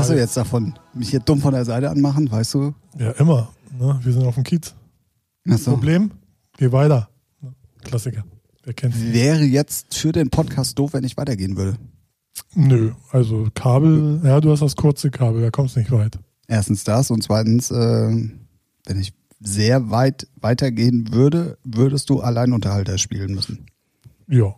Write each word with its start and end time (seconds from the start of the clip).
So, 0.00 0.04
hast 0.04 0.10
du 0.12 0.18
jetzt 0.18 0.36
davon? 0.38 0.78
Mich 0.94 1.10
hier 1.10 1.20
dumm 1.20 1.42
von 1.42 1.52
der 1.52 1.66
Seite 1.66 1.90
anmachen, 1.90 2.30
weißt 2.30 2.54
du? 2.54 2.74
Ja, 2.98 3.10
immer. 3.12 3.50
Ne? 3.78 4.00
Wir 4.02 4.12
sind 4.14 4.24
auf 4.24 4.34
dem 4.34 4.44
Kiez. 4.44 4.74
Achso. 5.46 5.72
Problem? 5.72 6.12
Geh 6.56 6.72
weiter. 6.72 7.10
Klassiker. 7.84 8.24
Wer 8.64 8.72
kennt's? 8.72 8.96
Wäre 8.98 9.42
jetzt 9.42 9.94
für 9.94 10.12
den 10.12 10.30
Podcast 10.30 10.78
doof, 10.78 10.94
wenn 10.94 11.04
ich 11.04 11.18
weitergehen 11.18 11.58
würde. 11.58 11.76
Nö, 12.54 12.92
also 13.10 13.48
Kabel, 13.54 14.22
ja, 14.24 14.40
du 14.40 14.50
hast 14.50 14.62
das 14.62 14.74
kurze 14.74 15.10
Kabel, 15.10 15.42
da 15.42 15.50
kommst 15.50 15.76
du 15.76 15.80
nicht 15.80 15.92
weit. 15.92 16.18
Erstens 16.48 16.82
das 16.84 17.10
und 17.10 17.22
zweitens, 17.22 17.70
äh, 17.70 17.74
wenn 18.86 18.98
ich 18.98 19.12
sehr 19.38 19.90
weit 19.90 20.28
weitergehen 20.36 21.12
würde, 21.12 21.58
würdest 21.62 22.08
du 22.08 22.20
Alleinunterhalter 22.20 22.96
spielen 22.96 23.34
müssen. 23.34 23.66
Ja. 24.28 24.54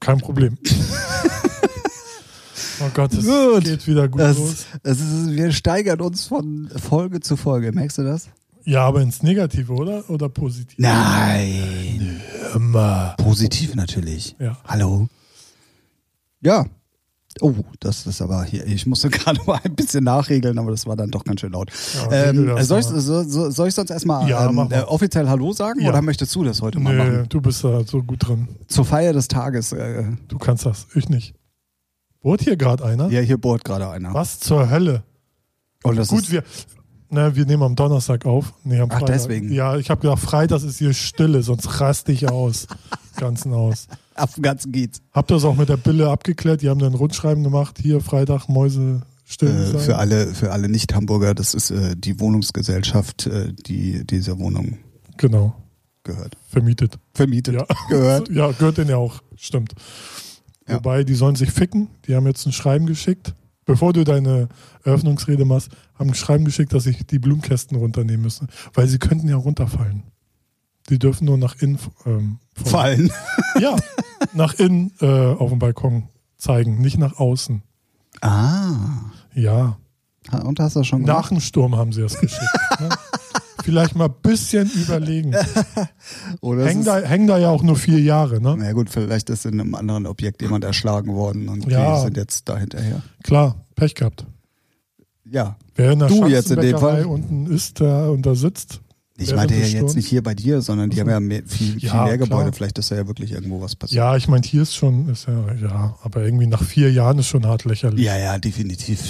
Kein 0.00 0.18
Problem. 0.18 0.58
oh 2.80 2.90
Gott, 2.94 3.12
es 3.14 3.24
Gut. 3.26 3.64
geht 3.64 3.86
wieder 3.86 4.08
gut 4.08 4.20
Das, 4.20 4.36
los. 4.38 4.66
das 4.82 5.00
ist, 5.00 5.30
wir 5.30 5.52
steigern 5.52 6.00
uns 6.00 6.26
von 6.26 6.68
Folge 6.76 7.20
zu 7.20 7.36
Folge. 7.36 7.72
Merkst 7.72 7.98
du 7.98 8.02
das? 8.04 8.28
Ja, 8.64 8.84
aber 8.84 9.00
ins 9.02 9.22
Negative, 9.22 9.72
oder? 9.72 10.08
Oder 10.10 10.28
positiv? 10.28 10.76
Nein. 10.78 12.20
Immer. 12.54 13.14
Positiv 13.18 13.74
natürlich. 13.76 14.34
Ja. 14.40 14.56
Hallo. 14.66 15.08
Ja. 16.40 16.66
Oh, 17.42 17.52
das 17.80 18.06
ist 18.06 18.22
aber 18.22 18.44
hier. 18.44 18.66
Ich 18.66 18.86
musste 18.86 19.08
gerade 19.10 19.40
mal 19.46 19.60
ein 19.62 19.74
bisschen 19.74 20.04
nachregeln, 20.04 20.58
aber 20.58 20.70
das 20.70 20.86
war 20.86 20.96
dann 20.96 21.10
doch 21.10 21.22
ganz 21.24 21.42
schön 21.42 21.52
laut. 21.52 21.70
Ja, 22.10 22.30
ähm, 22.30 22.56
soll, 22.64 22.80
ich, 22.80 22.86
so, 22.86 23.22
so, 23.24 23.50
soll 23.50 23.68
ich 23.68 23.74
sonst 23.74 23.90
erstmal 23.90 24.26
Ja, 24.28 24.48
ähm, 24.48 24.58
äh, 24.70 24.80
offiziell 24.80 25.28
Hallo 25.28 25.52
sagen 25.52 25.80
Ja. 25.82 25.90
oder 25.90 26.00
möchtest 26.02 26.34
du 26.34 26.44
das 26.44 26.62
heute 26.62 26.80
mal 26.80 26.94
Nö, 26.96 27.04
machen? 27.04 27.26
du 27.28 27.40
bist 27.42 27.62
da 27.62 27.84
so 27.84 28.02
gut 28.02 28.26
drin. 28.26 28.48
Zur 28.68 28.84
Feier 28.86 29.12
des 29.12 29.28
Tages. 29.28 29.72
Äh, 29.72 30.04
Du 30.28 30.38
kannst 30.38 30.64
das. 30.66 30.86
Ich 30.94 31.08
nicht. 31.08 31.34
Bohrt 32.26 32.42
hier 32.42 32.56
gerade 32.56 32.84
einer? 32.84 33.08
ja, 33.08 33.20
hier 33.20 33.38
bohrt 33.38 33.62
gerade 33.62 33.88
einer. 33.88 34.12
Was 34.12 34.40
zur 34.40 34.68
Hölle? 34.68 35.04
Und 35.84 35.94
das 35.94 36.08
Gut, 36.08 36.24
ist, 36.24 36.32
wir, 36.32 36.42
na, 37.08 37.36
wir 37.36 37.46
nehmen 37.46 37.62
am 37.62 37.76
Donnerstag 37.76 38.26
auf. 38.26 38.52
Nee, 38.64 38.80
am 38.80 38.90
Ach, 38.90 38.98
Freitag. 38.98 39.14
deswegen. 39.14 39.52
Ja, 39.52 39.76
ich 39.76 39.90
habe 39.90 40.00
gedacht, 40.00 40.18
Freitag 40.18 40.64
ist 40.64 40.78
hier 40.78 40.92
Stille, 40.92 41.44
sonst 41.44 41.80
raste 41.80 42.10
ich 42.10 42.28
aus. 42.28 42.66
Ganzen 43.16 43.52
aus. 43.52 43.86
auf 44.16 44.34
dem 44.34 44.42
Ganzen 44.42 44.72
geht's. 44.72 45.00
Habt 45.12 45.30
ihr 45.30 45.34
das 45.34 45.44
auch 45.44 45.54
mit 45.54 45.68
der 45.68 45.76
Bille 45.76 46.10
abgeklärt? 46.10 46.62
Die 46.62 46.68
haben 46.68 46.80
dann 46.80 46.94
Rundschreiben 46.94 47.44
gemacht. 47.44 47.78
Hier, 47.80 48.00
Freitag, 48.00 48.48
Mäuse 48.48 49.02
still 49.24 49.74
Äh, 49.76 49.78
für 49.78 49.96
alle, 49.96 50.34
für 50.34 50.50
alle 50.50 50.68
Nicht-Hamburger, 50.68 51.32
das 51.32 51.54
ist 51.54 51.70
äh, 51.70 51.94
die 51.96 52.18
Wohnungsgesellschaft, 52.18 53.28
äh, 53.28 53.52
die 53.52 54.04
dieser 54.04 54.40
Wohnung 54.40 54.78
Genau, 55.16 55.54
gehört. 56.02 56.36
vermietet. 56.48 56.98
Vermietet. 57.14 57.54
Ja. 57.54 57.66
Gehört. 57.88 58.28
Ja, 58.32 58.50
gehört 58.50 58.78
denen 58.78 58.90
ja 58.90 58.96
auch. 58.96 59.22
Stimmt. 59.36 59.74
Ja. 60.68 60.76
Wobei, 60.76 61.04
die 61.04 61.14
sollen 61.14 61.36
sich 61.36 61.50
ficken. 61.52 61.88
Die 62.06 62.14
haben 62.14 62.26
jetzt 62.26 62.46
ein 62.46 62.52
Schreiben 62.52 62.86
geschickt. 62.86 63.34
Bevor 63.64 63.92
du 63.92 64.04
deine 64.04 64.48
Eröffnungsrede 64.84 65.44
machst, 65.44 65.70
haben 65.98 66.10
ein 66.10 66.14
Schreiben 66.14 66.44
geschickt, 66.44 66.72
dass 66.72 66.84
sich 66.84 67.04
die 67.06 67.18
Blumenkästen 67.18 67.76
runternehmen 67.76 68.22
müssen. 68.22 68.48
Weil 68.74 68.86
sie 68.86 68.98
könnten 68.98 69.28
ja 69.28 69.36
runterfallen. 69.36 70.04
Die 70.88 70.98
dürfen 71.00 71.24
nur 71.24 71.36
nach 71.36 71.56
innen 71.60 71.78
ähm, 72.04 72.38
Fallen. 72.54 73.10
Ja, 73.60 73.74
nach 74.34 74.54
innen 74.54 74.92
äh, 75.00 75.06
auf 75.06 75.50
dem 75.50 75.58
Balkon 75.58 76.08
zeigen, 76.36 76.80
nicht 76.80 76.98
nach 76.98 77.18
außen. 77.18 77.62
Ah. 78.20 78.74
Ja, 79.34 79.78
Und 80.44 80.60
hast 80.60 80.76
du 80.76 80.80
das 80.80 80.86
schon 80.86 81.00
gemacht? 81.04 81.16
nach 81.16 81.28
dem 81.30 81.40
Sturm 81.40 81.74
haben 81.76 81.92
sie 81.92 82.02
das 82.02 82.18
geschickt. 82.20 82.42
ne? 82.80 82.88
Vielleicht 83.66 83.96
mal 83.96 84.04
ein 84.06 84.14
bisschen 84.22 84.70
überlegen. 84.74 85.34
Oder 86.40 86.66
Hängen 86.66 86.84
da, 86.84 87.00
hängen 87.00 87.26
da 87.26 87.36
ja 87.36 87.50
auch 87.50 87.62
nur 87.64 87.74
vier 87.76 88.00
Jahre, 88.00 88.40
ne? 88.40 88.54
Na 88.56 88.72
gut, 88.72 88.88
vielleicht 88.90 89.28
ist 89.28 89.44
in 89.44 89.60
einem 89.60 89.74
anderen 89.74 90.06
Objekt 90.06 90.40
jemand 90.40 90.62
erschlagen 90.64 91.14
worden 91.14 91.48
und 91.48 91.66
Ja. 91.70 91.96
die 91.96 92.02
sind 92.04 92.16
jetzt 92.16 92.48
da 92.48 92.56
hinterher. 92.58 93.02
Klar, 93.24 93.56
Pech 93.74 93.94
gehabt. 93.96 94.24
Ja. 95.28 95.56
Wer 95.74 95.92
in 95.92 95.98
der 95.98 96.08
Du 96.08 96.26
jetzt 96.28 96.50
in 96.52 96.60
dem 96.60 96.78
Fall? 96.78 97.04
unten 97.06 97.46
ist 97.52 97.80
da 97.80 98.08
und 98.08 98.24
da 98.24 98.34
sitzt. 98.36 98.80
Ich 99.18 99.34
meinte 99.34 99.54
ja 99.54 99.66
jetzt 99.66 99.96
nicht 99.96 100.06
hier 100.06 100.22
bei 100.22 100.34
dir, 100.34 100.60
sondern 100.60 100.90
die 100.90 101.00
haben 101.00 101.08
ja 101.10 101.18
mehr, 101.18 101.42
viel, 101.46 101.80
viel 101.80 101.88
Ja, 101.88 102.04
mehr 102.04 102.18
Gebäude. 102.18 102.42
klar. 102.44 102.52
Vielleicht 102.52 102.78
ist 102.78 102.90
da 102.90 102.96
ja 102.96 103.06
wirklich 103.08 103.32
irgendwo 103.32 103.60
was 103.62 103.74
passiert. 103.74 103.96
Ja, 103.96 104.14
ich 104.16 104.28
meine, 104.28 104.46
hier 104.46 104.62
ist 104.62 104.74
schon, 104.76 105.08
ist 105.08 105.26
ja, 105.26 105.54
ja, 105.54 105.96
aber 106.02 106.22
irgendwie 106.22 106.46
nach 106.46 106.62
vier 106.62 106.92
Jahren 106.92 107.18
ist 107.18 107.26
schon 107.28 107.46
hart 107.46 107.64
lächerlich. 107.64 108.04
Ja, 108.04 108.16
ja, 108.16 108.38
definitiv. 108.38 109.00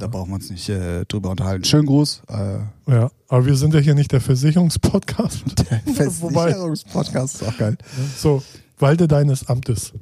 Da 0.00 0.06
brauchen 0.06 0.30
wir 0.30 0.36
uns 0.36 0.48
nicht 0.50 0.66
äh, 0.70 1.04
drüber 1.04 1.30
unterhalten. 1.30 1.62
Schönen 1.64 1.84
Gruß. 1.84 2.22
Äh, 2.28 2.58
Ja, 2.90 3.10
aber 3.28 3.44
wir 3.44 3.54
sind 3.54 3.74
ja 3.74 3.80
hier 3.80 3.94
nicht 3.94 4.10
der 4.12 4.22
Versicherungspodcast. 4.22 5.44
Wobei, 6.20 6.32
Versicherungspodcast 6.52 7.34
ist 7.42 7.48
auch 7.48 7.58
geil. 7.58 7.76
so, 8.16 8.42
walde 8.78 9.06
deines 9.06 9.46
Amtes. 9.46 9.92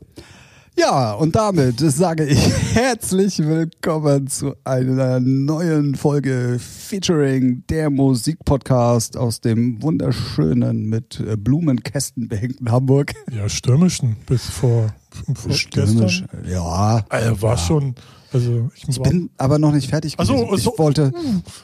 Ja, 0.77 1.15
und 1.15 1.35
damit 1.35 1.81
sage 1.81 2.25
ich 2.27 2.39
herzlich 2.75 3.39
willkommen 3.41 4.29
zu 4.29 4.55
einer 4.63 5.19
neuen 5.19 5.97
Folge 5.97 6.61
featuring 6.61 7.65
der 7.69 7.91
Musikpodcast 7.91 9.17
aus 9.17 9.41
dem 9.41 9.83
wunderschönen 9.83 10.89
mit 10.89 11.19
äh, 11.19 11.37
Blumenkästen 11.37 12.29
behängten 12.29 12.71
Hamburg. 12.71 13.15
Ja, 13.33 13.49
stürmischen 13.49 14.15
bis 14.27 14.45
vor, 14.47 14.95
vor 15.35 15.53
Stürmisch. 15.53 16.23
gestern. 16.31 16.49
Ja. 16.49 17.05
Also 17.09 17.43
war 17.43 17.59
schon, 17.59 17.97
also 18.33 18.71
ich, 18.75 18.89
Ich 18.89 19.01
bin 19.01 19.31
aber 19.37 19.59
noch 19.59 19.73
nicht 19.73 19.89
fertig 19.89 20.17
gewesen. 20.17 20.47
ach 20.53 20.59
so. 20.59 20.73
Ich 20.73 20.79
wollte, 20.79 21.13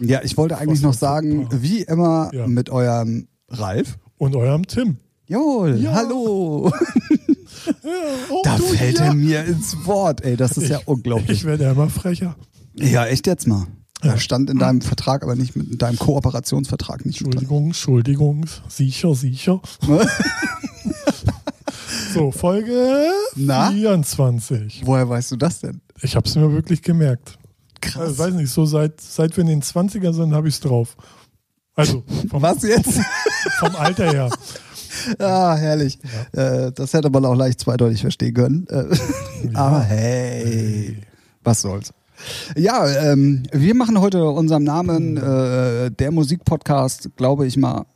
ja, 0.00 0.20
ich 0.22 0.36
wollte 0.36 0.58
eigentlich 0.58 0.82
noch 0.82 0.94
sagen, 0.94 1.48
wie 1.50 1.82
immer 1.82 2.30
Ja. 2.32 2.46
mit 2.46 2.70
eurem 2.70 3.28
Ralf. 3.48 3.98
und 4.18 4.34
eurem 4.36 4.66
Tim. 4.66 4.98
Jawohl, 5.26 5.76
Ja. 5.80 5.92
hallo. 5.94 6.72
Ja, 7.82 7.90
oh, 8.30 8.42
Da 8.44 8.56
du, 8.58 8.62
fällt 8.64 8.98
ja. 8.98 9.06
er 9.06 9.14
mir 9.14 9.44
ins 9.44 9.86
Wort, 9.86 10.22
ey. 10.22 10.36
Das 10.36 10.56
ist 10.58 10.68
ja 10.68 10.80
Ich 10.80 10.88
unglaublich. 10.88 11.44
werde 11.44 11.64
ja 11.64 11.72
immer 11.72 11.88
frecher. 11.88 12.36
Ja, 12.74 13.06
echt 13.06 13.26
jetzt 13.26 13.46
mal. 13.46 13.66
Ja. 14.02 14.18
Stand 14.18 14.50
in 14.50 14.58
deinem 14.58 14.82
Vertrag, 14.82 15.22
aber 15.22 15.34
nicht 15.34 15.56
mit 15.56 15.70
in 15.70 15.78
deinem 15.78 15.98
Kooperationsvertrag 15.98 17.06
nicht. 17.06 17.22
Entschuldigung, 17.22 17.66
Entschuldigung, 17.66 18.44
sicher, 18.68 19.14
sicher. 19.14 19.62
So, 22.12 22.30
Folge 22.30 23.08
Na? 23.34 23.70
24. 23.70 24.82
Woher 24.84 25.08
weißt 25.08 25.32
du 25.32 25.36
das 25.36 25.60
denn? 25.60 25.80
Ich 26.02 26.16
habe 26.16 26.28
es 26.28 26.34
mir 26.34 26.52
wirklich 26.52 26.82
gemerkt. 26.82 27.38
Krass. 27.80 28.12
Ich 28.12 28.18
weiß 28.18 28.34
nicht, 28.34 28.50
so 28.50 28.64
seit, 28.66 29.00
seit 29.00 29.36
wir 29.36 29.42
in 29.42 29.48
den 29.48 29.62
20er 29.62 30.12
sind, 30.12 30.34
habe 30.34 30.48
ich 30.48 30.54
es 30.54 30.60
drauf. 30.60 30.96
Also, 31.76 32.02
vom, 32.30 32.42
Was 32.42 32.62
jetzt? 32.62 33.00
vom 33.58 33.74
Alter 33.76 34.10
her. 34.12 34.30
ah, 35.18 35.54
herrlich. 35.56 35.98
Äh, 36.32 36.72
das 36.72 36.92
hätte 36.94 37.10
man 37.10 37.24
auch 37.24 37.34
leicht 37.34 37.60
zweideutig 37.60 38.00
verstehen 38.00 38.34
können. 38.34 38.66
Äh, 38.68 38.96
Aber 39.54 39.80
hey, 39.80 40.98
was 41.42 41.60
soll's. 41.62 41.92
Ja, 42.56 42.86
ähm, 43.12 43.42
wir 43.52 43.74
machen 43.74 44.00
heute 44.00 44.24
unserem 44.24 44.62
Namen 44.62 45.16
äh, 45.16 45.90
der 45.90 46.10
Musikpodcast, 46.12 47.10
glaube 47.16 47.46
ich 47.46 47.56
mal, 47.56 47.86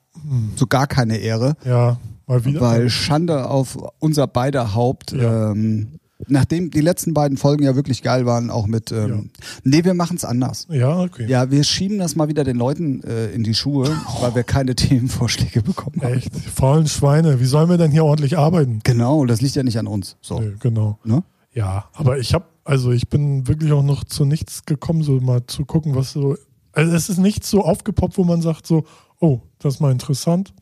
so 0.56 0.66
gar 0.66 0.88
keine 0.88 1.18
Ehre, 1.18 1.56
Ja, 1.64 1.98
mal 2.26 2.44
wieder. 2.44 2.60
weil 2.60 2.90
Schande 2.90 3.46
auf 3.48 3.78
unser 4.00 4.26
beider 4.26 4.74
Haupt. 4.74 5.12
Ja. 5.12 5.52
Ähm, 5.52 6.00
nachdem 6.26 6.70
die 6.70 6.80
letzten 6.80 7.14
beiden 7.14 7.36
Folgen 7.38 7.64
ja 7.64 7.76
wirklich 7.76 8.02
geil 8.02 8.26
waren, 8.26 8.50
auch 8.50 8.66
mit, 8.66 8.90
ähm, 8.90 9.30
nee, 9.62 9.84
wir 9.84 9.94
machen's 9.94 10.24
anders. 10.24 10.66
ja, 10.70 11.00
okay. 11.00 11.26
Ja, 11.28 11.50
wir 11.50 11.62
schieben 11.62 11.98
das 11.98 12.16
mal 12.16 12.28
wieder 12.28 12.44
den 12.44 12.56
Leuten 12.56 13.02
äh, 13.04 13.30
in 13.30 13.44
die 13.44 13.54
Schuhe, 13.54 13.88
weil 14.20 14.34
wir 14.34 14.42
keine 14.42 14.74
Themenvorschläge 14.76 15.62
bekommen 15.62 16.02
haben. 16.02 16.14
Echt, 16.14 16.34
faulen 16.34 16.88
Schweine. 16.88 17.40
Wie 17.40 17.46
sollen 17.46 17.70
wir 17.70 17.78
denn 17.78 17.92
hier 17.92 18.04
ordentlich 18.04 18.36
arbeiten? 18.36 18.80
Genau, 18.82 19.24
das 19.26 19.40
liegt 19.40 19.54
ja 19.54 19.62
nicht 19.62 19.78
an 19.78 19.86
uns. 19.86 20.16
So. 20.20 20.40
Nö, 20.40 20.56
genau. 20.58 20.98
Ne? 21.04 21.22
Ja, 21.52 21.88
aber 21.92 22.18
ich 22.18 22.34
habe, 22.34 22.46
also 22.64 22.90
ich 22.90 23.08
bin 23.08 23.46
wirklich 23.46 23.72
auch 23.72 23.82
noch 23.82 24.04
zu 24.04 24.24
nichts 24.24 24.64
gekommen, 24.64 25.02
so 25.02 25.20
mal 25.20 25.46
zu 25.46 25.64
gucken, 25.64 25.94
was 25.94 26.12
so. 26.12 26.36
Also 26.72 26.94
es 26.94 27.08
ist 27.08 27.18
nichts 27.18 27.48
so 27.50 27.64
aufgepoppt, 27.64 28.18
wo 28.18 28.24
man 28.24 28.42
sagt 28.42 28.66
so, 28.66 28.84
oh, 29.20 29.40
das 29.58 29.74
ist 29.74 29.80
mal 29.80 29.92
interessant. 29.92 30.52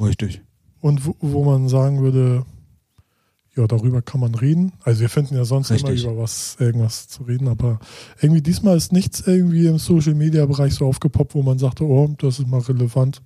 Richtig. 0.00 0.40
Und 0.80 1.06
wo, 1.06 1.14
wo 1.20 1.44
man 1.44 1.68
sagen 1.68 2.00
würde, 2.00 2.44
ja, 3.60 3.66
darüber 3.66 4.02
kann 4.02 4.20
man 4.20 4.34
reden. 4.34 4.72
Also 4.82 5.00
wir 5.00 5.08
finden 5.08 5.36
ja 5.36 5.44
sonst 5.44 5.70
Richtig. 5.70 6.02
immer 6.02 6.12
über 6.12 6.22
was, 6.22 6.56
irgendwas 6.58 7.08
zu 7.08 7.24
reden, 7.24 7.48
aber 7.48 7.78
irgendwie 8.20 8.40
diesmal 8.40 8.76
ist 8.76 8.92
nichts 8.92 9.20
irgendwie 9.26 9.66
im 9.66 9.78
Social 9.78 10.14
Media 10.14 10.46
Bereich 10.46 10.74
so 10.74 10.86
aufgepoppt, 10.86 11.34
wo 11.34 11.42
man 11.42 11.58
sagte, 11.58 11.84
oh, 11.84 12.14
das 12.18 12.38
ist 12.38 12.48
mal 12.48 12.60
relevant. 12.60 13.22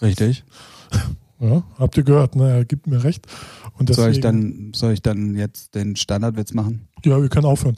Richtig. 0.00 0.44
Ja, 1.38 1.62
habt 1.78 1.94
ihr 1.98 2.02
gehört, 2.02 2.34
ne? 2.34 2.50
Er 2.50 2.64
gibt 2.64 2.86
mir 2.86 3.04
recht. 3.04 3.26
Und 3.78 3.90
deswegen, 3.90 4.04
Soll 4.04 4.12
ich 4.12 4.20
dann, 4.20 4.72
soll 4.74 4.92
ich 4.94 5.02
dann 5.02 5.34
jetzt 5.34 5.74
den 5.74 5.94
Standardwitz 5.94 6.54
machen? 6.54 6.88
Ja, 7.04 7.20
wir 7.20 7.28
können 7.28 7.44
aufhören. 7.44 7.76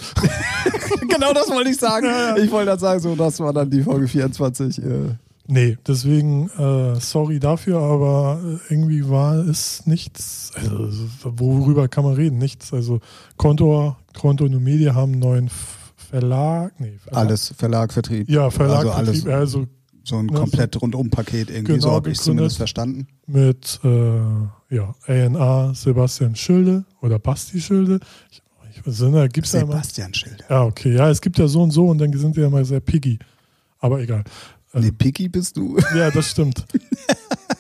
genau 1.09 1.33
das 1.33 1.51
wollte 1.51 1.71
ich 1.71 1.77
sagen. 1.77 2.07
Ich 2.41 2.53
wollte 2.53 2.67
dann 2.67 2.79
sagen, 2.79 3.01
so, 3.01 3.17
das 3.17 3.41
war 3.41 3.53
dann 3.53 3.69
die 3.69 3.83
Folge 3.83 4.07
24. 4.07 4.79
Äh, 4.79 4.85
Nee, 5.51 5.79
deswegen 5.87 6.51
äh, 6.59 7.01
sorry 7.01 7.41
dafür, 7.41 7.79
aber 7.81 8.39
äh, 8.45 8.73
irgendwie 8.75 9.09
war 9.09 9.35
es 9.37 9.87
nichts. 9.87 10.53
Also, 10.55 10.91
worüber 11.25 11.89
kann 11.89 12.05
man 12.05 12.13
reden? 12.15 12.37
Nichts. 12.37 12.73
Also 12.75 13.01
Konto, 13.39 13.97
Konto 14.19 14.45
und 14.45 14.63
Media 14.63 14.95
haben 14.95 15.13
einen 15.13 15.21
neuen 15.21 15.51
Verlag. 15.97 16.79
Nee, 16.79 16.99
Verlag. 17.03 17.19
alles, 17.25 17.55
Verlag, 17.57 17.93
Vertrieb. 17.95 18.29
Ja, 18.29 18.51
Verlag, 18.51 18.79
Also 18.81 18.91
alles. 18.91 19.11
Vertrieb, 19.23 19.33
also 19.35 19.67
So 20.05 20.17
ein 20.19 20.29
Ja, 20.29 20.37
komplett 20.39 20.81
Rundum-Paket 20.81 21.49
irgendwie. 21.51 21.73
Genau, 21.73 21.81
so 21.89 21.91
habe 21.93 22.11
ich 22.11 22.21
zumindest 22.21 22.59
verstanden. 22.59 23.07
mit 23.27 23.81
äh, 23.85 24.19
ja, 24.75 24.95
ANA 25.07 25.73
Sebastian 25.75 26.37
Schilde 26.37 26.85
oder 27.01 27.19
Basti 27.19 27.59
Schilde. 27.61 28.01
Ich, 28.31 28.43
ich 28.71 28.87
nicht, 28.87 29.15
da 29.15 29.27
gibt's 29.29 29.53
ja 29.53 29.61
immer. 29.61 29.73
Sebastian 29.73 30.13
Schilder. 30.13 30.45
Ja, 30.51 30.65
okay. 30.65 30.95
Ja, 30.95 31.09
es 31.11 31.23
gibt 31.23 31.39
ja 31.39 31.49
so 31.49 31.63
und 31.63 31.71
so 31.71 31.87
und 31.89 31.97
dann 31.99 32.13
sind 32.13 32.35
sie 32.35 32.43
ja 32.43 32.51
mal 32.51 32.65
sehr 32.67 32.81
piggy. 32.81 33.19
Aber 33.81 34.01
egal. 34.01 34.25
Nee, 34.81 34.93
Picky 34.93 35.29
bist 35.29 35.57
du. 35.57 35.79
Ja, 35.97 36.11
das 36.11 36.31
stimmt. 36.31 36.65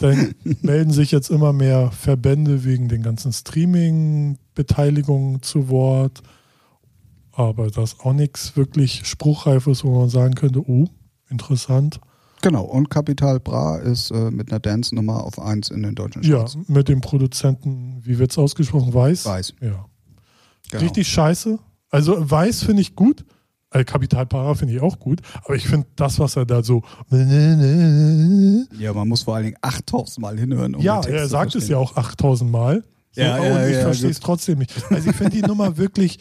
Dann 0.00 0.34
melden 0.62 0.92
sich 0.92 1.10
jetzt 1.10 1.30
immer 1.30 1.52
mehr 1.52 1.90
Verbände 1.90 2.64
wegen 2.64 2.88
den 2.88 3.02
ganzen 3.02 3.32
Streaming-Beteiligungen 3.32 5.42
zu 5.42 5.68
Wort. 5.68 6.22
Aber 7.32 7.70
das 7.70 7.92
ist 7.94 8.00
auch 8.00 8.12
nichts 8.12 8.56
wirklich 8.56 9.02
Spruchreifes, 9.06 9.84
wo 9.84 9.98
man 9.98 10.08
sagen 10.08 10.34
könnte, 10.34 10.60
oh, 10.68 10.88
interessant. 11.28 12.00
Genau, 12.42 12.64
und 12.64 12.90
Capital 12.90 13.40
Bra 13.40 13.78
ist 13.78 14.10
äh, 14.10 14.30
mit 14.30 14.50
einer 14.50 14.60
Dance-Nummer 14.60 15.24
auf 15.24 15.40
1 15.40 15.70
in 15.70 15.82
den 15.82 15.94
deutschen 15.94 16.22
Ja, 16.22 16.38
Charts. 16.38 16.58
mit 16.68 16.88
dem 16.88 17.00
Produzenten, 17.00 18.00
wie 18.04 18.18
wird's 18.18 18.38
ausgesprochen? 18.38 18.94
Weiß? 18.94 19.24
Weiß. 19.24 19.54
Ja. 19.60 19.86
Genau. 20.70 20.82
Richtig 20.84 21.08
scheiße. 21.08 21.58
Also 21.90 22.30
Weiß 22.30 22.62
finde 22.64 22.82
ich 22.82 22.94
gut. 22.94 23.24
Äh, 23.70 23.84
Capital 23.84 24.24
Para 24.26 24.54
finde 24.54 24.74
ich 24.74 24.80
auch 24.80 24.98
gut. 24.98 25.20
Aber 25.44 25.54
ich 25.54 25.66
finde 25.68 25.86
das, 25.96 26.18
was 26.18 26.36
er 26.36 26.46
da 26.46 26.62
so. 26.62 26.82
Ja, 28.78 28.92
man 28.94 29.08
muss 29.08 29.22
vor 29.22 29.34
allen 29.36 29.44
Dingen 29.44 29.56
8000 29.60 30.18
Mal 30.20 30.38
hinhören. 30.38 30.74
Um 30.74 30.82
Ja, 30.82 31.00
er 31.02 31.28
sagt 31.28 31.54
es 31.54 31.68
ja 31.68 31.76
auch 31.76 31.96
8000 31.96 32.50
Mal. 32.50 32.82
So, 33.12 33.20
Ja, 33.20 33.38
oh, 33.38 33.44
ja, 33.44 33.66
ich 33.66 33.76
ja, 33.76 33.82
verstehe 33.82 34.10
es 34.10 34.20
trotzdem 34.20 34.58
nicht. 34.58 34.72
Also 34.90 35.10
ich 35.10 35.16
finde 35.16 35.32
die 35.36 35.42
Nummer 35.42 35.76
wirklich 35.76 36.18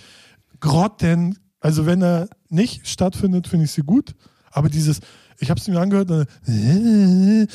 grotten. 0.59 1.37
Also 1.59 1.85
wenn 1.85 2.01
er 2.01 2.27
nicht 2.49 2.87
stattfindet, 2.87 3.47
finde 3.47 3.65
ich 3.65 3.71
sie 3.71 3.81
gut. 3.81 4.13
Aber 4.51 4.69
dieses, 4.69 4.99
ich 5.39 5.49
habe 5.49 5.59
es 5.59 5.67
mir 5.67 5.79
angehört, 5.79 6.09
und, 6.11 6.27
dann, 6.47 6.53
äh, 6.53 7.47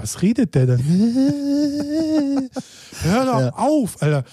was 0.00 0.22
redet 0.22 0.54
der 0.54 0.66
denn? 0.66 0.80
Hör 3.02 3.24
doch 3.26 3.40
Ja. 3.40 3.50
auf, 3.54 4.02
Alter. 4.02 4.24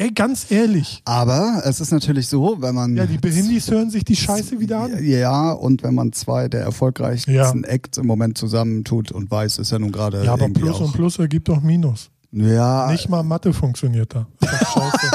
Ey, 0.00 0.12
ganz 0.12 0.50
ehrlich. 0.50 1.02
Aber 1.04 1.60
es 1.66 1.78
ist 1.78 1.90
natürlich 1.92 2.26
so, 2.26 2.56
wenn 2.62 2.74
man. 2.74 2.96
Ja, 2.96 3.04
die 3.04 3.18
Behindis 3.18 3.70
hören 3.70 3.90
sich 3.90 4.02
die 4.02 4.16
Scheiße 4.16 4.58
wieder 4.58 4.80
an. 4.80 5.04
Ja, 5.04 5.52
und 5.52 5.82
wenn 5.82 5.94
man 5.94 6.14
zwei 6.14 6.48
der 6.48 6.62
erfolgreichsten 6.62 7.34
Ja. 7.34 7.52
Acts 7.52 7.98
im 7.98 8.06
Moment 8.06 8.38
zusammentut 8.38 9.12
und 9.12 9.30
weiß, 9.30 9.58
ist 9.58 9.72
ja 9.72 9.78
nun 9.78 9.92
gerade 9.92 10.24
Ja, 10.24 10.32
aber 10.32 10.48
Plus 10.48 10.76
auch. 10.76 10.80
und 10.86 10.92
Plus 10.94 11.18
ergibt 11.18 11.50
doch 11.50 11.60
Minus. 11.60 12.10
Ja, 12.32 12.90
Nicht 12.90 13.10
mal 13.10 13.22
Mathe 13.22 13.52
funktioniert 13.52 14.14
da. 14.14 14.26
Ist 14.40 14.72
scheiße. 14.72 15.10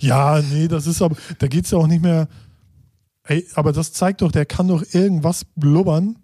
ja, 0.00 0.42
nee, 0.52 0.68
das 0.68 0.86
ist 0.86 1.00
aber, 1.00 1.16
da 1.38 1.46
geht 1.46 1.64
es 1.64 1.70
ja 1.70 1.78
auch 1.78 1.86
nicht 1.86 2.02
mehr. 2.02 2.28
Ey, 3.24 3.46
aber 3.54 3.72
das 3.72 3.94
zeigt 3.94 4.20
doch, 4.20 4.30
der 4.30 4.44
kann 4.44 4.68
doch 4.68 4.84
irgendwas 4.92 5.46
blubbern, 5.56 6.18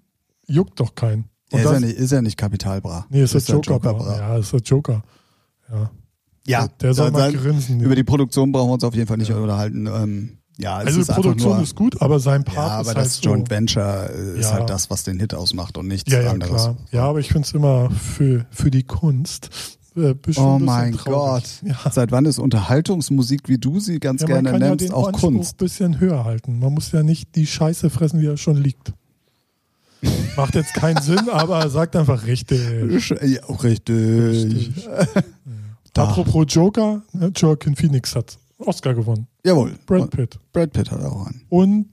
juckt 0.47 0.79
doch 0.79 0.95
keinen. 0.95 1.31
Und 1.53 1.59
er 1.59 1.61
ist, 1.61 1.65
ja 1.65 1.73
das, 1.73 1.81
nicht, 1.81 1.97
ist 1.97 2.13
ja 2.13 2.21
nicht 2.21 2.37
Kapitalbra. 2.37 3.07
nee, 3.09 3.23
ist 3.23 3.33
der 3.33 3.41
der 3.41 3.55
Joker. 3.61 3.95
Bra. 3.95 4.17
ja, 4.19 4.37
ist 4.37 4.53
der 4.53 4.61
Joker. 4.61 5.03
Ja. 5.71 5.91
Ja, 6.47 6.69
Der 6.81 6.95
soll 6.95 7.11
mal 7.11 7.33
grinsen. 7.33 7.81
Über 7.81 7.95
die 7.95 8.05
Produktion 8.05 8.53
brauchen 8.53 8.69
wir 8.71 8.75
uns 8.75 8.85
auf 8.85 8.95
jeden 8.95 9.07
Fall 9.07 9.17
nicht 9.17 9.29
Ja. 9.31 9.37
unterhalten. 9.37 9.87
Ähm, 9.87 10.39
ja, 10.59 10.77
also 10.77 11.01
ist 11.01 11.09
die 11.11 11.13
Produktion 11.15 11.55
nur, 11.55 11.63
ist 11.63 11.75
gut, 11.75 12.01
aber 12.01 12.19
sein 12.19 12.43
Ja, 12.47 12.53
Part 12.55 12.71
aber 12.73 12.81
ist 12.83 12.97
halt 12.97 13.07
das 13.07 13.17
so. 13.17 13.23
Joint 13.25 13.51
Venture 13.51 14.09
äh, 14.11 14.39
ist 14.39 14.47
Ja. 14.47 14.53
halt 14.53 14.71
das, 14.71 14.89
was 14.91 15.03
den 15.05 15.19
Hit 15.21 15.35
ausmacht 15.35 15.77
und 15.77 15.87
nichts 15.89 16.11
ja, 16.11 16.23
ja, 16.23 16.31
anderes. 16.31 16.63
klar. 16.63 16.77
Ja, 16.93 17.05
aber 17.05 17.19
ich 17.21 17.29
finde 17.29 17.47
es 17.47 17.53
immer 17.53 17.91
für, 17.91 18.47
für 18.51 18.71
die 18.71 18.83
Kunst. 18.85 19.51
Äh, 19.97 20.15
Oh 20.37 20.59
mein. 20.61 20.93
Gott. 21.05 21.43
Ja. 21.63 21.91
Seit 21.91 22.13
wann 22.13 22.27
ist 22.27 22.39
Unterhaltungsmusik, 22.39 23.49
wie 23.49 23.57
du 23.59 23.81
sie 23.81 23.99
ganz 23.99 24.21
Ja, 24.23 24.27
gerne 24.29 24.51
kann 24.53 24.61
ja 24.61 24.69
nennst, 24.69 24.85
den 24.85 24.93
auch 24.93 25.09
Anspruch 25.09 25.31
Kunst? 25.33 25.55
ein 25.55 25.57
bisschen 25.59 26.01
höher 26.01 26.25
halten. 26.25 26.59
Man 26.59 26.73
muss 26.75 26.93
ja 26.93 27.03
nicht 27.03 27.35
die 27.35 27.47
Scheiße 27.47 27.89
fressen, 27.91 28.21
die 28.21 28.27
da 28.27 28.37
schon 28.37 28.57
liegt. 28.57 28.93
Macht 30.37 30.55
jetzt 30.55 30.75
keinen 30.75 31.01
Sinn, 31.03 31.29
aber 31.31 31.69
sagt 31.71 31.97
einfach 31.97 32.27
richtig. 32.27 32.61
Ja, 33.23 33.43
auch 33.49 33.65
richtig. 33.65 33.97
Richtig. 33.97 34.89
Ja. 35.97 36.05
Da. 36.05 36.11
Apropos 36.11 36.45
Joker, 36.49 37.03
ne, 37.13 37.33
Joaquin 37.35 37.75
Phoenix 37.77 38.15
hat 38.15 38.39
Oscar 38.59 38.95
gewonnen. 38.95 39.27
Jawohl. 39.45 39.73
Brad 39.87 40.11
Pitt. 40.11 40.39
Brad 40.53 40.73
Pitt 40.73 40.91
hat 40.91 41.03
auch 41.03 41.27
einen. 41.27 41.43
Und 41.49 41.87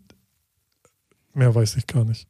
mehr 1.33 1.53
weiß 1.53 1.75
ich 1.77 1.88
gar 1.88 2.05
nicht. 2.05 2.27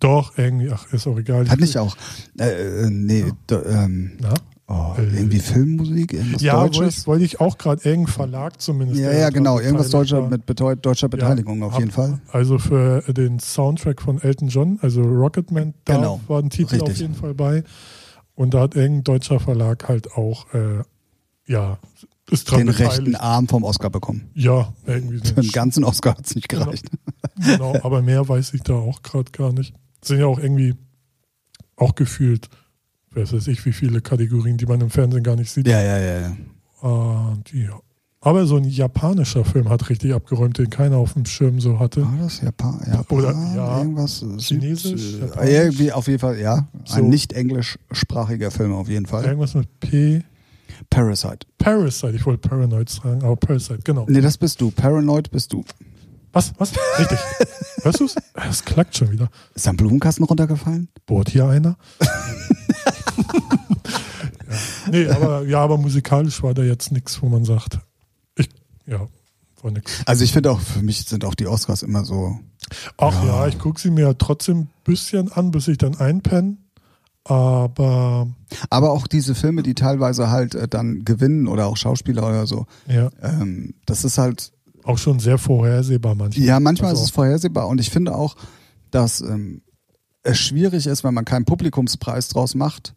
Doch, 0.00 0.36
irgendwie, 0.36 0.70
ach, 0.70 0.92
ist 0.92 1.06
auch 1.06 1.18
egal. 1.18 1.48
Hat 1.48 1.60
nicht 1.60 1.78
auch. 1.78 1.96
Äh, 2.38 2.84
äh, 2.84 2.90
nee, 2.90 3.24
do, 3.46 3.62
ähm, 3.64 4.18
oh, 4.66 4.94
Äh, 4.98 5.02
irgendwie 5.16 5.38
Filmmusik, 5.38 6.12
irgendwas 6.12 6.42
Ja, 6.42 6.60
wollte 6.60 6.78
Deutsches. 6.80 6.98
ich, 6.98 7.06
wollte 7.06 7.24
ich 7.24 7.40
auch 7.40 7.56
gerade 7.58 7.88
irgendein 7.88 8.12
Verlag 8.12 8.60
zumindest. 8.60 9.00
Ja, 9.00 9.12
ja, 9.12 9.30
genau. 9.30 9.60
Irgendwas 9.60 9.90
Deutscher 9.90 10.28
mit 10.28 10.42
deutscher 10.84 11.08
Beteiligung 11.08 11.62
auf 11.62 11.72
hab- 11.74 11.80
jeden 11.80 11.92
Fall. 11.92 12.20
Also 12.32 12.58
für 12.58 13.02
den 13.12 13.38
Soundtrack 13.38 14.02
von 14.02 14.20
Elton 14.20 14.48
John, 14.48 14.78
also 14.82 15.00
Rocketman, 15.02 15.74
da 15.84 15.96
Genau, 15.96 16.20
war 16.26 16.40
ein 16.42 16.50
Titel 16.50 16.76
auf 16.82 16.88
richtig. 16.88 17.00
jeden 17.02 17.14
Fall 17.14 17.34
bei. 17.34 17.62
Und 18.34 18.54
da 18.54 18.60
hat 18.62 18.74
irgendein 18.74 19.04
deutscher 19.04 19.38
Verlag 19.40 19.88
halt 19.88 20.12
auch, 20.12 20.52
äh, 20.54 20.82
ja, 21.46 21.78
ist 22.30 22.50
dran 22.50 22.60
Den 22.60 22.68
rechten 22.70 23.04
beteiligt. 23.04 23.20
Arm 23.20 23.48
vom 23.48 23.64
Oscar 23.64 23.90
bekommen. 23.90 24.30
Ja, 24.34 24.72
irgendwie 24.86 25.18
so. 25.22 25.34
Den 25.34 25.50
ganzen 25.50 25.84
Oscar 25.84 26.16
hat 26.16 26.26
es 26.26 26.34
nicht 26.34 26.48
Genau. 26.48 26.64
gereicht. 26.66 26.86
genau, 27.36 27.74
aber 27.82 28.02
mehr 28.02 28.28
weiß 28.28 28.54
ich 28.54 28.62
da 28.62 28.74
auch 28.74 29.02
gerade 29.02 29.30
gar 29.30 29.52
nicht. 29.52 29.74
Sind 30.02 30.18
ja 30.20 30.26
auch 30.26 30.38
irgendwie 30.38 30.74
auch 31.76 31.94
gefühlt, 31.94 32.48
weiß 33.12 33.32
weiß 33.34 33.46
ich, 33.48 33.64
wie 33.66 33.72
viele 33.72 34.00
Kategorien, 34.00 34.56
die 34.56 34.66
man 34.66 34.80
im 34.80 34.90
Fernsehen 34.90 35.22
gar 35.22 35.36
nicht 35.36 35.50
sieht. 35.50 35.66
Ja, 35.68 35.80
ja, 35.82 35.98
ja. 35.98 36.20
ja. 36.20 36.36
Ah, 36.82 37.36
die, 37.52 37.68
aber 38.24 38.46
so 38.46 38.56
ein 38.56 38.64
japanischer 38.64 39.44
Film 39.44 39.68
hat 39.68 39.90
richtig 39.90 40.14
abgeräumt, 40.14 40.56
den 40.58 40.70
keiner 40.70 40.96
auf 40.96 41.12
dem 41.12 41.26
Schirm 41.26 41.60
so 41.60 41.78
hatte. 41.78 42.02
War 42.02 42.16
das 42.22 42.40
Japan? 42.40 42.80
Japan 42.86 43.18
Oder, 43.18 43.32
ja, 43.54 43.78
irgendwas? 43.78 44.22
äh, 44.22 44.38
Chinesisch, 44.38 45.14
äh, 45.14 45.20
Japanisch? 45.20 45.50
Irgendwie 45.50 45.92
auf 45.92 46.06
jeden 46.08 46.18
Fall, 46.18 46.38
ja. 46.38 46.66
So. 46.86 46.96
Ein 46.96 47.10
nicht 47.10 47.34
englischsprachiger 47.34 48.50
Film 48.50 48.72
auf 48.72 48.88
jeden 48.88 49.04
Fall. 49.06 49.24
Irgendwas 49.24 49.54
mit 49.54 49.68
P. 49.80 50.22
Parasite. 50.88 51.46
Parasite, 51.58 52.16
ich 52.16 52.24
wollte 52.24 52.48
Paranoid 52.48 52.88
sagen, 52.88 53.22
aber 53.22 53.36
Parasite, 53.36 53.80
genau. 53.84 54.06
Nee, 54.08 54.22
das 54.22 54.38
bist 54.38 54.60
du. 54.60 54.70
Paranoid 54.70 55.30
bist 55.30 55.52
du. 55.52 55.62
Was? 56.32 56.52
Was? 56.58 56.72
Richtig. 56.98 57.18
Hörst 57.82 58.00
du's? 58.00 58.14
Es 58.48 58.64
klackt 58.64 58.96
schon 58.96 59.12
wieder. 59.12 59.28
Ist 59.54 59.66
da 59.66 59.70
ein 59.70 59.76
Blumenkasten 59.76 60.24
runtergefallen? 60.24 60.88
Bohrt 61.06 61.28
hier 61.28 61.46
einer? 61.46 61.76
ja. 62.00 62.06
Nee, 64.90 65.08
aber, 65.08 65.44
ja, 65.46 65.60
aber 65.60 65.78
musikalisch 65.78 66.42
war 66.42 66.54
da 66.54 66.62
jetzt 66.62 66.90
nichts, 66.90 67.22
wo 67.22 67.28
man 67.28 67.44
sagt, 67.44 67.78
ja, 68.86 69.06
war 69.62 69.70
nix. 69.70 70.02
Also 70.06 70.24
ich 70.24 70.32
finde 70.32 70.50
auch, 70.50 70.60
für 70.60 70.82
mich 70.82 71.04
sind 71.04 71.24
auch 71.24 71.34
die 71.34 71.46
Oscars 71.46 71.82
immer 71.82 72.04
so. 72.04 72.38
Ach 72.96 73.12
ja, 73.24 73.42
Ja. 73.42 73.48
ich 73.48 73.58
gucke 73.58 73.80
sie 73.80 73.90
mir 73.90 74.16
trotzdem 74.18 74.58
ein 74.58 74.70
bisschen 74.84 75.30
an, 75.32 75.50
bis 75.50 75.68
ich 75.68 75.78
dann 75.78 75.96
einpenne. 75.96 76.56
Aber 77.26 78.28
Aber 78.68 78.90
auch 78.92 79.06
diese 79.06 79.34
Filme, 79.34 79.62
die 79.62 79.74
teilweise 79.74 80.30
halt 80.30 80.54
äh, 80.54 80.68
dann 80.68 81.04
gewinnen 81.04 81.48
oder 81.48 81.66
auch 81.66 81.76
Schauspieler 81.78 82.26
oder 82.26 82.46
so, 82.46 82.66
ja, 82.86 83.10
ähm, 83.22 83.74
das 83.86 84.04
ist 84.04 84.18
halt, 84.18 84.52
auch 84.84 84.98
schon 84.98 85.18
sehr 85.18 85.38
vorhersehbar 85.38 86.14
manchmal. 86.14 86.44
ja, 86.46 86.60
manchmal 86.60 86.90
Also 86.90 87.00
ist 87.04 87.08
es 87.08 87.14
vorhersehbar 87.14 87.68
und 87.68 87.80
ich 87.80 87.88
finde 87.88 88.14
auch, 88.14 88.36
dass 88.90 89.22
ähm, 89.22 89.62
es 90.22 90.38
schwierig 90.38 90.86
ist, 90.86 91.02
wenn 91.04 91.14
man 91.14 91.24
keinen 91.24 91.46
Publikumspreis 91.46 92.28
draus 92.28 92.54
macht, 92.54 92.94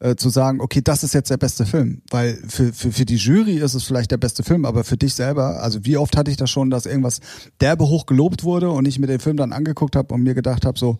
äh, 0.00 0.14
zu 0.14 0.28
sagen, 0.28 0.60
okay, 0.60 0.80
das 0.82 1.02
ist 1.02 1.14
jetzt 1.14 1.30
der 1.30 1.36
beste 1.36 1.66
Film. 1.66 2.02
Weil 2.10 2.38
für, 2.48 2.72
für, 2.72 2.92
für 2.92 3.04
die 3.04 3.16
Jury 3.16 3.56
ist 3.58 3.74
es 3.74 3.84
vielleicht 3.84 4.10
der 4.10 4.16
beste 4.16 4.42
Film, 4.42 4.64
aber 4.64 4.84
für 4.84 4.96
dich 4.96 5.14
selber, 5.14 5.62
also 5.62 5.84
wie 5.84 5.96
oft 5.96 6.16
hatte 6.16 6.30
ich 6.30 6.36
das 6.36 6.50
schon, 6.50 6.70
dass 6.70 6.86
irgendwas 6.86 7.20
derbe 7.60 7.88
hoch 7.88 8.06
gelobt 8.06 8.44
wurde 8.44 8.70
und 8.70 8.86
ich 8.86 8.98
mir 8.98 9.08
den 9.08 9.20
Film 9.20 9.36
dann 9.36 9.52
angeguckt 9.52 9.96
habe 9.96 10.14
und 10.14 10.22
mir 10.22 10.34
gedacht 10.34 10.64
habe, 10.64 10.78
so, 10.78 10.98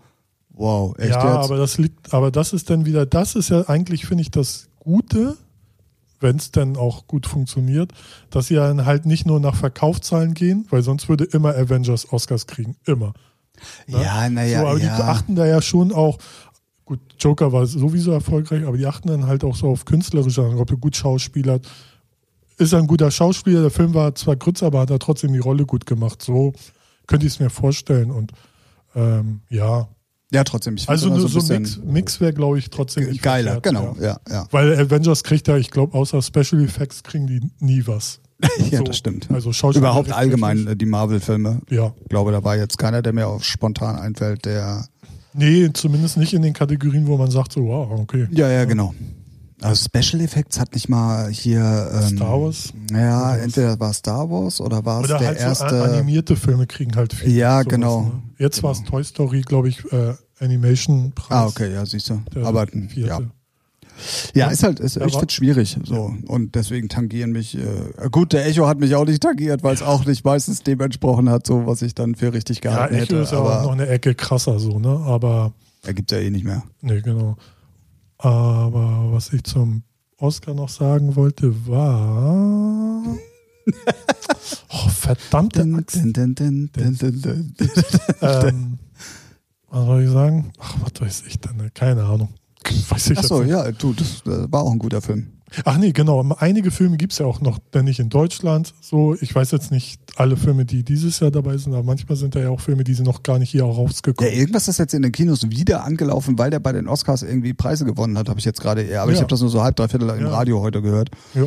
wow, 0.50 0.96
echt 0.98 1.10
ja, 1.10 1.36
jetzt? 1.36 1.44
aber 1.44 1.56
das 1.56 1.78
liegt, 1.78 2.12
aber 2.12 2.30
das 2.30 2.52
ist 2.52 2.70
dann 2.70 2.84
wieder, 2.86 3.06
das 3.06 3.36
ist 3.36 3.50
ja 3.50 3.68
eigentlich, 3.68 4.06
finde 4.06 4.22
ich, 4.22 4.30
das 4.30 4.68
Gute, 4.80 5.36
wenn 6.20 6.36
es 6.36 6.50
dann 6.50 6.76
auch 6.76 7.06
gut 7.06 7.26
funktioniert, 7.26 7.92
dass 8.30 8.48
sie 8.48 8.56
dann 8.56 8.84
halt 8.84 9.06
nicht 9.06 9.26
nur 9.26 9.38
nach 9.38 9.54
Verkaufszahlen 9.54 10.34
gehen, 10.34 10.66
weil 10.70 10.82
sonst 10.82 11.08
würde 11.08 11.24
immer 11.24 11.50
Avengers 11.50 12.12
Oscars 12.12 12.46
kriegen. 12.46 12.76
Immer. 12.84 13.12
ne? 13.86 14.02
ja, 14.02 14.28
naja, 14.28 14.62
so, 14.62 14.66
aber 14.66 14.78
die 14.80 14.86
ja. 14.86 14.98
achten 14.98 15.36
da 15.36 15.46
ja 15.46 15.62
schon 15.62 15.92
auch, 15.92 16.18
gut, 16.88 17.00
Joker 17.20 17.52
war 17.52 17.66
sowieso 17.66 18.12
erfolgreich, 18.12 18.64
aber 18.64 18.78
die 18.78 18.86
achten 18.86 19.08
dann 19.08 19.26
halt 19.26 19.44
auch 19.44 19.54
so 19.54 19.68
auf 19.68 19.84
künstlerische 19.84 20.42
ob 20.42 20.70
er 20.70 20.76
gut 20.78 20.96
schauspielert. 20.96 21.68
Ist 22.56 22.72
ein 22.74 22.86
guter 22.86 23.10
Schauspieler, 23.10 23.60
der 23.60 23.70
Film 23.70 23.92
war 23.94 24.14
zwar 24.14 24.36
kurz, 24.36 24.62
aber 24.62 24.80
hat 24.80 24.90
er 24.90 24.98
trotzdem 24.98 25.32
die 25.32 25.38
Rolle 25.38 25.66
gut 25.66 25.84
gemacht. 25.84 26.22
So 26.22 26.54
könnte 27.06 27.26
ich 27.26 27.34
es 27.34 27.40
mir 27.40 27.50
vorstellen. 27.50 28.10
Und 28.10 28.32
ähm, 28.94 29.42
ja, 29.50 29.88
ja, 30.30 30.44
trotzdem. 30.44 30.76
Ich 30.76 30.88
also 30.88 31.08
nur 31.08 31.28
so 31.28 31.40
ein 31.40 31.62
Mix, 31.62 31.80
Mix 31.82 32.20
wäre, 32.20 32.32
glaube 32.34 32.58
ich, 32.58 32.68
trotzdem 32.68 33.16
geiler, 33.18 33.60
genau, 33.60 33.96
Ja. 34.00 34.18
ja. 34.28 34.46
Weil 34.50 34.78
Avengers 34.78 35.24
kriegt 35.24 35.48
ja, 35.48 35.56
ich 35.56 35.70
glaube, 35.70 35.96
außer 35.96 36.20
Special 36.20 36.62
Effects 36.62 37.02
kriegen 37.02 37.26
die 37.26 37.40
nie 37.60 37.86
was. 37.86 38.20
Ja, 38.70 38.78
So, 38.78 38.84
das 38.84 38.98
stimmt. 38.98 39.28
Also 39.30 39.50
Überhaupt 39.72 40.12
allgemein 40.12 40.66
äh, 40.66 40.76
die 40.76 40.86
Marvel-Filme. 40.86 41.62
Ja. 41.70 41.94
Ich 42.02 42.08
glaube, 42.08 42.30
da 42.32 42.44
war 42.44 42.56
jetzt 42.56 42.78
keiner, 42.78 43.02
der 43.02 43.12
mir 43.12 43.26
auch 43.26 43.42
spontan 43.42 43.96
einfällt, 43.96 44.44
der. 44.44 44.86
Nee, 45.38 45.70
zumindest 45.72 46.16
nicht 46.16 46.34
in 46.34 46.42
den 46.42 46.52
Kategorien, 46.52 47.06
wo 47.06 47.16
man 47.16 47.30
sagt, 47.30 47.52
so, 47.52 47.64
wow, 47.64 48.00
okay. 48.00 48.26
Ja, 48.30 48.48
ja, 48.50 48.64
genau. 48.64 48.94
Also 49.60 49.86
Special 49.86 50.22
Effects 50.22 50.60
hat 50.60 50.72
nicht 50.74 50.88
mal 50.88 51.30
hier. 51.30 51.90
Ähm, 51.92 52.16
Star 52.16 52.40
Wars? 52.40 52.72
Ja, 52.92 53.36
entweder 53.36 53.78
war 53.80 53.90
es 53.90 53.96
Star 53.96 54.30
Wars 54.30 54.60
oder 54.60 54.84
war 54.84 55.02
es 55.02 55.08
der 55.08 55.18
halt 55.18 55.38
so 55.38 55.44
erste. 55.44 55.82
animierte 55.82 56.36
Filme 56.36 56.66
kriegen 56.66 56.94
halt 56.94 57.12
viel. 57.12 57.32
Ja, 57.32 57.58
sowas, 57.58 57.68
genau. 57.68 58.02
Ne? 58.02 58.22
Jetzt 58.38 58.62
war 58.62 58.70
es 58.72 58.84
Toy 58.84 59.02
Story, 59.02 59.40
glaube 59.40 59.68
ich, 59.68 59.84
äh, 59.92 60.14
Animation 60.38 61.10
Preis. 61.12 61.38
ah, 61.38 61.46
okay, 61.46 61.72
ja, 61.72 61.84
siehst 61.84 62.10
du. 62.10 62.22
Aber 62.44 62.66
vierte. 62.68 63.00
ja. 63.00 63.20
Ja, 64.34 64.48
ist 64.48 64.62
halt, 64.62 64.80
ist, 64.80 64.96
ich 64.96 65.12
finde 65.12 65.32
schwierig. 65.32 65.78
So. 65.84 66.14
Und 66.26 66.54
deswegen 66.54 66.88
tangieren 66.88 67.32
mich. 67.32 67.56
Äh, 67.56 68.08
gut, 68.10 68.32
der 68.32 68.46
Echo 68.46 68.66
hat 68.66 68.78
mich 68.78 68.94
auch 68.94 69.04
nicht 69.04 69.22
tangiert, 69.22 69.62
weil 69.62 69.74
es 69.74 69.82
auch 69.82 70.04
nicht 70.04 70.24
meistens 70.24 70.62
dem 70.62 70.80
entsprochen 70.80 71.30
hat, 71.30 71.46
so 71.46 71.66
was 71.66 71.82
ich 71.82 71.94
dann 71.94 72.14
für 72.14 72.32
richtig 72.32 72.60
gehalten 72.60 72.94
ja, 72.94 73.02
Echo 73.02 73.14
hätte. 73.14 73.22
ist 73.22 73.32
ja 73.32 73.38
auch 73.38 73.64
noch 73.64 73.72
eine 73.72 73.88
Ecke 73.88 74.14
krasser 74.14 74.58
so, 74.58 74.78
ne? 74.78 74.88
Aber. 74.88 75.52
Er 75.84 75.94
gibt 75.94 76.10
ja 76.10 76.18
eh 76.18 76.30
nicht 76.30 76.44
mehr. 76.44 76.64
Nee, 76.80 77.00
genau. 77.00 77.36
Aber 78.18 79.12
was 79.12 79.32
ich 79.32 79.44
zum 79.44 79.84
Oscar 80.18 80.54
noch 80.54 80.68
sagen 80.68 81.14
wollte, 81.14 81.66
war. 81.66 83.04
oh, 84.68 84.88
verdammte 84.88 85.62
Axt. 85.76 85.96
ähm, 85.96 88.78
was 89.70 89.86
soll 89.86 90.02
ich 90.02 90.10
sagen? 90.10 90.52
Ach, 90.58 90.76
was 90.80 91.00
weiß 91.00 91.22
ich 91.28 91.38
denn? 91.38 91.70
Keine 91.74 92.02
Ahnung. 92.04 92.30
Weiß 92.88 93.10
ich 93.10 93.18
Achso, 93.18 93.42
ja, 93.42 93.70
du, 93.72 93.92
das, 93.92 94.22
das 94.24 94.50
war 94.50 94.62
auch 94.62 94.72
ein 94.72 94.78
guter 94.78 95.00
Film. 95.00 95.28
Ach 95.64 95.78
nee, 95.78 95.92
genau. 95.92 96.22
Einige 96.38 96.70
Filme 96.70 96.96
gibt 96.96 97.12
es 97.12 97.18
ja 97.18 97.26
auch 97.26 97.40
noch, 97.40 97.58
denn 97.72 97.86
nicht 97.86 98.00
in 98.00 98.10
Deutschland. 98.10 98.74
So, 98.80 99.14
ich 99.20 99.34
weiß 99.34 99.50
jetzt 99.52 99.70
nicht 99.70 100.00
alle 100.16 100.36
Filme, 100.36 100.64
die 100.64 100.84
dieses 100.84 101.20
Jahr 101.20 101.30
dabei 101.30 101.56
sind, 101.56 101.72
aber 101.72 101.82
manchmal 101.82 102.16
sind 102.16 102.34
da 102.34 102.40
ja 102.40 102.50
auch 102.50 102.60
Filme, 102.60 102.84
die 102.84 102.94
sind 102.94 103.06
noch 103.06 103.22
gar 103.22 103.38
nicht 103.38 103.50
hier 103.50 103.64
rausgekommen. 103.64 104.30
Ja, 104.30 104.38
irgendwas 104.38 104.68
ist 104.68 104.78
jetzt 104.78 104.92
in 104.94 105.02
den 105.02 105.12
Kinos 105.12 105.50
wieder 105.50 105.84
angelaufen, 105.84 106.38
weil 106.38 106.50
der 106.50 106.60
bei 106.60 106.72
den 106.72 106.86
Oscars 106.86 107.22
irgendwie 107.22 107.54
Preise 107.54 107.84
gewonnen 107.84 108.18
hat, 108.18 108.28
habe 108.28 108.38
ich 108.38 108.44
jetzt 108.44 108.60
gerade 108.60 108.82
eher. 108.82 109.02
Aber 109.02 109.10
ja. 109.10 109.16
ich 109.16 109.20
habe 109.20 109.30
das 109.30 109.40
nur 109.40 109.50
so 109.50 109.62
halb, 109.62 109.76
dreiviertel 109.76 110.10
im 110.10 110.26
ja. 110.26 110.28
Radio 110.28 110.60
heute 110.60 110.82
gehört. 110.82 111.10
Ja. 111.34 111.44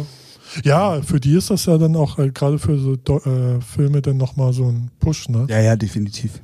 Ja, 0.64 1.02
für 1.02 1.22
die 1.22 1.36
ist 1.36 1.50
das 1.50 1.66
ja 1.66 1.78
dann 1.78 1.96
auch 1.96 2.20
äh, 2.20 2.30
gerade 2.32 2.60
für 2.60 2.78
so 2.78 2.96
äh, 2.96 3.62
Filme 3.62 4.02
dann 4.02 4.18
nochmal 4.18 4.52
so 4.52 4.68
ein 4.68 4.92
Push, 5.00 5.30
ne? 5.30 5.48
Ja, 5.50 5.62
ja, 5.62 5.78
definitiv. 5.78 6.42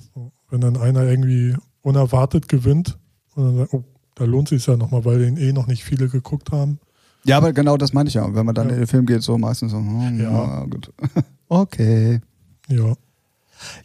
Wenn 0.49 0.61
dann 0.61 0.77
einer 0.77 1.03
irgendwie 1.03 1.55
unerwartet 1.81 2.47
gewinnt 2.47 2.97
und 3.35 3.43
dann 3.43 3.57
sagt, 3.57 3.73
oh, 3.73 3.83
da 4.17 4.25
lohnt 4.25 4.49
sich 4.49 4.65
ja 4.65 4.75
nochmal, 4.75 5.05
weil 5.05 5.19
den 5.19 5.37
eh 5.37 5.53
noch 5.53 5.67
nicht 5.67 5.83
viele 5.83 6.09
geguckt 6.09 6.51
haben. 6.51 6.79
Ja, 7.23 7.37
aber 7.37 7.53
genau 7.53 7.77
das 7.77 7.93
meine 7.93 8.09
ich 8.09 8.15
ja. 8.15 8.33
Wenn 8.33 8.45
man 8.45 8.55
dann 8.55 8.67
ja. 8.69 8.73
in 8.73 8.79
den 8.79 8.87
Film 8.87 9.05
geht, 9.05 9.21
so 9.21 9.37
meistens 9.37 9.71
so, 9.71 9.77
hm, 9.77 10.19
ja. 10.19 10.31
ja, 10.31 10.63
gut. 10.65 10.91
okay. 11.49 12.21
Ja. 12.67 12.93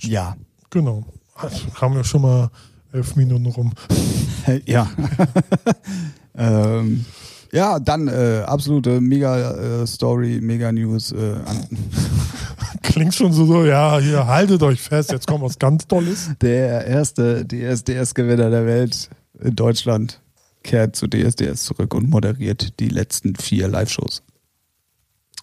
Ja. 0.00 0.36
Genau. 0.70 1.04
Also 1.34 1.66
haben 1.74 1.94
wir 1.94 2.04
schon 2.04 2.22
mal 2.22 2.50
elf 2.92 3.14
Minuten 3.16 3.46
rum. 3.46 3.72
ja. 4.64 4.90
ähm, 6.34 7.04
ja, 7.52 7.78
dann 7.78 8.08
äh, 8.08 8.42
absolute 8.46 9.02
Mega-Story, 9.02 10.36
äh, 10.36 10.40
Mega-News. 10.40 11.12
Äh, 11.12 11.34
Klingt 12.82 13.14
schon 13.14 13.32
so, 13.34 13.44
so, 13.44 13.64
ja, 13.66 13.98
hier, 13.98 14.26
haltet 14.26 14.62
euch 14.62 14.80
fest, 14.80 15.12
jetzt 15.12 15.26
kommt 15.26 15.44
was 15.44 15.58
ganz 15.58 15.86
Tolles. 15.86 16.30
Der 16.40 16.86
erste 16.86 17.44
DSDS-Gewinner 17.46 18.48
der 18.48 18.64
Welt 18.64 19.10
in 19.40 19.54
Deutschland 19.54 20.21
kehrt 20.62 20.96
zu 20.96 21.06
DSDS 21.06 21.64
zurück 21.64 21.94
und 21.94 22.10
moderiert 22.10 22.78
die 22.80 22.88
letzten 22.88 23.36
vier 23.36 23.68
Live-Shows. 23.68 24.22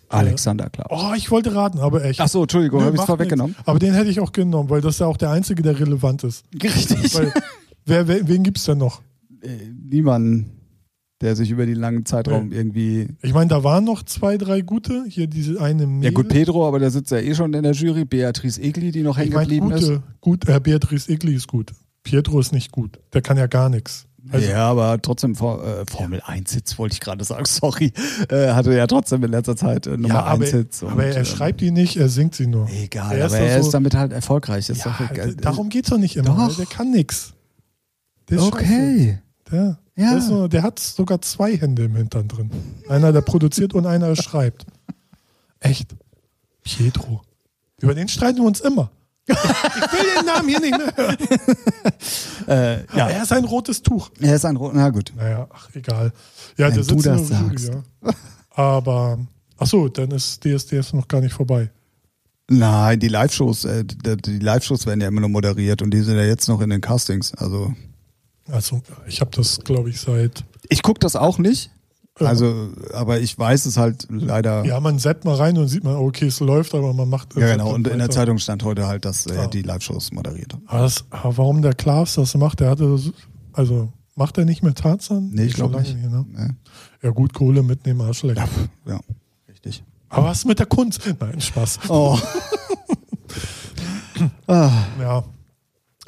Alexander 0.10 0.70
Klaus. 0.70 0.88
Oh, 0.90 1.14
ich 1.16 1.30
wollte 1.30 1.54
raten, 1.54 1.80
aber 1.80 2.04
echt. 2.04 2.20
Ach 2.20 2.28
so, 2.28 2.42
Entschuldigung, 2.42 2.82
habe 2.82 2.96
ich 2.96 3.02
es 3.02 3.06
vorweggenommen. 3.06 3.56
Aber 3.66 3.80
den 3.80 3.94
hätte 3.94 4.10
ich 4.10 4.20
auch 4.20 4.32
genommen, 4.32 4.70
weil 4.70 4.82
das 4.82 4.96
ist 4.96 5.00
ja 5.00 5.08
auch 5.08 5.18
der 5.18 5.30
einzige, 5.30 5.62
der 5.62 5.80
relevant 5.80 6.24
ist. 6.24 6.46
Richtig. 6.62 7.14
Weil, 7.16 7.32
wer, 7.86 8.08
wer, 8.08 8.28
wen 8.28 8.44
gibt 8.44 8.58
es 8.58 8.66
denn 8.66 8.80
noch? 8.80 9.02
Äh, 9.42 9.50
niemanden, 9.88 10.50
der 11.22 11.36
sich 11.36 11.52
über 11.52 11.68
die 11.68 11.76
langen 11.76 12.06
Zeitraum 12.06 12.52
ja. 12.52 12.58
irgendwie. 12.58 13.08
Ich 13.22 13.34
meine, 13.34 13.50
da 13.50 13.64
waren 13.64 13.84
noch 13.84 14.04
zwei, 14.04 14.38
drei 14.38 14.62
gute. 14.62 15.06
Hier 15.08 15.28
diese 15.28 15.62
eine 15.62 15.86
Mädel. 15.86 16.06
Ja, 16.06 16.12
gut, 16.12 16.30
Pedro, 16.30 16.68
aber 16.68 16.80
der 16.80 16.90
sitzt 16.90 17.12
ja 17.12 17.20
eh 17.20 17.36
schon 17.36 17.54
in 17.54 17.62
der 17.62 17.74
Jury. 17.74 18.06
Beatrice 18.06 18.60
Egli, 18.60 18.92
die 18.92 19.04
noch 19.04 19.18
hängen 19.18 19.32
geblieben 19.32 19.72
ist. 19.72 19.92
Gut, 20.22 20.50
äh, 20.50 20.60
Beatrice 20.60 21.12
Egli 21.12 21.36
ist 21.36 21.48
gut. 21.48 21.72
Pietro 22.04 22.40
ist 22.40 22.52
nicht 22.54 22.72
gut. 22.72 23.00
Der 23.14 23.22
kann 23.22 23.38
ja 23.38 23.46
gar 23.48 23.70
nichts. 23.70 24.08
Also, 24.32 24.48
ja, 24.48 24.70
aber 24.70 25.02
trotzdem 25.02 25.34
äh, 25.34 25.36
Formel 25.90 26.22
1 26.26 26.52
Sitz 26.52 26.78
wollte 26.78 26.94
ich 26.94 27.00
gerade 27.00 27.24
sagen, 27.24 27.46
sorry. 27.48 27.92
Äh, 28.30 28.50
hatte 28.54 28.74
ja 28.74 28.88
trotzdem 28.88 29.24
in 29.24 29.32
letzter 29.32 29.56
Zeit 29.56 29.88
äh, 29.88 29.98
Nummer 29.98 30.16
ja, 30.16 30.26
1 30.26 30.50
Sitz. 30.50 30.84
Aber 30.84 31.04
er 31.04 31.18
ähm, 31.18 31.26
schreibt 31.26 31.62
die 31.62 31.72
nicht, 31.72 31.98
er 31.98 32.10
singt 32.10 32.36
sie 32.36 32.48
nur. 32.48 32.70
Egal, 32.70 33.18
er 33.18 33.26
aber 33.26 33.38
er 33.38 33.62
so, 33.62 33.68
ist 33.68 33.74
damit 33.74 33.96
halt 33.96 34.12
erfolgreich. 34.12 34.68
Ja, 34.70 34.98
egal. 35.12 35.36
Darum 35.36 35.70
geht 35.70 35.86
es 35.86 35.90
doch 35.90 35.98
nicht 35.98 36.16
immer. 36.16 36.48
Doch. 36.48 36.56
Der 36.56 36.66
kann 36.66 36.92
nichts. 36.92 37.34
Okay. 38.32 39.20
Der, 39.52 39.80
ja. 39.96 40.20
der, 40.20 40.30
nur, 40.30 40.50
der, 40.50 40.62
hat 40.62 40.80
sogar 40.80 41.22
zwei 41.22 41.58
Hände 41.58 41.86
im 41.86 41.96
Hintern 41.96 42.28
drin. 42.28 42.52
Einer, 42.88 43.12
der 43.12 43.22
produziert 43.22 43.74
und 43.74 43.88
einer, 43.88 44.10
der 44.10 44.16
schreibt. 44.16 44.66
Echt. 45.60 45.96
Pietro. 46.64 47.22
Über 47.82 47.96
den 47.96 48.08
streiten 48.08 48.40
wir 48.40 48.46
uns 48.46 48.62
immer. 48.62 48.92
Ich 49.30 49.94
will 49.94 50.16
den 50.18 50.26
Namen 50.26 50.50
hier 50.50 50.60
nicht 50.60 50.78
mehr 50.78 50.94
hören. 50.96 51.18
äh, 52.48 52.98
ja. 52.98 53.10
Er 53.10 53.24
ist 53.24 53.32
ein 53.32 53.46
rotes 53.46 53.82
Tuch. 53.82 54.10
Er 54.20 54.36
ist 54.36 54.46
ein 54.46 54.56
rotes, 54.56 54.78
na 54.78 54.90
gut. 54.90 55.14
Naja, 55.16 55.48
ach, 55.54 55.70
egal. 55.74 56.12
Ja, 56.58 56.68
Wenn 56.68 56.76
der 56.76 56.84
sitzt 56.84 57.06
du 57.06 57.10
das 57.10 57.28
sagst. 57.28 57.68
Jury, 57.68 57.84
ja. 58.04 58.14
Aber, 58.50 59.20
ach 59.58 59.68
so, 59.68 59.88
dann 59.88 60.12
ist 60.12 60.44
DSDS 60.44 60.94
noch 60.94 61.08
gar 61.08 61.22
nicht 61.22 61.34
vorbei. 61.34 61.70
Nein, 62.50 63.00
die 63.00 63.08
Live-Shows, 63.08 63.66
äh, 63.66 63.86
die 63.86 64.40
Live-Shows 64.40 64.88
werden 64.88 65.02
ja 65.02 65.08
immer 65.08 65.22
nur 65.22 65.30
moderiert 65.30 65.82
und 65.82 65.92
die 65.92 66.02
sind 66.02 66.18
ja 66.18 66.24
jetzt 66.24 66.48
noch 66.48 66.62
in 66.62 66.72
den 66.72 66.82
Castings. 66.82 67.34
Also, 67.36 67.74
also 68.48 68.82
ich 69.08 69.22
habe 69.22 69.32
das, 69.36 69.60
glaube 69.60 69.92
ich, 69.92 70.02
seit. 70.02 70.44
Ich 70.68 70.82
gucke 70.82 71.00
das 71.00 71.16
auch 71.16 71.38
nicht. 71.38 71.70
Also, 72.26 72.70
aber 72.94 73.20
ich 73.20 73.38
weiß 73.38 73.66
es 73.66 73.78
halt 73.78 74.08
leider. 74.10 74.66
Ja, 74.66 74.80
man 74.80 75.00
setzt 75.00 75.26
mal 75.26 75.36
rein 75.36 75.58
und 75.58 75.68
sieht 75.68 75.84
man, 75.84 75.96
okay, 75.96 76.28
es 76.28 76.40
läuft, 76.40 76.76
aber 76.76 76.94
man 76.94 77.10
macht. 77.10 77.36
Ja, 77.36 77.52
genau. 77.52 77.74
Und 77.74 77.88
in 77.88 78.00
der 78.00 78.10
Zeitung 78.10 78.38
stand 78.38 78.64
heute 78.64 78.88
halt, 78.88 79.06
dass 79.06 79.26
er 79.26 79.48
die 79.48 79.62
Live-Shows 79.62 80.12
moderiert. 80.12 80.58
Aber, 80.66 80.82
das, 80.82 81.06
warum 81.12 81.62
der 81.62 81.74
Klaas 81.74 82.16
das 82.16 82.36
macht, 82.36 82.60
der 82.60 82.70
hatte, 82.70 83.00
also 83.54 83.92
macht 84.16 84.38
er 84.38 84.46
nicht 84.46 84.64
mehr 84.64 84.74
Tarzan? 84.74 85.30
Nee, 85.32 85.46
ich 85.46 85.54
glaube 85.54 85.80
nicht. 85.80 85.96
Hier, 85.98 86.10
ne? 86.10 86.26
nee. 86.28 86.50
Ja, 87.02 87.12
gut, 87.12 87.34
Kohle 87.34 87.64
mitnehmen, 87.64 88.02
Arschleck. 88.02 88.38
Ja, 88.38 88.48
ja, 88.86 89.00
richtig. 89.48 89.84
Aber 90.10 90.28
was 90.28 90.44
mit 90.46 90.60
der 90.60 90.66
Kunst? 90.66 91.02
Nein, 91.20 91.40
Spaß. 91.40 91.80
Oh. 91.90 92.18
ah. 94.48 94.72
Ja. 95.00 95.24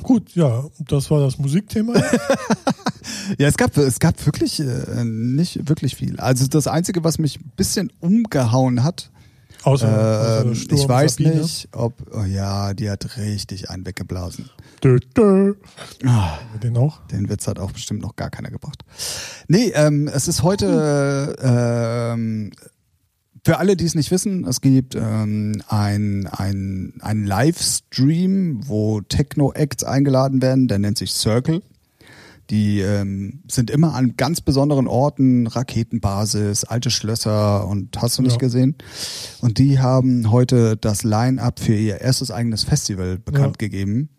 Gut, 0.04 0.34
ja, 0.34 0.64
das 0.80 1.12
war 1.12 1.20
das 1.20 1.38
Musikthema. 1.38 1.94
ja, 3.38 3.48
es 3.48 3.58
gab, 3.58 3.76
es 3.78 4.00
gab 4.00 4.26
wirklich 4.26 4.60
äh, 4.60 5.04
nicht 5.04 5.68
wirklich 5.68 5.96
viel. 5.96 6.20
Also 6.20 6.48
das 6.48 6.68
Einzige, 6.68 7.04
was 7.04 7.18
mich 7.18 7.40
ein 7.40 7.52
bisschen 7.56 7.92
umgehauen 8.00 8.84
hat, 8.84 9.12
Außer, 9.64 10.44
äh, 10.46 10.50
außer 10.50 10.72
ich 10.72 10.90
weiß 10.90 11.16
Sabine. 11.16 11.42
nicht, 11.42 11.70
ob, 11.72 11.94
oh 12.12 12.24
ja, 12.24 12.74
die 12.74 12.90
hat 12.90 13.18
richtig 13.18 13.70
einen 13.70 13.86
weggeblasen. 13.86 14.50
Dö, 14.84 14.98
dö. 15.16 15.54
Ah, 16.04 16.40
den 16.64 16.76
auch? 16.78 17.06
Den 17.08 17.30
Witz 17.30 17.48
hat 17.48 17.60
auch 17.60 17.72
bestimmt 17.72 18.02
noch 18.02 18.16
gar 18.16 18.32
keiner 18.32 18.50
gebracht. 18.50 18.84
Nee, 19.48 19.72
ähm, 19.76 20.08
es 20.08 20.28
ist 20.28 20.42
heute 20.42 21.36
ähm, 21.42 22.52
für 23.44 23.58
alle, 23.58 23.76
die 23.76 23.86
es 23.86 23.96
nicht 23.96 24.12
wissen, 24.12 24.46
es 24.46 24.62
gibt 24.62 24.96
ähm, 24.96 25.62
ein, 25.68 26.28
ein, 26.28 26.94
ein 27.02 27.26
Livestream, 27.26 28.68
wo 28.68 29.02
Techno-Acts 29.02 29.84
eingeladen 29.84 30.42
werden, 30.42 30.68
der 30.68 30.80
nennt 30.80 30.98
sich 30.98 31.12
Circle. 31.12 31.62
Die 32.50 32.82
ähm, 32.82 33.42
sind 33.50 33.70
immer 33.70 33.94
an 33.94 34.16
ganz 34.18 34.42
besonderen 34.42 34.88
Orten, 34.88 35.48
Raketenbasis, 35.48 36.66
alte 36.66 36.92
Schlösser 36.92 37.68
und 37.68 38.02
hast 38.02 38.18
du 38.18 38.22
nicht 38.22 38.34
ja. 38.34 38.40
gesehen. 38.40 38.76
Und 39.42 39.58
die 39.58 39.80
haben 39.80 40.32
heute 40.32 40.76
das 40.78 41.04
Line-Up 41.04 41.60
für 41.60 41.76
ihr 41.76 42.02
erstes 42.02 42.32
eigenes 42.32 42.64
Festival 42.64 43.18
bekannt 43.20 43.58
ja. 43.62 43.68
gegeben. 43.68 44.10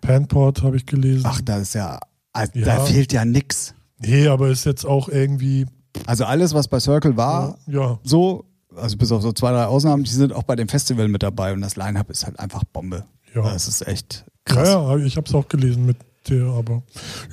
Panport 0.00 0.62
habe 0.62 0.76
ich 0.76 0.86
gelesen. 0.86 1.24
Ach, 1.26 1.40
da 1.40 1.58
ist 1.58 1.74
ja, 1.74 1.98
also 2.32 2.52
ja, 2.54 2.64
da 2.64 2.84
fehlt 2.84 3.12
ja 3.12 3.24
nix. 3.24 3.74
Nee, 3.98 4.28
aber 4.28 4.48
ist 4.48 4.66
jetzt 4.66 4.84
auch 4.84 5.08
irgendwie. 5.08 5.66
Also 6.06 6.24
alles, 6.24 6.54
was 6.54 6.68
bei 6.68 6.80
Circle 6.80 7.16
war, 7.16 7.58
ja. 7.66 7.98
so 8.02 8.46
also 8.76 8.96
bis 8.96 9.12
auf 9.12 9.22
so 9.22 9.32
zwei, 9.32 9.52
drei 9.52 9.64
Ausnahmen, 9.66 10.04
die 10.04 10.10
sind 10.10 10.32
auch 10.32 10.42
bei 10.44 10.56
dem 10.56 10.68
Festival 10.68 11.08
mit 11.08 11.22
dabei 11.22 11.52
und 11.52 11.60
das 11.60 11.76
Line-Up 11.76 12.10
ist 12.10 12.24
halt 12.24 12.38
einfach 12.38 12.64
Bombe. 12.64 13.04
Ja. 13.34 13.42
Das 13.42 13.68
ist 13.68 13.86
echt 13.86 14.24
krass. 14.44 14.68
Ja, 14.68 14.96
ja 14.96 15.04
ich 15.04 15.16
habe 15.16 15.26
es 15.26 15.34
auch 15.34 15.48
gelesen 15.48 15.86
mit 15.86 15.96
der, 16.28 16.44
aber 16.46 16.82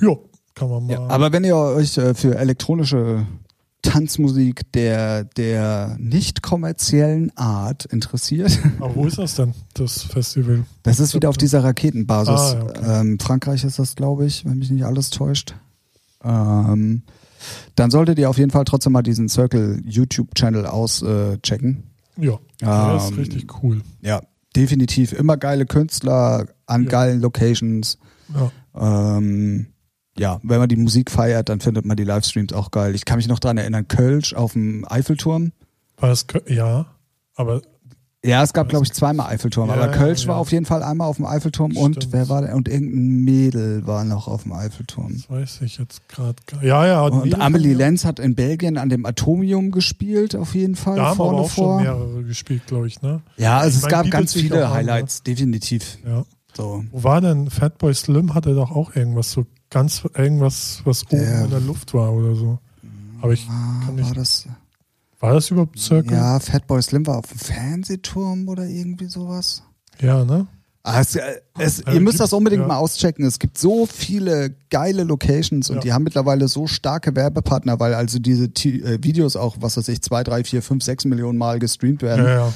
ja, 0.00 0.16
kann 0.60 0.70
man 0.70 0.86
mal. 0.86 0.92
Ja, 0.92 1.06
aber 1.08 1.32
wenn 1.32 1.44
ihr 1.44 1.56
euch 1.56 1.96
äh, 1.96 2.14
für 2.14 2.36
elektronische 2.36 3.26
Tanzmusik 3.82 4.70
der, 4.72 5.24
der 5.24 5.96
nicht 5.98 6.42
kommerziellen 6.42 7.34
Art 7.36 7.86
interessiert. 7.86 8.58
Aber 8.78 8.94
wo 8.94 9.06
ist 9.06 9.16
das 9.16 9.36
denn, 9.36 9.54
das 9.72 10.02
Festival? 10.02 10.64
Das 10.82 11.00
ist 11.00 11.14
wieder 11.14 11.30
auf 11.30 11.38
dieser 11.38 11.64
Raketenbasis. 11.64 12.34
Ah, 12.34 12.54
ja, 12.54 12.62
okay. 12.62 13.00
ähm, 13.00 13.18
Frankreich 13.18 13.64
ist 13.64 13.78
das, 13.78 13.96
glaube 13.96 14.26
ich, 14.26 14.44
wenn 14.44 14.58
mich 14.58 14.70
nicht 14.70 14.84
alles 14.84 15.08
täuscht. 15.08 15.54
Ähm, 16.22 17.02
dann 17.74 17.90
solltet 17.90 18.18
ihr 18.18 18.28
auf 18.28 18.36
jeden 18.36 18.50
Fall 18.50 18.64
trotzdem 18.64 18.92
mal 18.92 19.02
diesen 19.02 19.30
Circle 19.30 19.80
YouTube-Channel 19.86 20.66
auschecken. 20.66 21.84
Äh, 22.18 22.26
ja, 22.26 22.38
der 22.60 22.96
ist 22.98 23.12
ähm, 23.12 23.16
richtig 23.16 23.62
cool. 23.62 23.80
Ja, 24.02 24.20
definitiv. 24.54 25.14
Immer 25.14 25.38
geile 25.38 25.64
Künstler 25.64 26.48
an 26.66 26.84
ja. 26.84 26.90
geilen 26.90 27.22
Locations. 27.22 27.96
Ja. 28.34 29.16
Ähm, 29.16 29.68
ja, 30.20 30.38
wenn 30.42 30.58
man 30.58 30.68
die 30.68 30.76
Musik 30.76 31.10
feiert, 31.10 31.48
dann 31.48 31.60
findet 31.60 31.84
man 31.86 31.96
die 31.96 32.04
Livestreams 32.04 32.52
auch 32.52 32.70
geil. 32.70 32.94
Ich 32.94 33.04
kann 33.04 33.16
mich 33.16 33.26
noch 33.28 33.38
daran 33.38 33.56
erinnern, 33.58 33.88
Kölsch 33.88 34.34
auf 34.34 34.52
dem 34.52 34.84
Eiffelturm. 34.88 35.52
War 35.96 36.10
das, 36.10 36.26
ja, 36.46 36.86
aber 37.36 37.62
Ja, 38.22 38.42
es 38.42 38.52
gab, 38.52 38.68
glaube 38.68 38.84
ich, 38.84 38.92
zweimal 38.92 39.28
Eiffelturm. 39.32 39.68
Ja, 39.68 39.76
aber 39.76 39.88
Kölsch 39.88 40.22
ja. 40.24 40.28
war 40.28 40.36
auf 40.36 40.52
jeden 40.52 40.66
Fall 40.66 40.82
einmal 40.82 41.08
auf 41.08 41.16
dem 41.16 41.24
Eiffelturm 41.24 41.74
und 41.74 41.94
Stimmt. 41.96 42.12
wer 42.12 42.28
war 42.28 42.42
der? 42.42 42.54
Und 42.54 42.68
irgendein 42.68 43.24
Mädel 43.24 43.86
war 43.86 44.04
noch 44.04 44.28
auf 44.28 44.42
dem 44.42 44.52
Eiffelturm. 44.52 45.14
Das 45.14 45.30
weiß 45.30 45.60
ich 45.62 45.78
jetzt 45.78 46.06
gerade. 46.08 46.36
gar- 46.46 46.62
Ja, 46.62 46.86
ja. 46.86 47.00
Und 47.00 47.24
Mädel 47.24 47.40
Amelie 47.40 47.72
ja- 47.72 47.78
Lenz 47.78 48.04
hat 48.04 48.18
in 48.18 48.34
Belgien 48.34 48.76
an 48.76 48.90
dem 48.90 49.06
Atomium 49.06 49.70
gespielt, 49.70 50.36
auf 50.36 50.54
jeden 50.54 50.76
Fall. 50.76 50.96
Da 50.96 51.06
haben 51.06 51.16
vorne 51.16 51.38
aber 51.38 51.46
auch 51.46 51.50
vor. 51.50 51.78
schon 51.78 51.82
mehrere 51.82 52.24
gespielt, 52.24 52.66
glaube 52.66 52.88
ich, 52.88 53.00
ne? 53.00 53.22
Ja, 53.38 53.56
also 53.56 53.70
Ich 53.70 53.76
es 53.76 53.82
meine, 53.90 54.02
gab 54.04 54.10
ganz 54.10 54.34
viele 54.34 54.66
auch 54.66 54.70
an, 54.70 54.76
Highlights, 54.76 55.22
definitiv. 55.22 55.96
Ja. 56.06 56.24
So. 56.54 56.84
Wo 56.92 57.02
war 57.04 57.22
denn 57.22 57.48
Fatboy 57.48 57.94
Slim? 57.94 58.34
Hatte 58.34 58.54
doch 58.54 58.70
auch 58.70 58.94
irgendwas, 58.94 59.30
so 59.30 59.46
ganz 59.70 60.02
irgendwas, 60.16 60.80
was 60.84 61.04
oben 61.06 61.18
Der- 61.22 61.44
in 61.44 61.50
der 61.50 61.60
Luft 61.60 61.94
war 61.94 62.12
oder 62.12 62.34
so. 62.34 62.58
Aber 63.22 63.32
ich 63.32 63.46
Ah, 63.48 63.80
kann 63.86 63.96
war 63.98 64.04
nicht. 64.04 64.16
das? 64.16 64.46
War 65.20 65.34
das 65.34 65.50
überhaupt 65.50 65.78
Circle? 65.78 66.12
Ja, 66.16 66.40
Fatboy 66.40 66.80
Slim 66.82 67.06
war 67.06 67.18
auf 67.18 67.26
dem 67.26 67.38
Fernsehturm 67.38 68.48
oder 68.48 68.64
irgendwie 68.66 69.06
sowas. 69.06 69.62
Ja, 70.00 70.24
ne? 70.24 70.46
Ah, 70.82 71.00
es, 71.02 71.14
äh, 71.14 71.20
es, 71.58 71.84
Also 71.84 71.92
ihr 71.98 72.00
müsst 72.00 72.20
das 72.20 72.32
unbedingt 72.32 72.62
ja. 72.62 72.66
mal 72.68 72.76
auschecken. 72.78 73.26
Es 73.26 73.38
gibt 73.38 73.58
so 73.58 73.84
viele 73.84 74.54
geile 74.70 75.04
Locations 75.04 75.68
und 75.68 75.76
Ja. 75.76 75.82
die 75.82 75.92
haben 75.92 76.04
mittlerweile 76.04 76.48
so 76.48 76.66
starke 76.66 77.14
Werbepartner, 77.14 77.78
weil 77.78 77.92
also 77.92 78.18
diese 78.18 78.48
T 78.50 78.78
äh, 78.80 78.98
Videos 79.04 79.36
auch, 79.36 79.58
was 79.60 79.76
weiß 79.76 79.88
ich, 79.88 80.00
zwei, 80.00 80.24
drei, 80.24 80.42
vier, 80.42 80.62
fünf, 80.62 80.82
sechs 80.82 81.04
Millionen 81.04 81.36
Mal 81.36 81.58
gestreamt 81.58 82.00
werden, 82.00 82.24
Ja, 82.24 82.30
ja. 82.46 82.52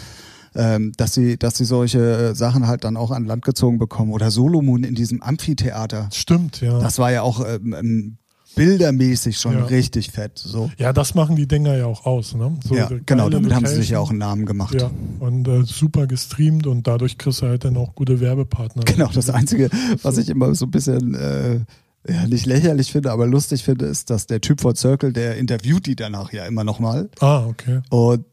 Ähm, 0.54 0.92
dass 0.96 1.14
sie, 1.14 1.36
dass 1.38 1.56
sie 1.56 1.64
solche 1.64 2.30
äh, 2.30 2.34
Sachen 2.34 2.66
halt 2.66 2.84
dann 2.84 2.96
auch 2.96 3.10
an 3.10 3.24
Land 3.24 3.44
gezogen 3.44 3.78
bekommen. 3.78 4.12
Oder 4.12 4.30
Solomon 4.30 4.84
in 4.84 4.94
diesem 4.94 5.22
Amphitheater. 5.22 6.08
Stimmt, 6.12 6.60
ja. 6.60 6.78
Das 6.80 6.98
war 6.98 7.10
ja 7.12 7.22
auch 7.22 7.44
ähm, 7.46 7.74
ähm, 7.78 8.16
bildermäßig 8.56 9.38
schon 9.38 9.54
Ja. 9.54 9.64
richtig 9.64 10.10
fett. 10.10 10.38
So. 10.38 10.70
ja, 10.78 10.92
das 10.92 11.14
machen 11.14 11.36
die 11.36 11.46
Dinger 11.48 11.76
ja 11.76 11.86
auch 11.86 12.06
aus, 12.06 12.34
ne? 12.34 12.56
So 12.64 12.76
ja, 12.76 12.86
geile 12.86 13.02
genau, 13.04 13.28
damit 13.28 13.52
haben 13.52 13.66
sie 13.66 13.74
sich 13.76 13.90
ja 13.90 13.98
Location. 13.98 14.06
auch 14.06 14.10
einen 14.10 14.18
Namen 14.18 14.46
gemacht. 14.46 14.80
Ja, 14.80 14.90
und 15.20 15.48
äh, 15.48 15.62
super 15.64 16.06
gestreamt 16.06 16.66
und 16.66 16.86
dadurch 16.86 17.18
kriegst 17.18 17.42
du 17.42 17.46
halt 17.46 17.64
dann 17.64 17.76
auch 17.76 17.94
gute 17.94 18.20
Werbepartner. 18.20 18.84
Genau, 18.84 19.10
das 19.12 19.28
Einzige, 19.30 19.70
was 20.02 20.18
ich 20.18 20.28
immer 20.28 20.54
so 20.54 20.66
ein 20.66 20.70
bisschen 20.70 21.14
äh, 21.14 21.60
ja, 22.06 22.26
nicht 22.28 22.46
lächerlich 22.46 22.92
finde, 22.92 23.10
aber 23.10 23.26
lustig 23.26 23.64
finde, 23.64 23.86
ist, 23.86 24.10
dass 24.10 24.26
der 24.26 24.40
Typ 24.40 24.60
von 24.60 24.76
Circle, 24.76 25.12
der 25.12 25.36
interviewt 25.36 25.86
die 25.86 25.96
danach 25.96 26.32
ja 26.32 26.44
immer 26.44 26.62
nochmal. 26.62 27.08
Ah, 27.20 27.46
okay. 27.46 27.80
Und 27.90 28.24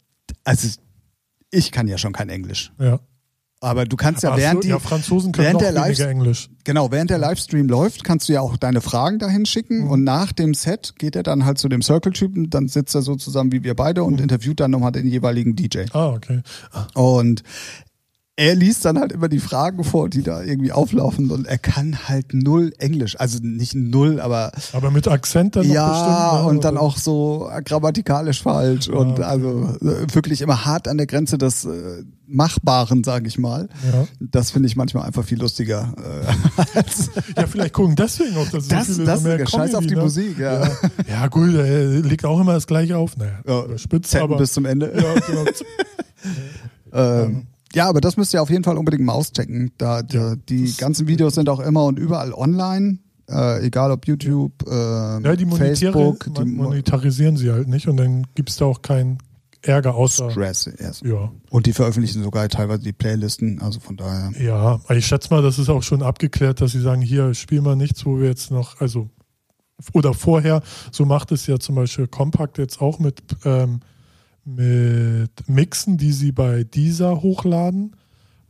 also 0.43 0.67
ich 1.51 1.71
kann 1.71 1.87
ja 1.87 1.97
schon 1.97 2.13
kein 2.13 2.29
Englisch. 2.29 2.71
Ja. 2.79 2.99
Aber 3.63 3.85
du 3.85 3.95
kannst 3.95 4.23
ja 4.23 4.35
während 4.35 4.63
die, 4.63 4.69
ja, 4.69 4.79
Franzosen 4.79 5.31
können 5.33 5.45
während 5.49 5.61
der 5.61 5.71
Live- 5.71 5.99
Englisch. 5.99 6.49
genau, 6.63 6.89
während 6.89 7.11
der 7.11 7.19
Livestream 7.19 7.67
läuft, 7.67 8.03
kannst 8.03 8.27
du 8.27 8.33
ja 8.33 8.41
auch 8.41 8.57
deine 8.57 8.81
Fragen 8.81 9.19
dahin 9.19 9.45
schicken 9.45 9.83
Mhm. 9.83 9.91
und 9.91 10.03
nach 10.03 10.31
dem 10.31 10.55
Set 10.55 10.93
geht 10.97 11.15
er 11.15 11.21
dann 11.21 11.45
halt 11.45 11.59
zu 11.59 11.69
dem 11.69 11.83
Circle-Typen, 11.83 12.49
dann 12.49 12.67
sitzt 12.67 12.95
er 12.95 13.03
so 13.03 13.15
zusammen 13.17 13.51
wie 13.51 13.63
wir 13.63 13.75
beide 13.75 14.03
und 14.03 14.15
Mhm. 14.15 14.23
interviewt 14.23 14.59
dann 14.59 14.71
nochmal 14.71 14.91
den 14.91 15.05
jeweiligen 15.07 15.55
DJ. 15.55 15.81
Ah, 15.93 16.07
okay. 16.09 16.41
Und 16.95 17.43
er 18.41 18.55
liest 18.55 18.85
dann 18.85 18.97
halt 18.99 19.11
immer 19.11 19.27
die 19.29 19.39
Fragen 19.39 19.83
vor, 19.83 20.09
die 20.09 20.23
da 20.23 20.41
irgendwie 20.41 20.71
auflaufen 20.71 21.29
und 21.29 21.45
er 21.45 21.57
kann 21.59 22.07
halt 22.09 22.33
null 22.33 22.73
Englisch. 22.79 23.19
Also 23.19 23.37
nicht 23.41 23.75
null, 23.75 24.19
aber 24.19 24.51
Aber 24.73 24.89
mit 24.89 25.07
Akzent 25.07 25.55
dann 25.55 25.69
ja, 25.69 25.87
bestimmt. 25.89 26.43
ne? 26.43 26.49
und 26.49 26.63
dann 26.63 26.73
Oder- 26.75 26.81
auch 26.83 26.97
so 26.97 27.49
grammatikalisch 27.65 28.41
falsch 28.41 28.87
und 28.89 29.11
okay. 29.13 29.23
also 29.23 29.75
äh, 29.81 30.07
wirklich 30.15 30.41
immer 30.41 30.65
hart 30.65 30.87
an 30.87 30.97
der 30.97 31.05
Grenze 31.07 31.37
des 31.37 31.65
äh, 31.65 32.03
Machbaren, 32.27 33.03
sage 33.03 33.27
ich 33.27 33.37
mal. 33.37 33.69
Ja. 33.91 34.05
Das 34.19 34.51
finde 34.51 34.67
ich 34.67 34.75
manchmal 34.75 35.05
einfach 35.05 35.23
viel 35.25 35.39
lustiger. 35.39 35.93
Äh, 35.97 36.81
ja, 37.41 37.47
vielleicht 37.47 37.73
gucken 37.73 37.95
deswegen 37.95 38.35
auch, 38.37 38.47
dass 38.49 38.65
so 38.65 38.69
das, 38.75 38.87
viele 38.87 39.05
das 39.05 39.21
so 39.21 39.27
mehr 39.27 39.39
ist 39.39 39.51
Scheiß 39.51 39.75
auf 39.75 39.81
Comedy, 39.81 39.87
die 39.89 39.95
ne? 39.95 40.01
Musik, 40.01 40.39
ja. 40.39 40.63
Ja. 40.63 40.71
ja, 41.09 41.27
gut, 41.27 41.53
er 41.53 41.87
legt 41.99 42.25
auch 42.25 42.39
immer 42.39 42.53
das 42.53 42.65
gleiche 42.67 42.97
auf. 42.97 43.17
Naja, 43.17 43.39
Ja, 43.45 43.65
Zetten 44.01 44.17
aber. 44.23 44.37
bis 44.37 44.53
zum 44.53 44.65
Ende. 44.65 44.91
ja, 44.95 45.13
genau. 45.19 45.45
Ähm, 46.93 47.47
ja, 47.73 47.87
aber 47.89 48.01
das 48.01 48.17
müsst 48.17 48.33
ihr 48.33 48.41
auf 48.41 48.49
jeden 48.49 48.63
Fall 48.63 48.77
unbedingt 48.77 49.03
mal 49.03 49.13
auschecken. 49.13 49.71
Da, 49.77 50.01
da, 50.03 50.35
die 50.49 50.73
ganzen 50.77 51.07
Videos 51.07 51.35
sind 51.35 51.49
auch 51.49 51.59
immer 51.59 51.85
und 51.85 51.97
überall 51.99 52.33
online. 52.33 52.99
Äh, 53.29 53.65
egal 53.65 53.91
ob 53.91 54.05
YouTube, 54.07 54.51
äh, 54.69 54.73
Ja, 55.23 55.35
die 55.35 55.45
Facebook, 55.45 56.25
die 56.25 56.41
mon 56.43 56.53
Mo- 56.55 56.63
monetarisieren 56.65 57.37
sie 57.37 57.49
halt 57.51 57.67
nicht 57.69 57.87
und 57.87 57.95
dann 57.97 58.27
gibt 58.35 58.49
es 58.49 58.57
da 58.57 58.65
auch 58.65 58.81
keinen 58.81 59.19
Ärger 59.61 59.95
außer. 59.95 60.31
Stress. 60.31 60.65
Yes. 60.79 61.01
Ja, 61.05 61.31
Und 61.49 61.65
die 61.67 61.71
veröffentlichen 61.73 62.23
sogar 62.23 62.49
teilweise 62.49 62.81
die 62.81 62.93
Playlisten, 62.93 63.61
also 63.61 63.79
von 63.79 63.95
daher. 63.95 64.31
ja, 64.41 64.79
ich 64.89 65.05
schätze 65.05 65.29
mal, 65.33 65.41
das 65.41 65.59
ist 65.59 65.69
auch 65.69 65.83
schon 65.83 66.01
abgeklärt, 66.01 66.59
dass 66.59 66.71
sie 66.73 66.81
sagen, 66.81 67.01
hier 67.01 67.33
spielen 67.35 67.63
wir 67.63 67.75
nichts, 67.75 68.05
wo 68.05 68.19
wir 68.19 68.27
jetzt 68.27 68.51
noch, 68.51 68.81
also 68.81 69.07
oder 69.93 70.13
vorher, 70.13 70.61
so 70.91 71.05
macht 71.05 71.31
es 71.31 71.47
ja 71.47 71.57
zum 71.59 71.75
Beispiel 71.75 72.07
Compact 72.07 72.57
jetzt 72.57 72.81
auch 72.81 72.99
mit, 72.99 73.21
ähm, 73.45 73.79
mit 74.45 75.31
Mixen, 75.47 75.97
die 75.97 76.11
sie 76.11 76.31
bei 76.31 76.63
dieser 76.63 77.21
hochladen, 77.21 77.95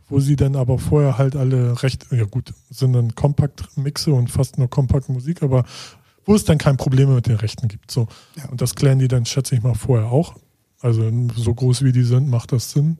wo 0.07 0.19
sie 0.19 0.35
dann 0.35 0.55
aber 0.55 0.77
vorher 0.79 1.17
halt 1.17 1.35
alle 1.35 1.81
recht, 1.83 2.07
ja 2.11 2.25
gut, 2.25 2.53
sind 2.69 2.93
dann 2.93 3.15
Compact-Mixe 3.15 4.11
und 4.13 4.29
fast 4.29 4.57
nur 4.57 4.69
Compact-Musik, 4.69 5.43
aber 5.43 5.63
wo 6.25 6.35
es 6.35 6.43
dann 6.45 6.57
kein 6.57 6.77
Problem 6.77 7.13
mit 7.15 7.27
den 7.27 7.35
Rechten 7.37 7.67
gibt. 7.67 7.91
So. 7.91 8.07
Ja. 8.37 8.47
Und 8.49 8.61
das 8.61 8.75
klären 8.75 8.99
die 8.99 9.07
dann, 9.07 9.25
schätze 9.25 9.55
ich 9.55 9.63
mal, 9.63 9.73
vorher 9.73 10.11
auch. 10.11 10.35
Also 10.79 11.09
so 11.35 11.53
groß 11.53 11.83
wie 11.83 11.91
die 11.91 12.03
sind, 12.03 12.29
macht 12.29 12.51
das 12.51 12.71
Sinn. 12.71 12.97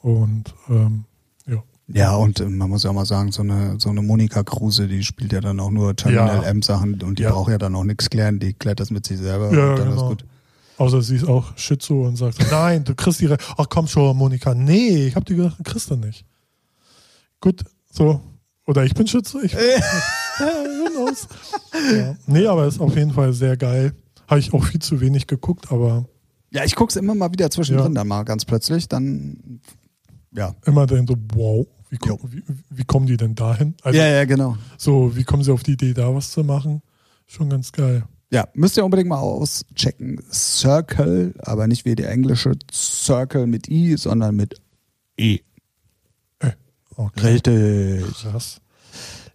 Und 0.00 0.54
ähm, 0.68 1.04
ja. 1.46 1.62
Ja, 1.88 2.14
und 2.16 2.40
äh, 2.40 2.44
man 2.48 2.70
muss 2.70 2.82
ja 2.84 2.90
auch 2.90 2.94
mal 2.94 3.06
sagen, 3.06 3.32
so 3.32 3.42
eine, 3.42 3.76
so 3.78 3.88
eine 3.90 4.02
Monika 4.02 4.42
Kruse, 4.42 4.86
die 4.86 5.02
spielt 5.02 5.32
ja 5.32 5.40
dann 5.40 5.58
auch 5.60 5.70
nur 5.70 5.96
Terminal 5.96 6.42
Ja. 6.42 6.48
M-Sachen 6.50 7.02
und 7.02 7.18
die 7.18 7.24
Ja. 7.24 7.30
braucht 7.30 7.50
ja 7.50 7.58
dann 7.58 7.74
auch 7.74 7.84
nichts 7.84 8.08
klären, 8.10 8.38
die 8.38 8.52
klärt 8.52 8.80
das 8.80 8.90
mit 8.90 9.06
sich 9.06 9.18
selber 9.18 9.52
Ja, 9.54 9.70
und 9.70 9.78
dann 9.78 9.88
genau. 9.90 10.02
ist 10.02 10.08
gut. 10.08 10.24
Außer 10.78 11.00
sie 11.02 11.16
ist 11.16 11.24
auch 11.26 11.56
Schizo 11.56 12.06
und 12.06 12.16
sagt, 12.16 12.38
nein, 12.50 12.84
du 12.84 12.94
kriegst 12.94 13.20
die 13.20 13.26
Re 13.26 13.38
Ach 13.56 13.66
komm 13.68 13.86
schon, 13.86 14.16
Monika. 14.16 14.54
Nee, 14.54 15.06
ich 15.06 15.16
hab 15.16 15.24
dir 15.24 15.36
gedacht, 15.36 15.58
du 15.58 15.62
kriegst 15.62 15.90
du 15.90 15.96
nicht. 15.96 16.24
Gut, 17.40 17.62
so. 17.90 18.20
Oder 18.66 18.84
ich 18.84 18.94
bin 18.94 19.06
Schütze. 19.06 19.40
Ich, 19.44 19.52
knows? 20.92 21.28
Ja. 21.94 22.16
Nee, 22.26 22.46
aber 22.46 22.66
ist 22.66 22.80
auf 22.80 22.94
jeden 22.96 23.12
Fall 23.12 23.32
sehr 23.32 23.56
geil. 23.56 23.94
Habe 24.28 24.40
ich 24.40 24.52
auch 24.52 24.64
viel 24.64 24.80
zu 24.80 25.00
wenig 25.00 25.26
geguckt, 25.26 25.70
aber 25.70 26.04
Ja, 26.50 26.64
ich 26.64 26.74
guck's 26.74 26.96
immer 26.96 27.14
mal 27.14 27.30
wieder 27.32 27.50
zwischendrin 27.50 27.92
Ja. 27.92 28.00
dann 28.00 28.08
mal 28.08 28.24
ganz 28.24 28.44
plötzlich, 28.44 28.88
dann 28.88 29.60
ja. 30.32 30.54
immer 30.64 30.86
dann 30.86 31.06
so, 31.06 31.14
wow, 31.34 31.66
wie, 31.90 31.98
komm, 31.98 32.18
wie, 32.24 32.42
wie 32.70 32.84
kommen 32.84 33.06
die 33.06 33.16
denn 33.16 33.34
dahin? 33.34 33.74
Also 33.82 33.98
ja, 33.98 34.06
ja, 34.08 34.24
genau. 34.24 34.56
so, 34.76 35.14
wie 35.16 35.24
kommen 35.24 35.42
sie 35.44 35.52
auf 35.52 35.62
die 35.62 35.72
Idee, 35.72 35.94
da 35.94 36.12
was 36.14 36.32
zu 36.32 36.42
machen? 36.42 36.82
Schon 37.26 37.48
ganz 37.48 37.70
geil. 37.72 38.04
Ja, 38.30 38.48
müsst 38.54 38.76
ihr 38.76 38.84
unbedingt 38.84 39.08
mal 39.08 39.18
auschecken. 39.18 40.20
Circle, 40.32 41.34
aber 41.38 41.66
nicht 41.68 41.84
wie 41.84 41.94
der 41.94 42.10
englische 42.10 42.52
Circle 42.72 43.46
mit 43.46 43.68
I, 43.68 43.96
sondern 43.96 44.34
mit 44.34 44.60
E. 45.16 45.40
Okay. 46.96 47.26
Richtig. 47.26 48.04
Krass. 48.22 48.60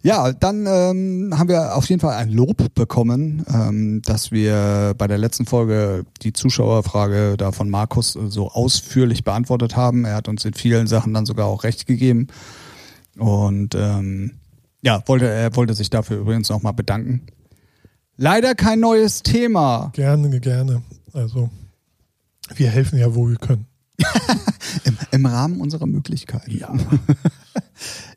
Ja, 0.04 0.32
dann 0.32 0.66
ähm, 0.66 1.32
haben 1.38 1.48
wir 1.48 1.76
auf 1.76 1.88
jeden 1.88 2.00
Fall 2.00 2.16
ein 2.16 2.28
Lob 2.28 2.74
bekommen, 2.74 3.46
ähm, 3.48 4.02
dass 4.02 4.32
wir 4.32 4.94
bei 4.98 5.06
der 5.06 5.18
letzten 5.18 5.46
Folge 5.46 6.04
die 6.22 6.32
Zuschauerfrage 6.32 7.36
da 7.36 7.52
von 7.52 7.70
Markus 7.70 8.16
äh, 8.16 8.28
so 8.28 8.50
ausführlich 8.50 9.22
beantwortet 9.22 9.76
haben. 9.76 10.04
Er 10.04 10.16
hat 10.16 10.26
uns 10.26 10.44
in 10.44 10.54
vielen 10.54 10.88
Sachen 10.88 11.14
dann 11.14 11.24
sogar 11.24 11.46
auch 11.46 11.62
recht 11.62 11.86
gegeben. 11.86 12.26
Und 13.16 13.76
ähm, 13.76 14.32
ja, 14.82 15.04
wollte, 15.06 15.28
er 15.28 15.54
wollte 15.54 15.74
sich 15.74 15.88
dafür 15.88 16.18
übrigens 16.18 16.48
nochmal 16.48 16.72
bedanken. 16.72 17.22
Leider 18.16 18.54
kein 18.54 18.80
neues 18.80 19.22
Thema. 19.22 19.90
Gerne, 19.94 20.40
gerne. 20.40 20.82
Also, 21.12 21.50
wir 22.54 22.70
helfen 22.70 22.98
ja, 22.98 23.14
wo 23.14 23.28
wir 23.28 23.36
können. 23.36 23.66
Im, 24.84 24.96
im 25.10 25.26
Rahmen 25.26 25.60
unserer 25.60 25.86
Möglichkeiten. 25.86 26.56
Ja. 26.56 26.72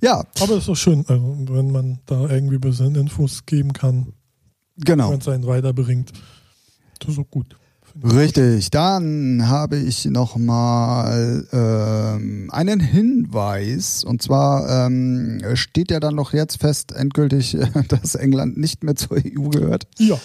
Ja, 0.01 0.23
Aber 0.39 0.51
es 0.53 0.60
ist 0.60 0.67
doch 0.67 0.75
schön, 0.75 1.03
also, 1.08 1.36
wenn 1.49 1.71
man 1.71 1.99
da 2.05 2.29
irgendwie 2.29 2.55
ein 2.55 2.62
bisschen 2.62 2.93
Infos 2.95 3.45
geben 3.45 3.73
kann, 3.73 4.13
genau. 4.77 5.12
wenn 5.12 5.19
es 5.19 5.27
einen 5.27 5.47
weiterbringt. 5.47 6.13
Das 6.99 7.10
ist 7.10 7.19
auch 7.19 7.29
gut. 7.31 7.58
Richtig, 8.03 8.71
dann 8.71 9.47
habe 9.47 9.77
ich 9.77 10.05
nochmal 10.05 11.47
ähm, 11.53 12.49
einen 12.51 12.79
Hinweis. 12.81 14.03
Und 14.03 14.21
zwar 14.21 14.88
ähm, 14.88 15.41
steht 15.53 15.91
ja 15.91 15.99
dann 16.01 16.15
noch 16.15 16.34
jetzt 16.34 16.60
fest 16.60 16.91
endgültig, 16.91 17.58
dass 17.88 18.15
England 18.15 18.58
nicht 18.58 18.84
mehr 18.84 18.95
zur 18.95 19.17
EU 19.17 19.47
gehört. 19.49 19.88
Ja, 19.97 20.17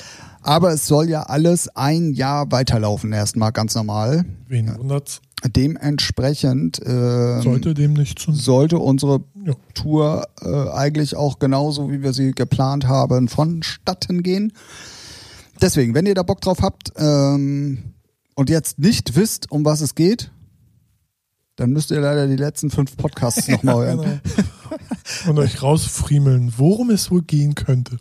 Aber 0.43 0.73
es 0.73 0.87
soll 0.87 1.09
ja 1.09 1.23
alles 1.23 1.69
ein 1.77 2.13
Jahr 2.13 2.51
weiterlaufen, 2.51 3.13
erstmal 3.13 3.53
ganz 3.53 3.75
normal. 3.75 4.25
wen 4.49 4.77
wundert's? 4.77 5.21
Dementsprechend 5.57 6.81
ähm, 6.85 7.41
Sollte 7.41 7.73
dem 7.73 7.95
nicht 7.95 8.19
zu. 8.19 8.33
sollte 8.33 8.79
unsere 8.79 9.23
Ja. 9.47 9.55
Tour 9.75 10.27
äh, 10.43 10.69
eigentlich 10.71 11.17
auch 11.17 11.39
genauso, 11.39 11.91
wie 11.91 12.03
wir 12.03 12.13
sie 12.13 12.33
geplant 12.33 12.87
haben, 12.87 13.29
vonstatten 13.29 14.23
gehen. 14.23 14.53
Deswegen, 15.61 15.95
wenn 15.95 16.07
ihr 16.07 16.15
da 16.15 16.23
Bock 16.23 16.41
drauf 16.41 16.63
habt 16.63 16.93
ähm, 16.97 17.95
und 18.35 18.51
jetzt 18.51 18.79
nicht 18.79 19.17
wisst, 19.17 19.51
um 19.51 19.65
was 19.65 19.81
es 19.81 19.95
geht, 19.95 20.31
dann 21.57 21.73
müsst 21.73 21.91
ihr 21.91 22.01
leider 22.01 22.27
die 22.27 22.37
letzten 22.37 22.71
fünf 22.71 22.97
Podcasts 22.97 23.47
nochmal 23.49 23.87
hören. 23.87 24.01
Genau. 24.01 24.21
Und 25.27 25.39
euch 25.39 25.63
rausfriemeln, 25.63 26.55
worum 26.57 26.91
es 26.91 27.11
wohl 27.11 27.23
gehen 27.23 27.55
könnte. 27.55 27.99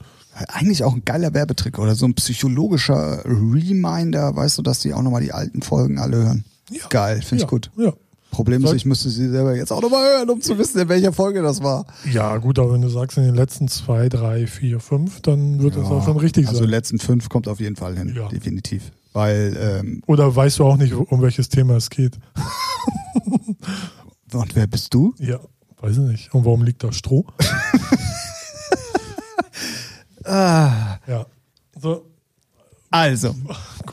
Eigentlich 0.48 0.84
auch 0.84 0.93
ein 0.93 1.04
geiler 1.04 1.34
Werbetrick 1.34 1.80
oder 1.80 1.95
so 1.95 2.06
ein 2.06 2.13
psychologischer 2.13 3.26
Reminder, 3.26 4.36
weißt 4.36 4.60
du, 4.60 4.62
dass 4.62 4.80
die 4.80 4.93
auch 4.93 5.02
nochmal 5.02 5.24
die 5.24 5.34
alten 5.34 5.62
Folgen 5.62 6.00
alle 6.00 6.17
hören. 6.17 6.45
Ja. 6.69 6.88
Geil, 6.89 7.22
finde 7.22 7.41
ja, 7.41 7.45
ich 7.45 7.50
gut. 7.50 7.72
Ja. 7.76 7.93
Problem 8.32 8.63
ist, 8.63 8.74
ich 8.74 8.86
müsste 8.86 9.10
sie 9.10 9.28
selber 9.30 9.56
jetzt 9.56 9.72
auch 9.72 9.82
nochmal 9.82 10.08
hören, 10.18 10.30
um 10.30 10.42
zu 10.42 10.58
wissen, 10.58 10.80
in 10.80 10.88
welcher 10.89 11.12
Folge 11.12 11.42
das 11.42 11.62
war. 11.63 11.86
Ja, 12.12 12.38
gut, 12.38 12.60
aber 12.60 12.74
wenn 12.74 12.82
du 12.82 12.89
sagst 12.89 13.18
in 13.18 13.24
den 13.24 13.36
letzten 13.36 13.68
zwei, 13.68 14.08
drei, 14.08 14.46
vier, 14.48 14.80
fünf, 14.80 15.22
dann 15.22 15.62
wird 15.62 15.76
das 15.76 15.86
auch 15.88 16.04
schon 16.06 16.18
richtig 16.18 16.48
also 16.48 16.60
sein. 16.62 16.70
letzten 16.70 17.00
fünf 17.00 17.28
kommt 17.30 17.48
auf 17.48 17.60
jeden 17.60 17.76
Fall 17.76 17.98
hin, 17.98 18.13
Ja. 18.15 18.28
definitiv. 18.30 18.92
Weil, 19.13 19.58
ähm, 19.60 20.04
Oder 20.06 20.34
weißt 20.36 20.60
du 20.60 20.65
auch 20.65 20.78
nicht, 20.78 20.94
um 20.94 21.22
welches 21.22 21.50
Thema 21.50 21.76
es 21.76 21.89
geht? 21.89 22.20
und 24.34 24.56
wer 24.56 24.68
bist 24.68 24.94
du? 24.94 25.13
Ja, 25.18 25.39
weiß 25.82 25.94
ich 25.94 26.04
nicht. 26.04 26.34
Und 26.34 26.46
warum 26.46 26.63
liegt 26.63 26.84
da 26.84 26.92
Stroh? 26.92 27.26
Ah, 30.26 30.98
Ja. 31.08 31.26
So, 31.82 32.06
also, 32.91 33.36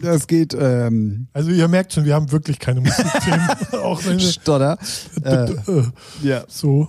das 0.00 0.26
geht, 0.26 0.56
ähm, 0.58 1.28
also 1.32 1.50
ihr 1.50 1.68
merkt 1.68 1.92
schon, 1.92 2.04
wir 2.04 2.14
haben 2.14 2.32
wirklich 2.32 2.58
keine 2.58 2.80
Musikthemen. 2.80 3.48
auch 3.82 4.04
wenn 4.04 4.18
wir, 4.18 4.28
Stotter. 4.28 4.78
Äh, 5.22 5.52
äh, 5.52 5.84
ja. 6.22 6.44
so, 6.48 6.88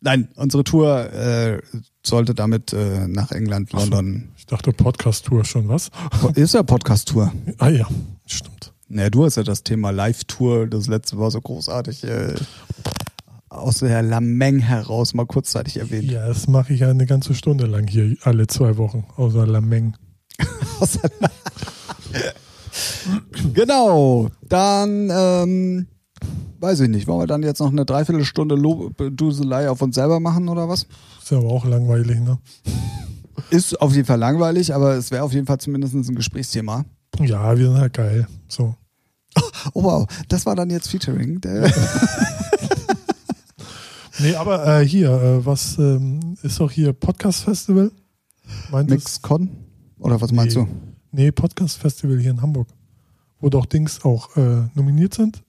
Nein, 0.00 0.28
unsere 0.36 0.62
Tour 0.62 1.12
äh, 1.12 1.60
sollte 2.04 2.34
damit 2.34 2.72
äh, 2.72 3.08
nach 3.08 3.32
England. 3.32 3.72
London. 3.72 4.28
ich 4.36 4.46
dachte 4.46 4.72
Podcast-Tour 4.72 5.44
schon, 5.44 5.68
was? 5.68 5.90
Ist 6.34 6.54
ja 6.54 6.62
Podcast-Tour. 6.62 7.32
Ah 7.58 7.70
ja, 7.70 7.88
stimmt. 8.26 8.72
Naja, 8.88 9.10
du 9.10 9.24
hast 9.24 9.36
ja 9.36 9.42
das 9.42 9.64
Thema 9.64 9.90
Live-Tour, 9.90 10.68
das 10.68 10.86
letzte 10.86 11.18
war 11.18 11.30
so 11.30 11.40
großartig, 11.40 12.04
äh, 12.04 12.34
aus 13.48 13.78
der 13.78 14.02
Lameng 14.02 14.60
heraus 14.60 15.14
mal 15.14 15.26
kurzzeitig 15.26 15.78
erwähnt. 15.78 16.10
Ja, 16.10 16.28
das 16.28 16.46
mache 16.46 16.74
ich 16.74 16.80
ja 16.80 16.90
eine 16.90 17.06
ganze 17.06 17.34
Stunde 17.34 17.66
lang 17.66 17.88
hier, 17.88 18.16
alle 18.22 18.46
zwei 18.46 18.76
Wochen, 18.76 19.06
außer 19.16 19.46
Lameng. 19.46 19.96
Genau, 23.54 24.28
dann, 24.42 25.08
ähm, 25.10 25.86
weiß 26.60 26.80
ich 26.80 26.88
nicht, 26.88 27.06
wollen 27.06 27.20
wir 27.20 27.26
dann 27.26 27.42
jetzt 27.42 27.60
noch 27.60 27.70
eine 27.70 27.84
Dreiviertelstunde 27.86 28.54
Lob 28.54 28.94
Duselei 29.12 29.70
auf 29.70 29.80
uns 29.82 29.94
selber 29.94 30.20
machen 30.20 30.48
oder 30.48 30.68
was? 30.68 30.86
Ist 31.22 31.30
ja 31.30 31.38
aber 31.38 31.48
auch 31.48 31.64
langweilig, 31.64 32.18
ne? 32.20 32.38
Ist 33.50 33.80
auf 33.80 33.94
jeden 33.94 34.06
Fall 34.06 34.18
langweilig, 34.18 34.74
aber 34.74 34.94
es 34.94 35.10
wäre 35.10 35.22
auf 35.22 35.32
jeden 35.32 35.46
Fall 35.46 35.58
zumindest 35.58 35.94
ein 35.94 36.14
Gesprächsthema. 36.14 36.84
Ja, 37.20 37.56
wir 37.56 37.68
sind 37.68 37.78
halt 37.78 37.92
geil. 37.94 38.26
So. 38.48 38.74
Oh 39.74 39.82
wow, 39.82 40.06
das 40.28 40.46
war 40.46 40.54
dann 40.54 40.70
jetzt 40.70 40.88
Featuring. 40.88 41.40
Nee, 44.18 44.34
aber 44.34 44.80
äh, 44.80 44.86
hier, 44.88 45.10
äh, 45.10 45.44
was 45.44 45.76
ähm, 45.76 46.38
ist 46.42 46.58
doch 46.58 46.70
hier 46.70 46.94
Podcast-Festival? 46.94 47.90
Meint 48.70 48.90
es- 48.90 48.94
MixCon? 48.96 49.50
Oder 49.98 50.20
was 50.20 50.32
meinst 50.32 50.56
Nee. 50.56 50.64
du? 50.64 50.68
Nee, 51.12 51.32
Podcast-Festival 51.32 52.18
hier 52.18 52.30
in 52.30 52.42
Hamburg. 52.42 52.68
Wo 53.40 53.48
doch 53.48 53.66
Dings 53.66 54.04
auch 54.04 54.36
äh, 54.36 54.68
nominiert 54.74 55.14
sind. 55.14 55.42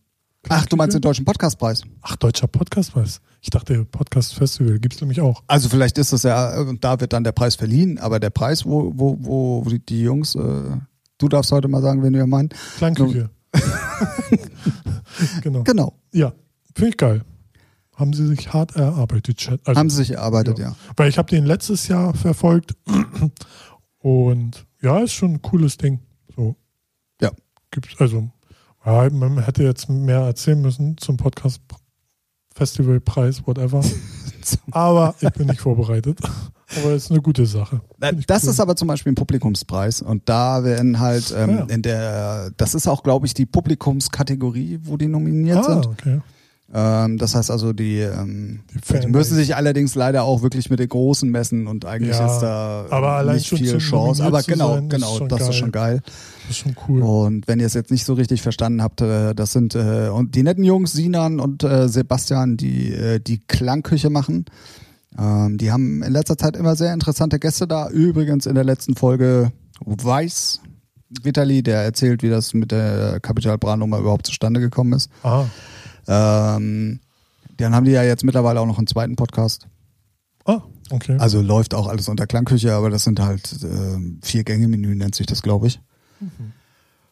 Ach, 0.50 0.66
du 0.66 0.76
meinst 0.78 0.96
den 0.96 1.02
Deutschen 1.02 1.26
Podcastpreis? 1.26 1.82
Ach, 2.02 2.16
deutscher 2.16 2.48
Podcastpreis. 2.48 3.20
Ich 3.42 3.50
dachte, 3.50 3.84
Podcast-Festival 3.86 4.80
gibt 4.80 4.96
es 4.96 5.02
nämlich 5.02 5.20
auch. 5.20 5.44
Also 5.48 5.68
vielleicht 5.68 5.98
ist 5.98 6.14
das 6.14 6.24
ja, 6.24 6.60
und 6.62 6.84
da 6.84 7.00
wird 7.02 7.12
dann 7.14 7.24
der 7.26 7.34
Preis 7.34 7.56
verliehen, 7.56 7.98
aber 7.98 8.20
der 8.20 8.30
Preis, 8.30 8.66
wo, 8.66 8.92
wo, 8.96 9.18
wo 9.20 9.66
die, 9.70 10.02
Jungs, 10.02 10.36
äh, 10.36 10.78
du 11.18 11.28
darfst 11.28 11.52
heute 11.52 11.68
mal 11.68 11.82
sagen, 11.82 12.02
wen 12.04 12.14
wir 12.14 12.26
meinen. 12.28 12.50
Klangküche. 12.78 13.30
genau. 15.42 15.64
Genau, 15.64 15.94
Ja, 16.14 16.34
finde 16.76 16.90
ich 16.92 16.98
geil. 16.98 17.22
Haben 17.96 18.14
sie 18.14 18.28
sich 18.28 18.54
hart 18.54 18.76
erarbeitet, 18.76 19.38
Chat. 19.38 19.60
Also, 19.66 19.80
haben 19.80 19.90
sie 19.90 19.98
sich 19.98 20.12
erarbeitet, 20.12 20.60
ja. 20.60 20.76
Weil 20.96 21.10
ich 21.10 21.18
habe 21.18 21.30
den 21.30 21.46
letztes 21.46 21.88
Jahr 21.88 22.14
verfolgt 22.14 22.76
und 24.08 24.65
ja, 24.82 25.00
ist 25.00 25.12
schon 25.12 25.34
ein 25.34 25.41
cooles 25.41 25.76
Ding. 25.76 26.00
So. 26.34 26.56
Ja. 27.22 27.32
Gibt's, 27.72 28.00
also, 28.00 28.30
ja, 28.86 29.10
man 29.10 29.43
hätte 29.43 29.63
jetzt 29.63 29.89
mehr 29.89 30.20
erzählen 30.20 30.62
müssen 30.62 30.98
zum 30.98 31.17
Podcast 31.17 31.62
Festivalpreis, 32.56 33.46
whatever. 33.46 33.84
Aber 34.72 35.13
ich 35.20 35.30
bin 35.32 35.48
nicht 35.48 35.60
vorbereitet. 35.60 36.20
Aber 36.78 36.93
ist 36.93 37.12
eine 37.12 37.22
gute 37.22 37.46
Sache. 37.46 37.82
Das 38.00 38.43
cool. 38.43 38.50
ist 38.50 38.60
aber 38.60 38.76
zum 38.76 38.88
Beispiel 38.88 39.12
ein 39.12 39.15
Publikumspreis 39.15 40.02
und 40.02 40.28
da 40.28 40.63
werden 40.63 41.00
halt 41.00 41.34
ähm, 41.36 41.50
Ah, 41.50 41.54
ja. 41.54 41.65
in 41.65 41.82
der, 41.82 42.52
das 42.58 42.76
ist 42.76 42.88
auch, 42.88 43.04
glaube 43.04 43.26
ich, 43.26 43.34
die 43.34 43.46
Publikumskategorie, 43.46 44.80
wo 44.84 44.96
die 44.98 45.08
nominiert 45.08 45.60
ah, 45.60 45.63
sind. 45.63 45.88
okay. 45.88 46.22
Ähm, 46.73 47.17
das 47.17 47.34
heißt 47.34 47.49
also, 47.49 47.71
die, 47.71 47.99
ähm, 47.99 48.60
Die 49.01 49.08
müssen 49.08 49.36
sich 49.36 49.56
allerdings 49.56 49.95
leider 49.95 50.23
auch 50.23 50.41
wirklich 50.41 50.69
mit 50.69 50.80
den 50.80 50.89
Großen 50.89 51.30
messen 51.30 51.65
und 51.65 51.86
eigentlich 51.86 52.17
Ja, 52.17 52.25
ist 52.34 52.41
da 52.41 52.86
aber 52.89 53.34
nicht 53.34 53.47
viel 53.47 53.77
Chance. 53.77 54.23
Aber 54.23 54.41
genau, 54.43 54.75
sein, 54.75 54.84
ist 54.86 54.89
genau, 54.89 55.19
das 55.27 55.41
ist 55.41 55.47
geil. 55.47 55.53
schon 55.53 55.71
geil. 55.71 56.01
Das 56.03 56.51
ist 56.51 56.58
schon 56.58 56.75
cool. 56.88 57.01
Und 57.01 57.47
wenn 57.47 57.62
ihr 57.62 57.67
es 57.67 57.73
jetzt 57.73 57.89
nicht 57.89 58.03
so 58.06 58.13
richtig 58.13 58.41
verstanden 58.41 58.82
habt, 58.82 58.99
äh, 58.99 59.34
das 59.34 59.53
sind 59.53 59.75
äh, 59.75 60.10
und 60.10 60.36
die 60.36 60.43
netten 60.43 60.63
Jungs 60.65 60.91
Sinan 60.91 61.39
und 61.39 61.63
äh, 61.63 61.88
Sebastian, 61.88 62.58
die 62.58 62.91
äh, 62.93 63.19
die 63.19 63.39
Klangküche 63.47 64.10
machen. 64.10 64.45
Ähm, 65.17 65.58
die 65.58 65.71
haben 65.71 66.03
in 66.03 66.12
letzter 66.12 66.38
Zeit 66.38 66.58
immer 66.58 66.75
sehr 66.75 66.93
interessante 66.93 67.39
Gäste 67.39 67.65
da. 67.65 67.89
Übrigens 67.89 68.45
in 68.45 68.56
der 68.56 68.65
letzten 68.65 68.95
Folge 68.95 69.53
Weiß 69.86 70.60
Vitali, 71.23 71.63
der 71.63 71.84
erzählt, 71.84 72.23
wie 72.23 72.30
das 72.30 72.53
mit 72.53 72.71
der 72.71 73.19
Capital 73.21 73.58
Bra 73.58 73.77
Nummer 73.77 73.99
überhaupt 73.99 74.27
zustande 74.27 74.60
gekommen 74.60 74.93
ist. 74.93 75.10
Ah, 75.23 75.45
Ähm, 76.08 77.00
dann 77.58 77.76
haben 77.76 77.86
die 77.86 77.91
ja 77.91 78.04
jetzt 78.04 78.24
mittlerweile 78.24 78.60
auch 78.60 78.65
noch 78.65 78.78
einen 78.78 78.88
zweiten 78.88 79.15
Podcast. 79.15 79.67
ah, 80.46 80.62
okay. 80.89 81.17
Also 81.20 81.41
läuft 81.41 81.74
auch 81.74 81.88
alles 81.88 82.08
unter 82.08 82.28
Klangküche, 82.28 82.74
aber 82.74 82.89
das 82.89 83.04
sind 83.04 83.20
halt 83.20 83.58
ähm, 83.63 84.20
vier 84.24 84.43
Gänge-Menü, 84.43 84.96
nennt 84.96 85.15
sich 85.15 85.26
das, 85.26 85.41
glaube 85.41 85.67
ich. 85.67 85.80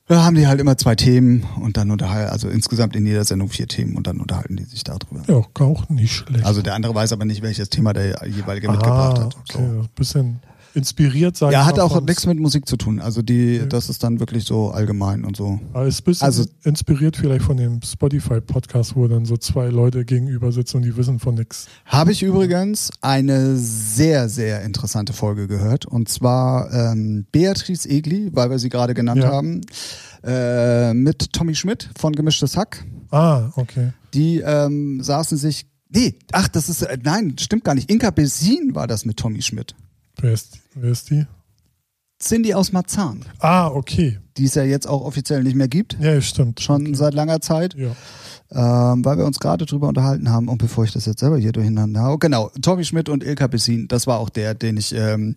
Da 0.08 0.24
haben 0.24 0.36
die 0.36 0.46
halt 0.46 0.60
immer 0.60 0.78
zwei 0.78 0.96
Themen 0.96 1.48
und 1.60 1.78
dann 1.78 1.90
unterhalten, 1.90 2.32
also 2.32 2.48
insgesamt 2.48 2.96
in 2.96 3.08
jeder 3.08 3.26
Sendung 3.26 3.50
vier 3.50 3.68
Themen 3.68 3.98
und 3.98 4.06
dann 4.06 4.20
unterhalten 4.20 4.56
die 4.56 4.64
sich 4.64 4.84
darüber. 4.84 5.24
ja, 5.28 5.36
auch 5.66 5.90
nicht 5.90 6.14
schlecht. 6.14 6.46
Also 6.46 6.62
der 6.62 6.76
andere 6.76 6.94
weiß 6.94 7.12
aber 7.12 7.26
nicht, 7.26 7.42
welches 7.42 7.70
Thema 7.70 7.92
der 7.94 8.28
jeweilige 8.28 8.70
mitgebracht 8.70 9.18
ah, 9.18 9.24
hat. 9.26 9.36
okay. 9.36 9.54
So. 9.54 9.58
Ein 9.58 9.90
bisschen 9.96 10.40
inspiriert 10.76 11.38
sein. 11.38 11.52
Ja, 11.52 11.66
hat 11.66 11.80
auch 11.80 12.00
nichts 12.02 12.26
mit 12.26 12.40
Musik 12.40 12.68
zu 12.68 12.78
tun. 12.78 13.00
Also 13.00 13.22
die, 13.22 13.60
Okay. 13.62 13.70
das 13.70 13.90
ist 13.90 14.04
dann 14.04 14.20
wirklich 14.20 14.44
so 14.46 14.72
allgemein 14.72 15.24
und 15.26 15.36
so. 15.38 15.60
Aber 15.74 15.86
ist 15.88 16.02
ein 16.02 16.04
bisschen 16.04 16.26
Also- 16.26 16.46
inspiriert 16.64 17.16
vielleicht 17.18 17.44
von 17.46 17.58
dem 17.58 17.82
Spotify-Podcast, 17.82 18.96
wo 18.96 19.08
dann 19.08 19.26
so 19.26 19.38
zwei 19.38 19.68
Leute 19.68 20.06
gegenüber 20.06 20.52
sitzen 20.52 20.78
und 20.78 20.84
die 20.84 20.96
wissen 20.98 21.20
von 21.20 21.36
nichts. 21.36 21.68
Habe 21.86 22.12
ich 22.12 22.22
übrigens 22.24 22.92
eine 23.02 23.58
sehr, 23.58 24.30
sehr 24.30 24.62
interessante 24.64 25.14
Folge 25.14 25.48
gehört. 25.48 25.86
Und 25.86 26.10
zwar 26.10 26.72
ähm, 26.74 27.26
Beatrice 27.32 27.88
Egli, 27.90 28.30
weil 28.34 28.50
wir 28.50 28.60
sie 28.60 28.70
gerade 28.70 28.94
genannt 28.94 29.24
Ja. 29.24 29.32
haben, 29.32 29.62
äh, 30.24 30.94
mit 30.94 31.34
Tommy 31.34 31.56
Schmidt 31.56 31.90
von 31.98 32.14
Gemischtes 32.14 32.58
Hack. 32.58 32.84
Ah, 33.12 33.50
okay. 33.56 33.94
Die 34.14 34.40
ähm, 34.40 35.02
saßen 35.02 35.38
sich. 35.38 35.66
Nee, 35.90 36.16
ach, 36.32 36.48
das 36.48 36.68
ist. 36.68 36.82
Äh, 36.82 36.98
nein, 37.04 37.36
stimmt 37.40 37.64
gar 37.64 37.76
nicht. 37.76 37.90
Inka 37.90 38.10
Bessin 38.10 38.74
war 38.76 38.88
das 38.88 39.06
mit 39.06 39.18
Tommy 39.18 39.42
Schmidt. 39.42 39.76
Wer 40.20 40.34
ist, 40.34 40.58
wer 40.76 40.92
ist 40.92 41.10
die? 41.10 41.26
Cindy 42.22 42.54
aus 42.54 42.72
Marzahn, 42.72 43.26
Ah, 43.40 43.68
okay. 43.68 44.20
die 44.38 44.46
es 44.46 44.56
ja 44.56 44.64
jetzt 44.64 44.88
auch 44.88 45.02
offiziell 45.02 45.44
nicht 45.44 45.56
mehr 45.56 45.68
gibt. 45.68 45.98
Ja, 46.00 46.20
stimmt. 46.22 46.62
Schon 46.62 46.84
okay. 46.84 46.96
seit 46.96 47.14
langer 47.14 47.42
Zeit. 47.42 47.76
Ja. 47.76 47.92
ähm, 48.94 49.04
weil 49.04 49.18
wir 49.18 49.26
uns 49.26 49.40
gerade 49.40 49.66
drüber 49.66 49.88
unterhalten 49.90 50.30
haben 50.30 50.48
und 50.48 50.58
bevor 50.60 50.86
ich 50.86 50.94
das 50.94 51.06
jetzt 51.08 51.20
selber 51.20 51.38
hier 51.38 51.52
durcheinander 51.52 52.04
haue, 52.04 52.18
genau, 52.20 52.52
Tommy 52.62 52.86
Schmidt 52.86 53.10
und 53.10 53.24
Ilka 53.24 53.48
Bessin, 53.48 53.88
das 53.90 54.08
war 54.08 54.20
auch 54.20 54.30
der, 54.30 54.54
den 54.54 54.78
ich 54.78 54.94
ähm, 54.96 55.36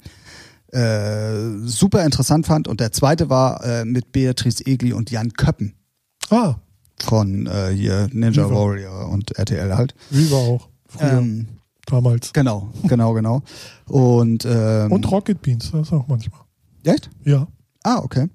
äh, 0.73 1.59
super 1.65 2.05
interessant 2.05 2.47
fand 2.47 2.69
und 2.69 2.81
der 2.81 2.93
zweite 2.93 3.29
war 3.31 3.65
äh, 3.65 3.85
mit 3.85 4.13
Beatrice 4.13 4.65
Egli 4.67 4.93
und 4.93 5.11
Jan 5.11 5.33
Köppen 5.33 5.75
Ah, 6.31 6.57
von 7.03 7.47
äh, 7.47 7.71
hier 7.75 8.09
Ninja 8.13 8.45
Viva. 8.49 8.55
Warrior 8.55 9.09
und 9.09 9.37
RTL 9.39 9.75
halt. 9.75 9.95
Viva 10.11 10.37
auch. 10.37 10.69
Früher, 10.87 11.13
Ähm, 11.19 11.49
damals. 11.91 12.33
genau, 12.33 12.69
genau, 12.85 13.13
genau. 13.15 13.43
Und, 13.87 14.45
ähm, 14.45 14.93
Und 14.93 15.11
Rocket 15.11 15.41
Beans, 15.43 15.71
das 15.73 15.93
auch 15.93 16.07
manchmal. 16.09 16.41
echt? 16.85 17.11
Ja. 17.25 17.47
Ah, 17.83 17.99
okay. 18.03 18.29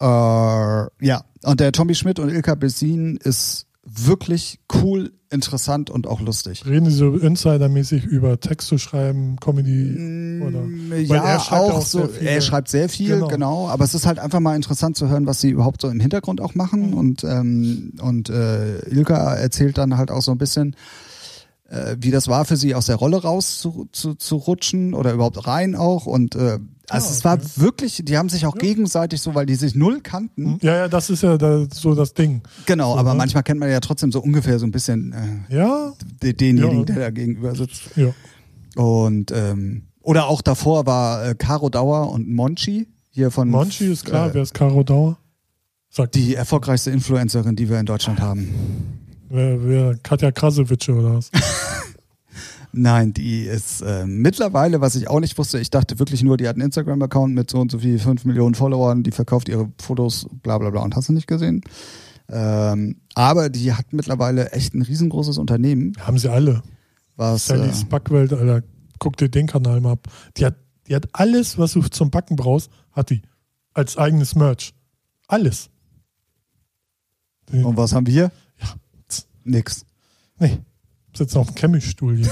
Äh, 0.00 0.06
ja, 1.06 1.22
und 1.44 1.60
der 1.60 1.72
Tommy 1.72 1.94
Schmidt 1.94 2.18
und 2.18 2.28
Ilka 2.30 2.54
Bessin 2.54 3.16
ist 3.22 3.66
wirklich 3.84 4.58
cool, 4.82 5.12
interessant 5.30 5.90
und 5.90 6.06
auch 6.06 6.20
lustig. 6.20 6.64
Reden 6.64 6.86
Sie 6.86 6.96
so 6.96 7.16
insidermäßig 7.16 8.04
über 8.04 8.38
Texte 8.40 8.78
schreiben, 8.78 9.36
Comedy 9.40 10.40
oder. 10.40 10.60
Mm, 10.60 10.90
Weil 10.90 11.04
Ja, 11.04 11.24
er 11.24 11.40
schreibt 11.40 11.62
auch, 11.62 11.74
auch 11.78 11.82
so. 11.86 12.08
Er 12.20 12.40
schreibt 12.40 12.68
sehr 12.68 12.88
viel, 12.88 13.14
genau. 13.16 13.28
Genau. 13.28 13.68
Aber 13.68 13.84
es 13.84 13.94
ist 13.94 14.06
halt 14.06 14.18
einfach 14.20 14.40
mal 14.40 14.54
interessant 14.56 14.96
zu 14.96 15.08
hören, 15.08 15.26
was 15.26 15.40
sie 15.40 15.50
überhaupt 15.50 15.82
so 15.82 15.88
im 15.88 16.00
Hintergrund 16.00 16.40
auch 16.40 16.54
machen. 16.54 16.90
Mhm. 16.90 16.94
Und, 16.94 17.24
ähm, 17.24 17.92
und 18.00 18.30
äh, 18.30 18.78
Ilka 18.88 19.34
erzählt 19.34 19.76
dann 19.76 19.96
halt 19.98 20.10
auch 20.10 20.22
so 20.22 20.30
ein 20.30 20.38
bisschen, 20.38 20.76
äh, 21.68 21.96
wie 22.00 22.10
das 22.10 22.28
war 22.28 22.44
für 22.44 22.56
sie 22.56 22.74
aus 22.74 22.86
der 22.86 22.96
Rolle 22.96 23.22
raus 23.22 23.58
zu, 23.58 23.88
zu, 23.92 24.14
zu 24.14 24.36
rutschen 24.36 24.94
oder 24.94 25.12
überhaupt 25.12 25.46
rein 25.46 25.74
auch. 25.74 26.06
Und 26.06 26.34
äh, 26.34 26.58
also 26.90 27.08
Ah, 27.08 27.10
es 27.12 27.24
war 27.24 27.34
okay. 27.34 27.46
wirklich, 27.56 28.02
die 28.04 28.18
haben 28.18 28.28
sich 28.28 28.44
auch 28.46 28.54
Ja. 28.56 28.60
gegenseitig 28.60 29.20
so, 29.22 29.34
weil 29.34 29.46
die 29.46 29.54
sich 29.54 29.74
null 29.74 30.00
kannten. 30.02 30.58
Ja, 30.60 30.76
ja, 30.76 30.88
das 30.88 31.08
ist 31.08 31.22
ja 31.22 31.38
da, 31.38 31.64
so 31.72 31.94
das 31.94 32.12
Ding. 32.12 32.42
Genau, 32.66 32.92
So, 32.92 32.98
aber 32.98 33.12
ne? 33.12 33.18
manchmal 33.18 33.42
kennt 33.42 33.58
man 33.60 33.70
ja 33.70 33.80
trotzdem 33.80 34.12
so 34.12 34.20
ungefähr 34.20 34.58
so 34.58 34.66
ein 34.66 34.70
bisschen 34.72 35.12
äh, 35.48 35.54
Ja, 35.56 35.92
de- 36.22 36.34
denjenigen, 36.34 36.80
Ja. 36.80 36.84
der 36.84 36.96
da 36.96 37.10
gegenüber 37.10 37.54
sitzt. 37.54 37.82
ja. 37.96 38.08
Und 38.76 39.30
ähm, 39.30 39.84
oder 40.02 40.26
auch 40.28 40.42
davor 40.42 40.84
war 40.84 41.24
äh, 41.28 41.34
Caro 41.34 41.70
Dauer 41.70 42.10
und 42.12 42.28
Monchi 42.28 42.88
hier 43.10 43.30
von 43.30 43.48
Monchi 43.48 43.86
ist 43.90 44.04
klar, 44.04 44.30
äh, 44.30 44.34
wer 44.34 44.42
ist 44.42 44.52
Caro 44.52 44.82
Dauer? 44.82 45.16
Sagt 45.88 46.16
die 46.16 46.34
erfolgreichste 46.34 46.90
Influencerin, 46.90 47.54
die 47.56 47.70
wir 47.70 47.78
in 47.78 47.86
Deutschland 47.86 48.20
haben. 48.20 48.52
Wer, 49.34 49.64
wer 49.64 49.96
Katja 49.96 50.30
Krasowitsche 50.30 50.94
oder 50.94 51.16
was? 51.16 51.32
Nein, 52.72 53.12
die 53.12 53.42
ist 53.42 53.80
äh, 53.80 54.06
mittlerweile, 54.06 54.80
was 54.80 54.94
ich 54.94 55.08
auch 55.08 55.18
nicht 55.18 55.36
wusste, 55.36 55.58
ich 55.58 55.70
dachte 55.70 55.98
wirklich 55.98 56.22
nur, 56.22 56.36
die 56.36 56.46
hat 56.46 56.54
einen 56.54 56.66
Instagram-Account 56.66 57.34
mit 57.34 57.50
so 57.50 57.58
und 57.58 57.72
so 57.72 57.80
viel 57.80 57.98
5 57.98 58.26
Millionen 58.26 58.54
Followern, 58.54 59.02
die 59.02 59.10
verkauft 59.10 59.48
ihre 59.48 59.72
Fotos, 59.82 60.28
bla 60.42 60.58
bla 60.58 60.70
bla 60.70 60.82
und 60.82 60.94
hast 60.94 61.08
du 61.08 61.12
nicht 61.12 61.26
gesehen. 61.26 61.62
Ähm, 62.28 63.00
aber 63.16 63.48
die 63.48 63.72
hat 63.72 63.92
mittlerweile 63.92 64.52
echt 64.52 64.72
ein 64.72 64.82
riesengroßes 64.82 65.38
Unternehmen. 65.38 65.94
Haben 65.98 66.18
sie 66.18 66.30
alle. 66.30 66.62
Was, 67.16 67.48
Sallys 67.48 67.82
äh, 67.82 67.86
Backwelt, 67.86 68.32
Alter. 68.32 68.62
Guck 69.00 69.16
dir 69.16 69.28
den 69.28 69.48
Kanal 69.48 69.80
mal 69.80 69.92
ab. 69.92 70.06
Die 70.36 70.46
hat, 70.46 70.54
die 70.86 70.94
hat 70.94 71.08
alles, 71.12 71.58
was 71.58 71.72
du 71.72 71.82
zum 71.82 72.12
Backen 72.12 72.36
brauchst, 72.36 72.70
hat 72.92 73.10
die. 73.10 73.22
Als 73.72 73.98
eigenes 73.98 74.36
Merch. 74.36 74.74
Alles. 75.26 75.70
und 77.50 77.76
was 77.76 77.92
haben 77.92 78.06
wir? 78.06 78.30
Nix. 79.44 79.84
Nee. 80.38 80.58
Sitzen 81.16 81.38
auf 81.38 81.46
dem 81.46 81.54
Campingstuhl 81.54 82.16
hier. 82.16 82.30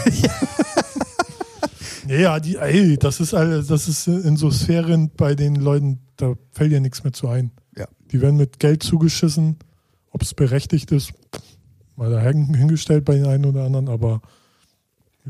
ja, 2.09 2.40
die, 2.40 2.57
ey, 2.57 2.96
das 2.96 3.20
ist 3.20 3.33
alles, 3.35 3.68
das 3.68 3.88
ist 3.88 4.09
in 4.09 4.37
so 4.37 4.51
Sphären 4.51 5.11
bei 5.16 5.35
den 5.35 5.55
Leuten, 5.57 6.01
da 6.16 6.35
fällt 6.51 6.72
ja 6.72 6.81
nichts 6.81 7.05
mehr 7.05 7.12
zu 7.12 7.29
ein. 7.29 7.53
Ja. 7.77 7.87
Die 8.11 8.20
werden 8.20 8.37
mit 8.37 8.59
Geld 8.59 8.83
zugeschissen, 8.83 9.57
ob 10.11 10.22
es 10.22 10.35
berechtigt 10.35 10.90
ist, 10.92 11.12
mal 11.96 12.11
da 12.11 12.20
hin- 12.20 12.55
hingestellt 12.55 13.05
bei 13.05 13.14
den 13.14 13.27
einen 13.27 13.44
oder 13.46 13.64
anderen, 13.64 13.88
aber 13.88 14.20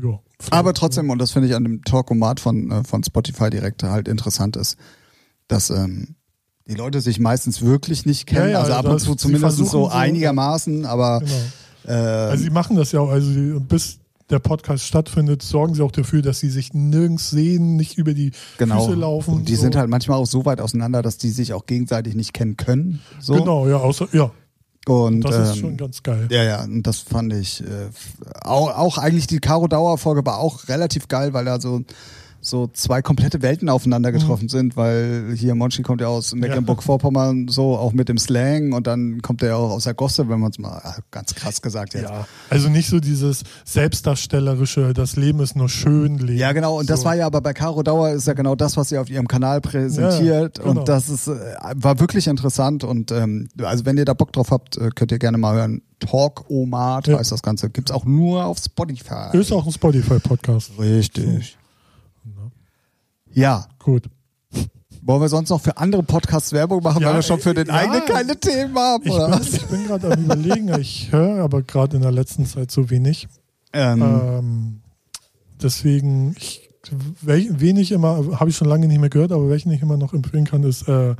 ja. 0.01 0.19
Aber 0.49 0.73
trotzdem, 0.73 1.09
und 1.11 1.19
das 1.19 1.31
finde 1.31 1.47
ich 1.47 1.55
an 1.55 1.63
dem 1.63 1.83
Talkomat 1.83 2.39
von, 2.39 2.71
äh, 2.71 2.83
von 2.83 3.03
Spotify 3.03 3.49
direkt 3.49 3.83
halt 3.83 4.07
interessant 4.07 4.55
ist, 4.57 4.77
dass 5.47 5.69
ähm, 5.69 6.15
die 6.67 6.73
Leute 6.73 6.99
sich 7.01 7.19
meistens 7.19 7.61
wirklich 7.61 8.05
nicht 8.05 8.25
kennen. 8.25 8.45
Ja, 8.47 8.51
ja, 8.53 8.59
also 8.61 8.73
ab 8.73 8.85
und 8.87 8.99
zu 8.99 9.13
zumindest 9.15 9.57
so- 9.57 9.89
einigermaßen, 9.89 10.85
aber 10.85 11.19
Genau. 11.19 11.31
Äh, 11.87 11.91
Also 11.91 12.43
sie 12.43 12.49
machen 12.49 12.75
das 12.75 12.91
ja 12.91 12.99
auch, 12.99 13.09
also 13.09 13.59
bis 13.59 13.99
der 14.29 14.39
Podcast 14.39 14.85
stattfindet, 14.85 15.41
sorgen 15.41 15.75
sie 15.75 15.81
auch 15.81 15.91
dafür, 15.91 16.21
dass 16.21 16.39
sie 16.39 16.49
sich 16.49 16.73
nirgends 16.73 17.29
sehen, 17.29 17.75
nicht 17.75 17.97
über 17.97 18.13
die 18.13 18.31
genau. 18.57 18.85
Füße 18.85 18.97
laufen. 18.97 19.33
Und 19.35 19.49
die 19.49 19.55
so. 19.55 19.61
sind 19.61 19.75
halt 19.75 19.89
manchmal 19.89 20.17
auch 20.17 20.25
so 20.25 20.45
weit 20.45 20.61
auseinander, 20.61 21.01
dass 21.01 21.17
die 21.17 21.29
sich 21.29 21.53
auch 21.53 21.65
gegenseitig 21.65 22.15
nicht 22.15 22.33
kennen 22.33 22.57
können. 22.57 23.01
So. 23.19 23.33
Genau, 23.35 23.67
ja, 23.67 23.77
außer, 23.77 24.07
ja, 24.11 24.31
Und 24.87 25.21
das 25.21 25.49
ist 25.49 25.55
ähm, 25.55 25.61
schon 25.61 25.77
ganz 25.77 26.03
geil. 26.03 26.27
Ja, 26.31 26.43
ja, 26.43 26.63
und 26.63 26.83
das 26.83 26.99
fand 26.99 27.33
ich 27.33 27.61
äh, 27.61 27.89
auch, 28.41 28.75
auch 28.75 28.97
eigentlich 28.97 29.27
die 29.27 29.39
Caro 29.39 29.67
Dauer 29.67 29.97
Folge 29.97 30.25
war 30.25 30.39
auch 30.39 30.67
relativ 30.67 31.07
geil, 31.07 31.33
weil 31.33 31.45
da 31.45 31.59
so 31.59 31.83
so 32.45 32.67
zwei 32.67 33.01
komplette 33.01 33.41
Welten 33.41 33.69
aufeinander 33.69 34.11
Mhm. 34.11 34.15
getroffen 34.19 34.49
sind, 34.49 34.75
weil 34.75 35.33
hier 35.35 35.55
Monchi 35.55 35.81
kommt 35.81 36.01
ja 36.01 36.07
aus 36.07 36.35
Mecklenburg-Vorpommern 36.35 37.47
so 37.47 37.77
auch 37.77 37.93
mit 37.93 38.09
dem 38.09 38.17
Slang 38.17 38.73
und 38.73 38.85
dann 38.85 39.21
kommt 39.21 39.41
er 39.41 39.47
ja 39.49 39.55
auch 39.55 39.71
aus 39.71 39.85
der 39.85 39.93
Gosse, 39.93 40.27
wenn 40.27 40.39
man 40.41 40.51
es 40.51 40.59
mal 40.59 40.77
äh, 40.83 41.01
ganz 41.09 41.33
krass 41.35 41.61
gesagt 41.61 41.93
jetzt. 41.93 42.03
Ja, 42.09 42.27
also 42.49 42.67
nicht 42.69 42.89
so 42.89 42.99
dieses 42.99 43.43
selbstdarstellerische, 43.63 44.93
das 44.93 45.15
Leben 45.15 45.39
ist 45.39 45.55
nur 45.55 45.69
schön 45.69 46.17
leben. 46.17 46.37
Ja, 46.37 46.51
genau. 46.51 46.79
Und 46.79 46.89
das 46.89 46.99
so. 47.01 47.05
war 47.05 47.15
ja 47.15 47.25
aber 47.25 47.41
bei 47.41 47.53
Caro 47.53 47.81
Dauer 47.83 48.09
ist 48.11 48.27
ja 48.27 48.33
genau 48.33 48.55
das, 48.55 48.75
was 48.75 48.89
sie 48.89 48.97
auf 48.97 49.09
ihrem 49.09 49.27
Kanal 49.27 49.61
präsentiert. 49.61 50.57
Ja, 50.57 50.63
genau. 50.65 50.81
Und 50.81 50.89
das 50.89 51.09
ist, 51.09 51.27
äh, 51.27 51.33
war 51.75 51.99
wirklich 51.99 52.27
interessant. 52.27 52.83
Und 52.83 53.11
ähm, 53.11 53.47
also 53.61 53.85
wenn 53.85 53.97
ihr 53.97 54.05
da 54.05 54.13
Bock 54.13 54.33
drauf 54.33 54.51
habt, 54.51 54.77
äh, 54.77 54.89
könnt 54.93 55.11
ihr 55.11 55.19
gerne 55.19 55.37
mal 55.37 55.55
hören. 55.55 55.81
Talk 55.99 56.49
Omat 56.49 57.07
Ja. 57.07 57.17
heißt 57.19 57.31
das 57.31 57.41
Ganze. 57.41 57.69
Gibt's 57.69 57.91
auch 57.91 58.03
nur 58.03 58.43
auf 58.45 58.57
Spotify. 58.57 59.29
Ist 59.37 59.53
auch 59.53 59.65
ein 59.65 59.71
Spotify-Podcast. 59.71 60.71
Richtig. 60.77 61.57
Ja. 63.33 63.67
Gut. 63.79 64.09
Wollen 65.01 65.21
wir 65.21 65.27
sonst 65.27 65.49
noch 65.49 65.59
für 65.59 65.75
andere 65.77 66.01
Podcasts 66.01 66.53
Werbung 66.53 66.81
machen, 66.81 67.01
Ja, 67.01 67.09
weil 67.09 67.15
wir 67.15 67.21
schon 67.23 67.39
für 67.39 67.53
den 67.53 67.67
ja. 67.67 67.73
eigenen 67.73 68.05
keine 68.05 68.39
Themen 68.39 68.77
haben, 68.77 69.03
Ich 69.05 69.11
oder 69.11 69.37
bin, 69.37 69.47
ich 69.51 69.65
bin 69.65 69.87
gerade 69.87 70.13
am 70.13 70.23
überlegen, 70.23 70.73
ich 70.79 71.11
höre 71.11 71.43
aber 71.43 71.61
gerade 71.61 71.97
in 71.97 72.03
der 72.03 72.11
letzten 72.11 72.45
Zeit 72.45 72.71
so 72.71 72.89
wenig. 72.89 73.27
Ähm, 73.73 74.01
Ähm, 74.01 74.81
deswegen, 75.61 76.35
ich, 76.37 76.69
wen 77.21 77.77
ich 77.77 77.91
immer, 77.91 78.39
habe 78.39 78.49
ich 78.49 78.55
schon 78.55 78.69
lange 78.69 78.87
nicht 78.87 78.99
mehr 78.99 79.09
gehört, 79.09 79.33
aber 79.33 79.49
welchen 79.49 79.71
ich 79.71 79.81
immer 79.81 79.97
noch 79.97 80.13
empfehlen 80.13 80.45
kann, 80.45 80.63
ist, 80.63 80.87
äh, 80.87 81.11
äh, 81.11 81.15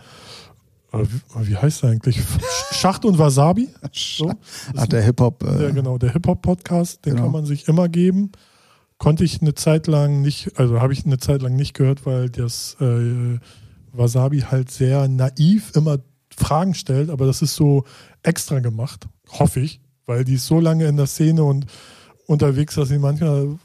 wie, 0.93 1.47
wie 1.49 1.57
heißt 1.57 1.83
der 1.83 1.89
eigentlich? 1.89 2.21
Schacht 2.71 3.03
und 3.03 3.17
Wasabi. 3.17 3.69
So. 3.91 4.31
Ach, 4.77 4.87
der 4.87 5.01
Hip-Hop. 5.01 5.39
Der, 5.39 5.69
Äh, 5.69 5.73
genau, 5.73 5.97
der 5.97 6.13
Hip-Hop-Podcast, 6.13 7.05
den 7.05 7.15
genau. 7.15 7.23
kann 7.23 7.31
man 7.33 7.45
sich 7.45 7.67
immer 7.67 7.89
geben. 7.89 8.31
Konnte 9.03 9.25
ich 9.25 9.41
eine 9.41 9.53
Zeit 9.53 9.87
lang 9.87 10.21
nicht, 10.21 10.57
also 10.57 10.79
habe 10.79 10.93
ich 10.93 11.05
eine 11.05 11.17
Zeit 11.17 11.41
lang 11.41 11.57
nicht 11.57 11.73
gehört, 11.73 12.05
weil 12.05 12.29
das 12.29 12.77
äh, 12.79 13.37
Wasabi 13.91 14.39
halt 14.49 14.71
sehr 14.71 15.09
naiv 15.09 15.73
immer 15.75 15.97
Fragen 16.33 16.73
stellt, 16.73 17.09
aber 17.09 17.25
das 17.25 17.41
ist 17.41 17.53
so 17.53 17.83
extra 18.21 18.61
gemacht, 18.61 19.09
hoffe 19.27 19.59
ich, 19.59 19.81
weil 20.05 20.23
die 20.23 20.35
ist 20.35 20.47
so 20.47 20.61
lange 20.61 20.85
in 20.85 20.95
der 20.95 21.07
Szene 21.07 21.43
und 21.43 21.65
unterwegs, 22.27 22.75
dass 22.75 22.87
sie 22.87 22.97
manchmal, 22.97 23.57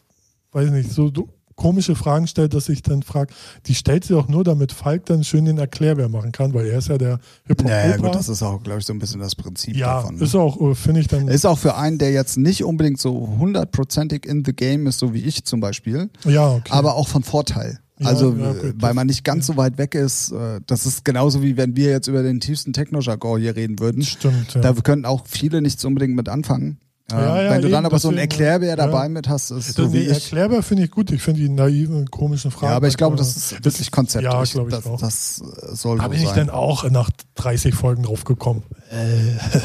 weiß 0.51 0.73
nicht, 0.73 0.91
so 0.91 1.09
komische 1.59 1.95
Fragen 1.95 2.27
stellt, 2.27 2.55
dass 2.55 2.71
ich 2.71 2.81
dann 2.81 3.03
frage, 3.03 3.35
die 3.67 3.75
stellt 3.75 4.05
sie 4.05 4.15
auch 4.15 4.29
nur, 4.29 4.45
damit 4.45 4.73
Falk 4.73 5.05
dann 5.07 5.25
schön 5.25 5.45
den 5.45 5.59
Erklärbär 5.59 6.09
machen 6.09 6.33
kann, 6.33 6.55
weil 6.55 6.67
er 6.67 6.79
ist 6.79 6.89
ja 6.89 6.97
der 6.97 7.19
hip 7.47 7.63
naja, 7.63 7.97
hop 7.97 8.03
gut, 8.05 8.15
das 8.15 8.29
ist 8.31 8.43
auch, 8.43 8.63
glaube 8.63 8.79
ich, 8.79 8.87
so 8.87 8.95
ein 8.95 8.99
bisschen 8.99 9.21
das 9.21 9.35
Prinzip 9.35 9.77
Ja, 9.77 9.97
davon. 9.97 10.17
ne? 10.17 10.25
ist 10.25 10.35
auch, 10.35 10.59
äh, 10.61 10.75
finde 10.75 11.01
ich 11.01 11.09
dann. 11.09 11.29
Ist 11.29 11.45
auch 11.45 11.59
für 11.59 11.75
einen, 11.77 11.99
der 11.99 12.13
jetzt 12.13 12.39
nicht 12.39 12.65
unbedingt 12.65 12.99
so 13.01 13.29
hundertprozentig 13.39 14.25
in 14.25 14.45
the 14.47 14.53
game 14.55 14.87
ist, 14.87 14.99
so 15.01 15.13
wie 15.13 15.23
ich 15.23 15.45
zum 15.45 15.61
Beispiel, 15.61 16.09
ja, 16.25 16.53
okay. 16.55 16.71
aber 16.73 16.95
auch 16.95 17.09
von 17.09 17.23
Vorteil. 17.23 17.81
Ja, 18.01 18.07
Also, 18.07 18.33
ja, 18.33 18.53
äh, 18.53 18.55
gut, 18.55 18.75
weil 18.81 18.95
man 18.95 19.09
nicht 19.09 19.25
ganz 19.25 19.49
ja. 19.49 19.55
so 19.55 19.59
weit 19.59 19.77
weg 19.77 19.97
ist. 19.97 20.31
äh, 20.31 20.61
Das 20.67 20.87
ist 20.87 21.05
genauso 21.05 21.43
wie 21.43 21.57
wenn 21.57 21.75
wir 21.77 21.91
jetzt 21.91 22.07
über 22.07 22.23
den 22.23 22.39
tiefsten 22.39 22.73
Techno-Jargon 22.73 23.41
hier 23.41 23.57
reden 23.57 23.81
würden. 23.81 24.03
Stimmt, 24.03 24.55
ja. 24.55 24.61
Da 24.61 24.73
können 24.73 25.05
auch 25.05 25.25
viele 25.27 25.61
nichts 25.61 25.85
unbedingt 25.85 26.15
mit 26.15 26.29
anfangen. 26.29 26.79
Ja, 27.11 27.43
ja, 27.45 27.51
wenn 27.51 27.63
du 27.63 27.69
dann 27.71 27.85
eben, 27.85 27.87
aber 27.87 27.99
so 27.99 28.09
einen 28.09 28.19
Erklärbär 28.19 28.69
ja. 28.71 28.77
dabei 28.77 29.09
mit 29.09 29.29
hast, 29.31 29.51
ist 29.51 29.75
so 29.75 29.93
wie 29.95 30.01
ich. 30.01 30.09
Erklärbar 30.11 30.63
finde 30.63 30.85
ich 30.85 30.91
gut. 30.91 31.11
Ich 31.11 31.23
finde 31.23 31.41
die 31.41 31.49
naiven, 31.49 32.11
komischen 32.11 32.51
Fragen. 32.51 32.73
Ja, 32.73 32.77
aber 32.77 32.89
ich 32.89 32.99
glaube, 32.99 33.17
das 33.17 33.35
ist 33.37 33.65
wirklich 33.65 33.91
Konzept. 33.91 34.25
Ja, 34.25 34.43
Ich- 34.43 34.53
glaube 34.53 34.69
ich 34.71 34.77
das, 34.77 34.87
auch. 34.87 35.01
Das 35.01 35.41
äh, 35.41 35.75
soll 35.75 35.99
Da 35.99 36.05
so 36.07 36.13
ich 36.13 36.27
sein. 36.27 36.37
dann 36.37 36.51
auch 36.51 36.89
nach 36.91 37.09
30 37.37 37.75
Folgen 37.75 38.03
drauf 38.03 38.25
gekommen. 38.25 38.63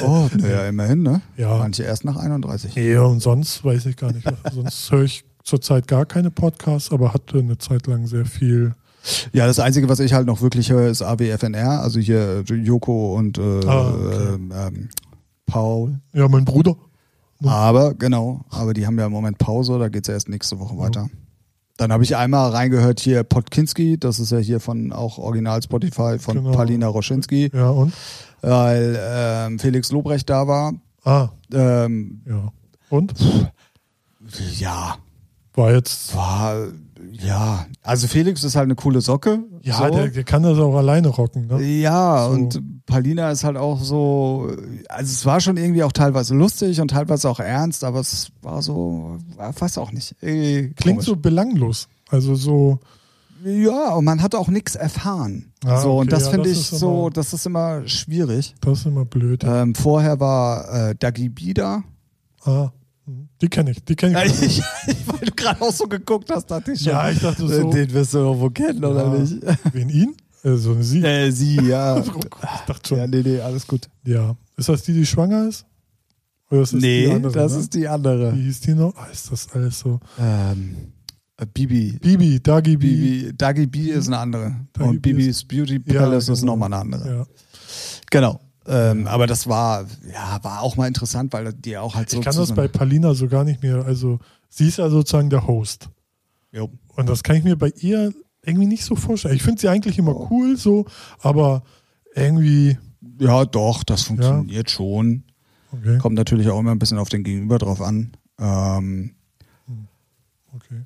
oh, 0.06 0.29
naja, 0.38 0.67
immerhin, 0.67 1.03
ne? 1.03 1.21
Ja. 1.36 1.58
Manche 1.58 1.84
erst 1.84 2.06
nach 2.06 2.15
31. 2.15 2.75
Nee, 2.75 2.95
und 2.97 3.19
sonst 3.19 3.63
weiß 3.65 3.88
ich 3.88 3.97
gar 3.97 4.12
nicht. 4.13 4.25
sonst 4.53 4.89
höre 4.91 5.03
ich 5.03 5.25
zurzeit 5.43 5.88
gar 5.89 6.06
keine 6.06 6.32
Podcasts, 6.32 6.91
aber 6.93 7.13
hatte 7.13 7.39
eine 7.39 7.58
Zeit 7.58 7.88
lang 7.88 8.08
sehr 8.08 8.25
viel. 8.25 8.73
Ja, 9.34 9.47
das 9.47 9.60
Einzige, 9.60 9.89
was 9.89 9.99
ich 9.99 10.13
halt 10.13 10.27
noch 10.27 10.41
wirklich 10.41 10.71
höre, 10.71 10.88
ist 10.88 11.01
AWFNR, 11.01 11.82
also 11.82 11.99
hier 11.99 12.45
äh, 12.49 12.53
Joko 12.53 13.15
und 13.17 13.38
äh, 13.38 13.41
Ah, 13.67 13.89
okay. 13.89 14.38
ähm, 14.67 14.89
Paul. 15.45 15.99
Ja, 16.13 16.29
mein 16.29 16.45
Bruder. 16.45 16.77
Aber, 17.51 17.93
genau, 17.93 18.41
aber 18.49 18.73
die 18.73 18.86
haben 18.88 18.97
ja 18.99 19.06
im 19.06 19.12
Moment 19.12 19.38
Pause, 19.38 19.77
da 19.79 19.89
geht's 19.89 20.08
ja 20.08 20.13
erst 20.13 20.29
nächste 20.29 20.60
Woche 20.60 20.77
weiter. 20.77 21.10
Dann 21.77 21.91
habe 21.91 22.03
ich 22.03 22.15
einmal 22.15 22.51
reingehört 22.51 22.99
hier 22.99 23.23
Podkinski, 23.23 23.97
das 23.97 24.19
ist 24.19 24.32
ja 24.32 24.38
hier 24.38 24.60
von 24.60 24.91
auch 24.93 25.17
Original 25.17 25.62
Spotify 25.62 26.19
von 26.19 26.36
Genau. 26.38 26.51
Palina 26.51 26.88
Roschinski, 26.88 27.49
Ja, 27.53 27.69
und? 27.71 27.93
weil 28.41 28.99
ähm, 29.01 29.60
Felix 29.60 29.91
Lobrecht 29.91 30.29
da 30.29 30.47
war. 30.47 30.73
Ah, 31.03 31.29
Ähm, 31.51 32.21
ja. 32.27 32.51
Und? 32.89 33.13
ja, 34.60 34.97
War 35.56 35.71
jetzt. 35.73 36.15
war, 36.15 36.67
ja, 37.12 37.65
also 37.82 38.08
Felix 38.08 38.43
ist 38.43 38.56
halt 38.56 38.65
eine 38.65 38.75
coole 38.75 39.01
Socke. 39.01 39.39
Ja, 39.62 39.77
so. 39.77 39.89
der, 39.89 40.08
der 40.10 40.23
kann 40.23 40.43
das 40.43 40.58
auch 40.60 40.75
alleine 40.75 41.10
rocken. 41.10 41.47
Ne? 41.47 41.62
Ja, 41.63 42.25
So. 42.25 42.32
und 42.34 42.62
Palina 42.86 43.32
ist 43.32 43.43
halt 43.43 43.56
auch 43.58 43.82
so, 43.82 44.52
also 44.89 45.10
es 45.12 45.26
war 45.26 45.39
schon 45.39 45.58
irgendwie 45.58 45.84
auch 45.84 45.91
teilweise 45.93 46.36
lustig 46.36 46.82
und 46.82 46.89
teilweise 46.89 47.30
auch 47.30 47.39
ernst, 47.39 47.84
aber 47.84 48.02
es 48.02 48.30
war 48.41 48.62
so, 48.62 49.17
ja, 49.38 49.52
weiß 49.60 49.78
auch 49.78 49.91
nicht. 49.91 50.15
Klingt 50.19 50.78
komisch. 50.84 51.06
so 51.06 51.15
belanglos. 51.15 51.88
Also 52.10 52.36
so. 52.36 52.80
Ja, 53.46 53.93
und 53.96 54.06
man 54.06 54.22
hat 54.22 54.36
auch 54.36 54.48
nichts 54.48 54.76
erfahren. 54.76 55.52
Ah, 55.65 55.82
so, 55.82 55.98
und 55.98 56.08
okay, 56.08 56.10
das 56.12 56.26
ja, 56.26 56.32
finde 56.32 56.50
ich 56.50 56.65
so, 56.65 57.02
immer- 57.08 57.10
das 57.10 57.34
ist 57.34 57.46
immer 57.46 57.86
schwierig. 57.88 58.56
Das 58.62 58.80
ist 58.80 58.86
immer 58.86 59.04
blöd. 59.06 59.43
Ähm, 59.46 59.76
vorher 59.76 60.19
war 60.19 60.89
äh, 60.91 60.96
Dagi 60.96 61.28
Bieder. 61.30 61.84
Ah, 62.46 62.72
hm. 63.06 63.28
die 63.41 63.50
kenne 63.50 63.72
ich. 63.72 63.84
Die 63.84 63.96
kenne 63.98 64.13
Ja, 64.13 64.24
ich. 64.26 64.41
ich, 64.60 64.63
weil 65.08 65.19
du 65.26 65.32
gerade 65.36 65.62
auch 65.62 65.74
so 65.74 65.88
geguckt 65.88 66.30
hast, 66.32 66.46
dachte 66.52 66.72
ich 66.72 66.80
schon. 66.82 66.93
Ja, 66.93 67.10
ich 67.10 67.19
dachte 67.19 67.46
so. 67.46 67.69
Den 67.69 67.91
wirst 67.93 68.13
du 68.13 68.19
irgendwo 68.19 68.50
kennen, 68.50 68.84
oder 68.86 69.08
Ja. 69.08 69.19
nicht? 69.19 69.36
Wen 69.74 69.89
ihn? 69.89 70.15
Äh, 70.43 70.56
so 70.56 70.71
eine 70.71 70.84
Sie. 70.84 71.03
Äh, 71.03 71.32
sie, 71.32 71.56
ja. 71.62 71.97
ich 71.99 72.12
dachte 72.67 72.89
schon. 72.89 72.97
ja, 72.97 73.08
nee, 73.08 73.21
nee, 73.23 73.39
alles 73.39 73.65
gut. 73.65 73.89
Ja. 74.06 74.36
Ist 74.58 74.69
das 74.69 74.84
die, 74.84 74.93
die 74.93 75.06
schwanger 75.06 75.47
ist? 75.47 75.65
Oder 76.51 76.62
ist 76.62 76.73
das 76.73 76.82
nee, 76.82 77.06
die 77.06 77.12
andere, 77.12 77.34
das 77.34 77.53
ne? 77.53 77.60
ist 77.60 77.73
die 77.73 77.88
andere. 77.88 78.36
Wie 78.36 78.43
hieß 78.43 78.60
die 78.62 78.73
noch? 78.75 78.95
Ah, 78.95 79.08
ist 79.12 79.32
das 79.32 79.49
alles 79.53 79.79
so? 79.79 79.99
Ähm, 80.19 80.75
äh, 81.38 81.45
Bibi. 81.51 81.97
Bibi, 81.99 82.39
Dagi 82.41 82.77
Bibi. 82.77 82.95
Bibi, 82.95 83.38
Dagi 83.38 83.65
B 83.65 83.79
ist 83.89 84.08
eine 84.08 84.19
andere. 84.19 84.56
Dagi 84.73 84.89
und 84.89 85.01
B 85.01 85.13
Bibis 85.13 85.43
Beauty 85.45 85.82
Ja, 85.86 86.01
Palace 86.01 86.29
ist 86.29 86.41
genau. 86.41 86.53
nochmal 86.53 86.71
eine 86.73 86.82
andere. 86.82 87.17
Ja. 87.17 87.25
Genau. 88.12 88.39
Ähm, 88.65 89.08
aber 89.08 89.27
das 89.27 89.47
war, 89.47 89.86
ja, 90.12 90.39
war 90.43 90.62
auch 90.62 90.77
mal 90.77 90.88
interessant, 90.88 91.34
weil 91.34 91.51
die 91.53 91.77
auch 91.77 91.95
halt 91.95 92.10
so. 92.10 92.19
Ich 92.19 92.23
kann 92.23 92.36
das 92.36 92.53
bei 92.53 92.67
Palina 92.67 93.13
so 93.13 93.27
gar 93.27 93.43
nicht 93.43 93.62
mehr. 93.63 93.84
Also, 93.86 94.19
sie 94.49 94.67
ist 94.67 94.77
ja 94.77 94.89
sozusagen 94.89 95.29
der 95.29 95.47
Host. 95.47 95.89
Jo. 96.51 96.69
Und 96.95 97.10
das 97.10 97.23
kann 97.23 97.36
ich 97.36 97.43
mir 97.43 97.58
bei 97.58 97.73
ihr 97.77 98.13
irgendwie 98.45 98.67
nicht 98.67 98.84
so 98.84 98.95
vorstellen. 98.95 99.36
Ich 99.36 99.43
finde 99.43 99.62
sie 99.62 99.69
eigentlich 99.69 99.97
immer 99.97 100.15
Oh. 100.15 100.27
cool, 100.29 100.58
so, 100.58 100.86
aber 101.21 101.63
irgendwie, 102.15 102.77
Ja, 103.19 103.45
doch, 103.45 103.84
das 103.84 104.03
funktioniert 104.03 104.69
schon. 104.69 105.23
Okay. 105.71 105.97
Kommt 105.97 106.15
natürlich 106.15 106.49
auch 106.49 106.60
immer 106.60 106.71
ein 106.71 106.79
bisschen 106.79 106.99
auf 106.99 107.10
den 107.10 107.23
Gegenüber 107.23 107.58
drauf 107.58 107.82
an. 107.82 108.12
Ähm, 108.39 109.15
okay. 110.56 110.84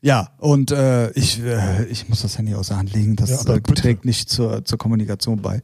ja, 0.00 0.30
und 0.38 0.70
äh, 0.72 1.10
ich, 1.12 1.40
äh, 1.42 1.84
ich 1.86 2.08
muss 2.08 2.22
das 2.22 2.36
Handy 2.38 2.54
aus 2.54 2.68
der 2.68 2.78
Hand 2.78 2.92
legen. 2.92 3.16
Das 3.16 3.44
Ja, 3.44 3.54
äh, 3.54 3.60
trägt 3.60 4.04
nicht 4.04 4.28
zur, 4.28 4.64
zur 4.64 4.78
Kommunikation 4.78 5.40
bei. 5.40 5.62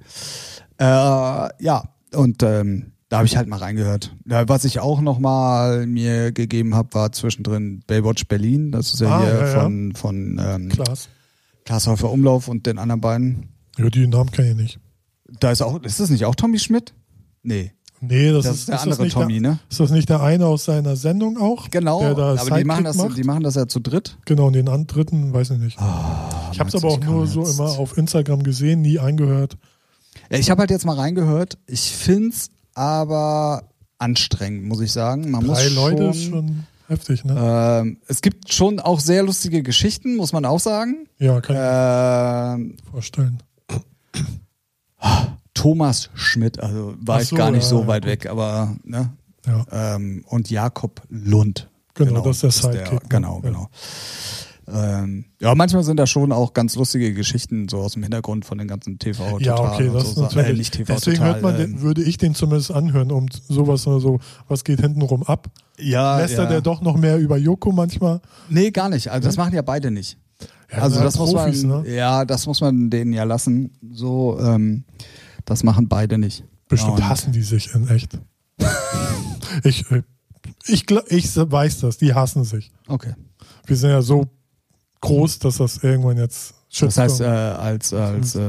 Äh, 0.78 0.84
ja, 1.64 1.84
und 2.14 2.42
ähm, 2.42 2.92
da 3.10 3.18
habe 3.18 3.26
ich 3.26 3.36
halt 3.36 3.46
mal 3.48 3.58
reingehört. 3.58 4.16
Ja, 4.26 4.48
was 4.48 4.64
ich 4.64 4.80
auch 4.80 5.02
noch 5.02 5.18
mal 5.18 5.86
mir 5.86 6.32
gegeben 6.32 6.74
habe, 6.74 6.94
war 6.94 7.12
zwischendrin 7.12 7.82
Baywatch 7.86 8.26
Berlin. 8.26 8.72
Das 8.72 8.94
ist 8.94 9.00
ja 9.00 9.08
Ah, 9.08 9.20
hier 9.22 9.34
ja, 9.40 9.46
von, 9.60 9.92
von 9.94 10.40
ähm, 10.42 10.68
Klaas. 10.70 11.08
Klaas 11.66 11.86
Häufer 11.86 12.10
Umlauf 12.10 12.48
und 12.48 12.64
den 12.66 12.78
anderen 12.78 13.02
beiden. 13.02 13.48
Ja, 13.76 13.90
die 13.90 14.06
Namen 14.06 14.30
kann 14.32 14.46
ich 14.46 14.54
nicht. 14.56 14.80
Da 15.38 15.50
ist 15.50 15.60
auch, 15.60 15.82
ist 15.82 16.00
das 16.00 16.08
nicht 16.08 16.24
auch 16.24 16.34
Tommy 16.34 16.58
Schmidt? 16.58 16.94
Nee, 17.42 17.72
Nee, 18.02 18.32
das, 18.32 18.44
das, 18.44 18.54
ist, 18.54 18.60
ist 18.60 18.68
der 18.68 18.74
ist 18.76 18.82
andere 18.82 19.08
Tommy, 19.08 19.40
der, 19.42 19.50
ne? 19.50 19.58
Ist 19.68 19.78
das 19.78 19.90
nicht 19.90 20.08
der 20.08 20.22
eine 20.22 20.46
aus 20.46 20.64
seiner 20.64 20.96
Sendung 20.96 21.36
auch? 21.36 21.68
Genau, 21.70 22.02
aber 22.02 22.34
die 22.58 22.64
machen, 22.64 22.84
das, 22.84 22.96
macht? 22.96 23.18
die 23.18 23.24
machen 23.24 23.42
das 23.42 23.56
ja 23.56 23.68
zu 23.68 23.78
dritt. 23.78 24.16
Genau, 24.24 24.46
und 24.46 24.54
den 24.54 24.70
an- 24.70 24.86
dritten 24.86 25.34
weiß 25.34 25.50
ich 25.50 25.58
nicht. 25.58 25.78
Ah, 25.78 26.48
ich 26.50 26.58
habe 26.60 26.68
es 26.70 26.74
aber 26.74 26.88
auch 26.88 27.00
nur 27.04 27.26
so 27.26 27.42
jetzt- 27.42 27.58
immer 27.58 27.68
auf 27.78 27.98
Instagram 27.98 28.42
gesehen, 28.42 28.80
nie 28.80 28.98
eingehört. 28.98 29.58
Ja, 30.30 30.38
ich 30.38 30.48
habe 30.50 30.60
halt 30.60 30.70
jetzt 30.70 30.86
mal 30.86 30.96
reingehört. 30.96 31.58
Ich 31.66 31.90
find's 31.90 32.48
aber 32.80 33.64
anstrengend, 33.98 34.64
muss 34.64 34.80
ich 34.80 34.90
sagen. 34.92 35.30
Man 35.30 35.42
Drei 35.42 35.48
muss 35.48 35.74
Leute 35.74 35.98
schon, 36.04 36.10
ist 36.12 36.24
schon 36.24 36.66
heftig, 36.88 37.24
ne? 37.24 37.80
Ähm, 37.82 37.98
es 38.08 38.22
gibt 38.22 38.52
schon 38.52 38.80
auch 38.80 38.98
sehr 39.00 39.22
lustige 39.22 39.62
Geschichten, 39.62 40.16
muss 40.16 40.32
man 40.32 40.46
auch 40.46 40.60
sagen. 40.60 41.06
ja, 41.18 41.40
kann 41.42 41.56
ich 41.56 42.62
Ähm, 42.62 42.68
mir 42.84 42.90
vorstellen. 42.90 43.42
Thomas 45.54 46.08
Schmidt, 46.14 46.58
also 46.60 46.94
war 47.00 47.18
Ach 47.18 47.22
ich 47.22 47.28
so, 47.28 47.36
gar 47.36 47.50
nicht 47.50 47.64
ja, 47.64 47.68
so 47.68 47.80
ja, 47.82 47.86
weit 47.86 48.02
gut. 48.02 48.10
weg, 48.10 48.26
aber 48.30 48.76
ne? 48.84 49.10
Ja, 49.46 49.66
Ähm, 49.96 50.24
und 50.28 50.50
Jakob 50.50 51.02
Lund. 51.10 51.68
Genau, 51.94 52.22
das 52.22 52.42
ist 52.42 52.62
der 52.64 52.72
Sidekick, 52.72 53.02
ne? 53.02 53.08
genau, 53.10 53.36
Ja. 53.36 53.40
genau. 53.50 53.68
Ähm, 54.72 55.24
ja, 55.40 55.54
manchmal 55.54 55.82
sind 55.84 55.96
da 55.96 56.06
schon 56.06 56.32
auch 56.32 56.52
ganz 56.54 56.76
lustige 56.76 57.12
Geschichten 57.14 57.68
so 57.68 57.78
aus 57.78 57.94
dem 57.94 58.02
Hintergrund 58.02 58.44
von 58.44 58.58
den 58.58 58.68
ganzen 58.68 58.98
TV 58.98 59.38
ja 59.40 59.58
okay, 59.58 59.88
und 59.88 59.94
das 59.94 60.14
so 60.14 60.22
natürlich. 60.22 60.48
Äh, 60.48 60.52
nicht 60.54 60.72
TV 60.74 60.92
Deswegen 60.94 61.16
total, 61.18 61.32
hört 61.34 61.42
man, 61.42 61.60
ähm, 61.60 61.80
würde 61.80 62.02
ich 62.02 62.18
den 62.18 62.34
zumindest 62.34 62.70
anhören, 62.70 63.10
um 63.10 63.26
sowas 63.48 63.86
oder 63.86 64.00
so, 64.00 64.20
was 64.48 64.64
geht 64.64 64.80
hintenrum 64.80 65.22
ab. 65.24 65.48
ja, 65.78 66.18
Lästert 66.18 66.44
ja. 66.44 66.50
der 66.50 66.60
doch 66.60 66.80
noch 66.82 66.96
mehr 66.96 67.18
über 67.18 67.36
Joko 67.36 67.72
manchmal? 67.72 68.20
Nee, 68.48 68.70
gar 68.70 68.88
nicht. 68.88 69.08
Also 69.10 69.28
das 69.28 69.36
machen 69.36 69.54
ja 69.54 69.62
beide 69.62 69.90
nicht. 69.90 70.18
Ja, 70.72 70.78
also 70.78 71.00
das 71.00 71.16
Profis, 71.16 71.62
muss 71.64 71.64
man, 71.64 71.82
ne? 71.82 71.94
ja, 71.94 72.24
das 72.24 72.46
muss 72.46 72.60
man 72.60 72.90
denen 72.90 73.12
ja 73.12 73.24
lassen. 73.24 73.72
So, 73.92 74.38
ähm, 74.40 74.84
das 75.44 75.64
machen 75.64 75.88
beide 75.88 76.16
nicht. 76.16 76.44
Bestimmt 76.68 76.98
Und- 76.98 77.08
hassen 77.08 77.32
die 77.32 77.42
sich 77.42 77.74
in 77.74 77.88
echt. 77.88 78.18
ich, 79.64 79.90
äh, 79.90 80.02
ich, 80.66 80.82
gl- 80.84 81.04
ich 81.08 81.34
weiß 81.36 81.80
das, 81.80 81.98
die 81.98 82.14
hassen 82.14 82.44
sich. 82.44 82.70
Okay. 82.86 83.14
Wir 83.66 83.76
sind 83.76 83.90
ja 83.90 84.02
so 84.02 84.26
groß, 85.00 85.38
dass 85.40 85.56
das 85.58 85.82
irgendwann 85.82 86.16
jetzt 86.18 86.54
Das 86.78 86.96
heißt, 86.98 87.20
äh, 87.20 87.24
als, 87.24 87.92
als 87.92 88.34
äh, 88.34 88.40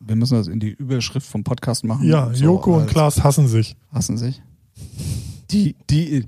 wir 0.00 0.16
müssen 0.16 0.34
das 0.38 0.46
in 0.48 0.60
die 0.60 0.70
Überschrift 0.70 1.26
vom 1.26 1.44
Podcast 1.44 1.84
machen. 1.84 2.06
ja, 2.08 2.30
So 2.32 2.44
Joko 2.44 2.74
und 2.76 2.82
als- 2.82 2.90
Klaas 2.90 3.22
hassen 3.22 3.48
sich. 3.48 3.76
Hassen 3.92 4.16
sich. 4.18 4.40
Die, 5.50 5.74
die, 5.88 6.26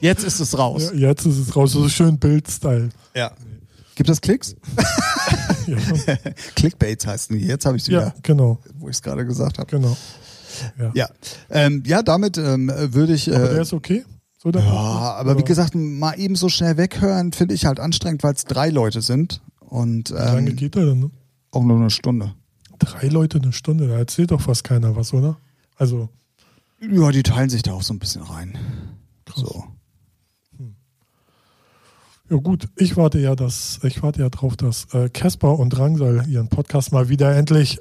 jetzt 0.00 0.22
ist 0.22 0.38
es 0.38 0.56
raus. 0.56 0.92
Ja, 0.94 1.08
jetzt 1.08 1.26
ist 1.26 1.38
es 1.38 1.56
raus, 1.56 1.72
so 1.72 1.88
schön 1.88 2.18
Bild-Style. 2.18 2.90
Ja. 3.16 3.32
Gibt 3.96 4.08
es 4.10 4.20
Klicks? 4.20 4.54
Ja, 5.66 5.76
Clickbaits 6.54 7.06
heißen 7.06 7.36
die. 7.36 7.44
Jetzt 7.44 7.66
habe 7.66 7.76
ich 7.76 7.82
es 7.82 7.88
ja, 7.88 8.00
wieder, 8.06 8.14
genau, 8.22 8.58
wo 8.78 8.88
ich 8.88 8.94
es 8.96 9.02
gerade 9.02 9.26
gesagt 9.26 9.58
habe. 9.58 9.68
genau. 9.70 9.94
Ja. 10.78 10.90
Ja, 10.94 11.08
ähm, 11.50 11.82
ja, 11.84 12.02
damit 12.02 12.38
ähm, 12.38 12.72
würde 12.74 13.12
ich. 13.12 13.28
Aber 13.34 13.50
Äh, 13.50 13.54
der 13.54 13.62
ist 13.62 13.72
okay? 13.74 14.04
So 14.40 14.50
ja, 14.50 14.60
aber 14.60 15.32
wie 15.32 15.38
Oder- 15.38 15.42
gesagt, 15.44 15.74
mal 15.74 16.18
eben 16.18 16.36
so 16.36 16.48
schnell 16.48 16.76
weghören, 16.76 17.32
finde 17.32 17.54
ich 17.54 17.66
halt 17.66 17.80
anstrengend, 17.80 18.22
weil 18.22 18.34
es 18.34 18.44
drei 18.44 18.70
Leute 18.70 19.02
sind 19.02 19.42
und 19.58 20.10
Wie 20.10 20.14
lange 20.14 20.50
ähm, 20.50 20.56
geht 20.56 20.74
der 20.76 20.86
denn? 20.86 21.00
Ne? 21.00 21.10
auch 21.50 21.64
nur 21.64 21.76
eine 21.76 21.90
Stunde. 21.90 22.34
Drei 22.78 23.08
Leute 23.08 23.38
eine 23.40 23.52
Stunde, 23.52 23.88
da 23.88 23.96
erzählt 23.98 24.30
doch 24.30 24.40
fast 24.40 24.62
keiner 24.64 24.94
was, 24.94 25.12
oder? 25.12 25.38
Also, 25.76 26.08
Ja, 26.80 27.10
die 27.10 27.22
teilen 27.24 27.48
sich 27.50 27.62
da 27.62 27.72
auch 27.72 27.82
so 27.82 27.92
ein 27.94 27.98
bisschen 27.98 28.22
rein. 28.22 28.56
Krass. 29.24 29.40
So. 29.40 29.64
ja 32.30 32.36
gut, 32.36 32.68
ich 32.76 32.96
warte 32.96 33.18
ja, 33.18 33.34
dass, 33.34 33.80
ich 33.82 34.02
warte 34.02 34.20
ja 34.20 34.28
drauf, 34.28 34.56
dass 34.56 34.92
äh, 34.94 35.08
Casper 35.08 35.58
und 35.58 35.70
Drangsal 35.70 36.28
ihren 36.28 36.48
Podcast 36.48 36.92
mal 36.92 37.08
wieder 37.08 37.34
endlich 37.34 37.78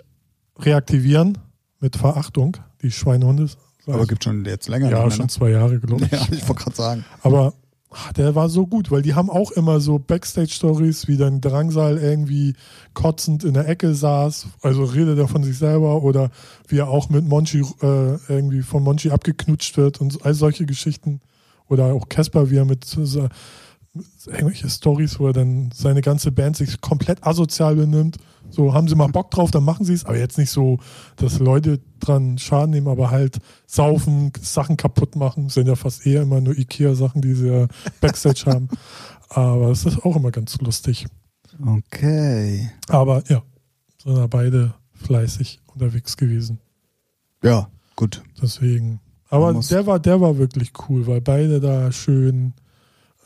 reaktivieren 0.58 1.38
mit 1.80 1.98
Verachtung, 1.98 2.58
die 2.82 2.92
Schweinehunde. 2.92 3.50
Sag 3.88 3.96
Aber 3.96 4.06
gibt 4.06 4.24
schon 4.24 4.46
jetzt 4.46 4.68
länger. 4.68 4.90
ja, 4.90 5.02
mehr, 5.02 5.12
schon 5.12 5.26
ne? 5.26 5.30
zwei 5.30 5.50
Jahre, 5.50 5.80
glaube 5.80 6.06
ich. 6.06 6.12
Ja, 6.12 6.20
ich 6.32 6.48
wollte 6.48 6.64
gerade 6.64 6.76
sagen. 6.76 7.06
Aber 7.24 7.54
ah, 7.90 8.12
der 8.16 8.36
war 8.36 8.50
so 8.50 8.68
gut, 8.68 8.92
weil 8.92 9.02
die 9.02 9.16
haben 9.16 9.30
auch 9.30 9.52
immer 9.52 9.80
so 9.80 9.98
Backstage-Stories, 9.98 11.08
wie 11.08 11.18
dann 11.18 11.42
Drangsal 11.42 11.98
irgendwie 11.98 12.54
kotzend 12.94 13.44
in 13.44 13.54
der 13.54 13.68
Ecke 13.68 13.96
saß, 13.96 14.48
also 14.62 14.84
redet 14.84 15.18
er 15.18 15.28
von 15.28 15.44
sich 15.44 15.58
selber 15.58 16.04
oder 16.04 16.30
wie 16.68 16.80
er 16.80 16.90
auch 16.90 17.10
mit 17.10 17.26
Monchi 17.26 17.62
äh, 17.82 18.18
irgendwie 18.28 18.62
von 18.62 18.84
Monchi 18.84 19.10
abgeknutscht 19.10 19.78
wird 19.78 20.02
und 20.02 20.26
all 20.26 20.34
solche 20.34 20.66
Geschichten. 20.66 21.22
Oder 21.70 21.88
auch 21.88 22.08
Casper, 22.08 22.50
wie 22.50 22.58
er 22.58 22.66
mit 22.66 22.86
irgendwelche 24.26 24.70
Stories, 24.70 25.20
wo 25.20 25.28
er 25.28 25.34
dann 25.34 25.72
seine 25.74 26.02
ganze 26.02 26.32
Band 26.32 26.58
sich 26.58 26.82
komplett 26.82 27.26
asozial 27.26 27.76
benimmt. 27.76 28.18
So, 28.50 28.74
haben 28.74 28.88
sie 28.88 28.96
mal 28.96 29.08
Bock 29.08 29.30
drauf, 29.32 29.52
dann 29.52 29.66
machen 29.66 29.86
sie 29.86 29.94
es, 29.94 30.06
aber 30.06 30.18
jetzt 30.18 30.38
nicht 30.38 30.52
so, 30.52 30.80
dass 31.18 31.40
Leute 31.40 31.82
dran 32.00 32.38
Schaden 32.38 32.70
nehmen, 32.70 32.88
aber 32.88 33.12
halt 33.12 33.40
saufen, 33.66 34.32
Sachen 34.42 34.78
kaputt 34.78 35.18
machen, 35.18 35.50
sind 35.50 35.68
ja 35.68 35.76
fast 35.76 36.06
eher 36.06 36.22
immer 36.22 36.40
nur 36.40 36.58
Ikea-Sachen, 36.58 37.22
die 37.22 37.34
sie 37.34 37.50
ja 37.50 37.68
Backstage 38.00 38.46
haben. 38.48 38.70
Aber 39.30 39.72
es 39.72 39.86
ist 39.86 40.06
auch 40.06 40.16
immer 40.16 40.32
ganz 40.32 40.58
lustig. 40.62 41.06
Okay. 41.66 42.70
Aber 42.88 43.24
ja, 43.28 43.42
sind 44.02 44.16
ja 44.16 44.28
beide 44.28 44.74
fleißig 44.94 45.60
unterwegs 45.74 46.18
gewesen. 46.18 46.60
Ja, 47.44 47.70
gut. 47.96 48.24
Deswegen. 48.42 49.00
Aber 49.30 49.54
der 49.54 49.86
war, 49.86 50.00
der 50.00 50.22
war 50.22 50.38
wirklich 50.38 50.72
cool, 50.88 51.06
weil 51.08 51.22
beide 51.22 51.60
da 51.60 51.92
schön, 51.92 52.54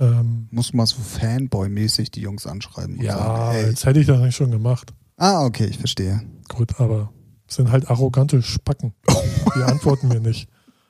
ähm, 0.02 0.48
Muss 0.52 0.74
mal 0.74 0.86
so 0.86 0.98
Fanboy-mäßig 0.98 2.12
die 2.12 2.22
Jungs 2.22 2.46
anschreiben 2.48 2.98
und 2.98 3.04
ja, 3.06 3.18
sagen, 3.18 3.56
ey. 3.56 3.66
jetzt 3.70 3.86
hätte 3.86 4.00
ich 4.02 4.08
das 4.08 4.20
nicht 4.20 4.36
schon 4.36 4.52
gemacht. 4.52 4.92
Ah, 5.18 5.46
okay, 5.46 5.66
ich 5.66 5.78
verstehe. 5.78 6.22
Gut, 6.50 6.80
aber 6.80 7.12
es 7.48 7.56
sind 7.56 7.72
halt 7.72 7.90
arrogante 7.90 8.42
Spacken. 8.42 8.94
Die 9.56 9.62
antworten 9.64 10.08
mir 10.08 10.20
nicht. 10.20 10.50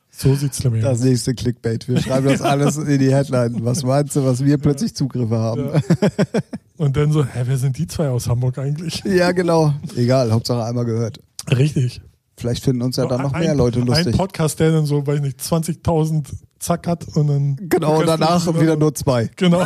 So 0.10 0.36
sieht's 0.36 0.64
nämlich 0.64 0.84
Das 0.84 1.00
aus. 1.00 1.06
nächste 1.06 1.34
Clickbait. 1.34 1.88
Wir 1.88 2.02
schreiben 2.02 2.28
das 2.28 2.42
alles 2.42 2.78
in 2.78 3.00
die 3.00 3.14
Headline. 3.14 3.64
Was 3.64 3.84
meinst 3.84 4.16
du, 4.16 4.26
was 4.26 4.44
wir 4.44 4.58
plötzlich 4.58 4.94
Zugriffe 4.96 5.38
haben? 5.38 5.66
Ja. 5.74 5.82
Und 6.78 6.98
dann 6.98 7.12
so, 7.12 7.24
hä, 7.26 7.44
wer 7.46 7.58
sind 7.58 7.78
die 7.78 7.88
zwei 7.88 8.10
aus 8.10 8.28
Hamburg 8.28 8.58
eigentlich? 8.58 9.04
Ja, 9.06 9.32
genau. 9.32 9.74
Egal, 9.96 10.32
Hauptsache 10.32 10.64
einmal 10.66 10.84
gehört. 10.86 11.20
Richtig. 11.50 12.02
Vielleicht 12.38 12.64
finden 12.64 12.82
uns 12.82 12.98
ja 12.98 13.06
dann 13.06 13.22
noch 13.22 13.34
Ein- 13.34 13.42
mehr 13.42 13.56
Leute 13.56 13.80
Ein 13.80 13.86
lustig. 13.88 14.18
Podcast, 14.18 14.60
der 14.60 14.72
dann 14.72 14.86
so, 14.86 15.06
weiß 15.06 15.18
ich 15.18 15.22
nicht, 15.22 15.40
20.000 15.40 16.28
zack 16.62 16.88
hat 16.88 17.08
und 17.16 17.28
dann. 17.28 17.56
Genau, 17.70 18.00
und 18.00 18.08
danach 18.08 18.46
wieder 18.60 18.76
nur 18.76 18.94
zwei. 18.96 19.30
Genau. 19.36 19.66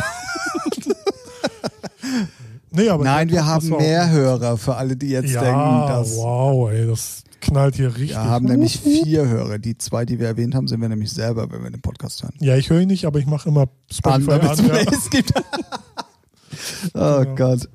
nee, 2.70 2.88
Nein, 2.88 3.30
wir 3.30 3.46
haben 3.46 3.68
mehr 3.68 4.10
Hörer 4.10 4.56
für 4.56 4.76
alle, 4.76 4.96
die 4.96 5.10
jetzt 5.10 5.30
ja, 5.30 5.42
denken, 5.42 5.88
dass 5.88 6.16
wow, 6.16 6.70
ey, 6.70 6.86
das 6.86 7.22
knallt 7.40 7.76
hier 7.76 7.94
richtig. 7.94 8.10
wir 8.10 8.24
haben 8.24 8.46
nämlich 8.46 8.80
vier 8.80 9.28
Hörer. 9.28 9.58
Die 9.58 9.76
zwei, 9.78 10.04
die 10.04 10.18
wir 10.18 10.26
erwähnt 10.26 10.54
haben, 10.54 10.68
sind 10.68 10.80
wir 10.80 10.88
nämlich 10.88 11.12
selber, 11.12 11.50
wenn 11.50 11.62
wir 11.62 11.70
den 11.70 11.82
Podcast 11.82 12.22
hören. 12.22 12.34
Ja, 12.40 12.56
ich 12.56 12.70
höre 12.70 12.80
ihn 12.80 12.88
nicht, 12.88 13.04
aber 13.04 13.18
ich 13.18 13.26
mache 13.26 13.48
immer 13.48 13.66
Spotify 13.90 14.32
An, 14.32 14.40
an. 14.40 14.66
ja. 14.66 14.74
es 14.92 15.10
gibt. 15.10 15.32
oh 16.94 17.20
Genau. 17.20 17.34
Gott. 17.34 17.68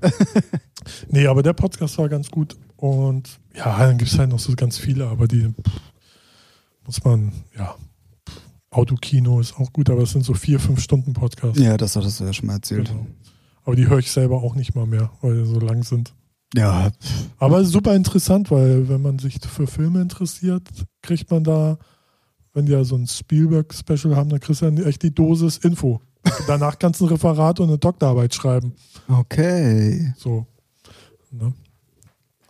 Nee, 1.10 1.28
aber 1.28 1.44
der 1.44 1.54
Podcast 1.54 1.98
war 1.98 2.10
ganz 2.10 2.30
gut. 2.30 2.58
Und 2.78 3.30
ja, 3.56 3.78
dann 3.78 3.98
gibt 3.98 4.12
es 4.12 4.18
halt 4.18 4.30
noch 4.30 4.40
so 4.40 4.54
ganz 4.56 4.78
viele, 4.78 5.08
aber 5.08 5.28
die 5.28 5.50
pff, 5.50 5.80
muss 6.86 7.04
man, 7.04 7.32
ja. 7.56 7.76
Autokino 8.72 9.40
ist 9.40 9.60
auch 9.60 9.72
gut, 9.74 9.90
aber 9.90 10.04
es 10.04 10.12
sind 10.12 10.24
so 10.24 10.34
vier, 10.34 10.60
fünf 10.60 10.82
Stunden 10.82 11.14
Podcasts. 11.14 11.60
Ja, 11.60 11.78
das 11.78 11.96
hattest 11.96 12.20
du 12.20 12.24
ja 12.24 12.34
schon 12.34 12.48
mal 12.48 12.56
erzählt. 12.56 12.88
Genau. 12.88 13.06
Aber 13.64 13.76
die 13.76 13.88
höre 13.88 14.00
ich 14.00 14.12
selber 14.12 14.42
auch 14.42 14.56
nicht 14.56 14.74
mal 14.76 14.88
mehr, 14.88 15.12
weil 15.22 15.44
die 15.44 15.46
so 15.46 15.60
lang 15.60 15.84
sind. 15.84 16.14
Ja, 16.56 16.92
Aber 17.38 17.64
super 17.64 17.96
interessant, 17.96 18.52
weil 18.52 18.90
wenn 18.90 19.02
man 19.02 19.20
sich 19.20 19.40
für 19.40 19.68
Filme 19.68 20.02
interessiert, 20.02 20.64
kriegt 21.02 21.32
man 21.32 21.44
da, 21.44 21.78
wenn 22.54 22.66
die 22.66 22.74
ja 22.74 22.84
so 22.84 22.96
ein 22.96 23.08
Spielberg-Special 23.08 24.16
haben, 24.16 24.30
dann 24.30 24.40
kriegst 24.40 24.62
du 24.62 24.66
dann 24.66 24.78
echt 24.84 25.04
die 25.04 25.14
Dosis 25.14 25.58
Info. 25.58 26.02
Danach 26.48 26.78
kannst 26.78 27.00
du 27.00 27.06
ein 27.06 27.10
Referat 27.10 27.60
und 27.60 27.70
eine 27.70 27.78
Doktorarbeit 27.78 28.34
schreiben. 28.34 28.74
okay. 29.08 30.14
So. 30.18 30.46
Ne? 31.32 31.54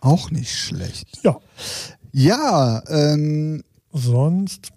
Auch 0.00 0.30
nicht 0.30 0.52
schlecht. 0.52 1.20
Ja. 1.22 1.38
Ja, 2.12 2.82
ähm, 2.88 3.62
Sonst, 3.92 4.72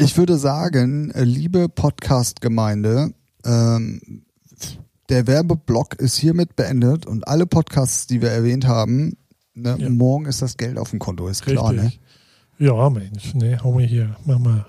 ich 0.00 0.16
würde 0.16 0.36
sagen, 0.38 1.10
äh, 1.12 1.24
liebe 1.24 1.68
Podcast-Gemeinde, 1.68 3.12
ähm, 3.44 4.22
der 5.08 5.26
Werbeblock 5.26 5.94
ist 5.96 6.16
hiermit 6.16 6.56
beendet 6.56 7.06
und 7.06 7.26
alle 7.26 7.46
Podcasts, 7.46 8.06
die 8.06 8.22
wir 8.22 8.30
erwähnt 8.30 8.66
haben, 8.66 9.16
ne, 9.54 9.76
Ja. 9.78 9.88
morgen 9.90 10.26
ist 10.26 10.42
das 10.42 10.56
Geld 10.56 10.78
auf 10.78 10.90
dem 10.90 10.98
Konto, 10.98 11.26
ist 11.28 11.42
klar, 11.44 11.72
ne? 11.72 11.82
richtig. 11.82 12.00
Ja, 12.58 12.90
Mensch, 12.90 13.34
ne, 13.34 13.58
hau 13.62 13.72
mir 13.72 13.86
hier, 13.86 14.16
mach 14.24 14.38
mal. 14.38 14.66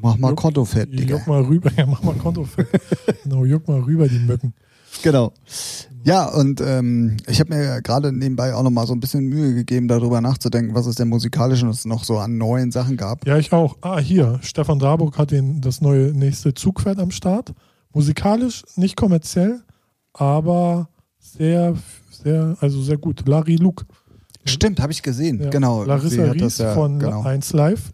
Mach 0.00 0.16
mal 0.16 0.30
Juck- 0.30 0.36
Konto 0.40 0.64
fett, 0.64 0.92
Digga. 0.92 1.16
Juck 1.16 1.26
mal 1.26 1.42
rüber, 1.42 1.70
ja, 1.76 1.86
mach 1.86 2.02
mal 2.02 2.14
Konto 2.14 2.44
fett. 2.44 2.68
genau, 3.24 3.44
juck 3.44 3.66
mal 3.66 3.80
rüber 3.80 4.06
die 4.08 4.18
Mücken. 4.20 4.54
Genau. 5.02 5.32
Ja, 6.04 6.26
und 6.26 6.60
ähm, 6.60 7.16
ich 7.26 7.40
habe 7.40 7.54
mir 7.54 7.82
gerade 7.82 8.12
nebenbei 8.12 8.54
auch 8.54 8.62
nochmal 8.62 8.86
so 8.86 8.94
ein 8.94 9.00
bisschen 9.00 9.26
Mühe 9.26 9.54
gegeben, 9.54 9.88
darüber 9.88 10.20
nachzudenken, 10.20 10.74
was 10.74 10.86
es 10.86 10.94
denn 10.94 11.08
musikalisch 11.08 11.62
noch 11.84 12.04
so 12.04 12.18
an 12.18 12.38
neuen 12.38 12.70
Sachen 12.70 12.96
gab. 12.96 13.26
Ja, 13.26 13.36
ich 13.36 13.52
auch. 13.52 13.76
Ah, 13.80 13.98
hier, 13.98 14.38
Stefan 14.42 14.78
Darburg 14.78 15.18
hat 15.18 15.32
den, 15.32 15.60
das 15.60 15.80
neue 15.80 16.12
nächste 16.12 16.54
Zugpferd 16.54 16.98
am 16.98 17.10
Start. 17.10 17.52
Musikalisch, 17.92 18.62
nicht 18.76 18.96
kommerziell, 18.96 19.60
aber 20.12 20.88
sehr, 21.18 21.74
sehr, 22.10 22.56
also 22.60 22.80
sehr 22.80 22.96
gut. 22.96 23.28
Larry 23.28 23.56
Luke. 23.56 23.84
Stimmt, 24.44 24.80
habe 24.80 24.92
ich 24.92 25.02
gesehen. 25.02 25.42
Ja. 25.42 25.50
Genau. 25.50 25.84
Larissa 25.84 26.22
hat 26.22 26.34
Ries 26.34 26.42
das 26.42 26.58
ja, 26.58 26.74
von 26.74 26.98
genau. 26.98 27.22
1 27.22 27.52
Live. 27.52 27.92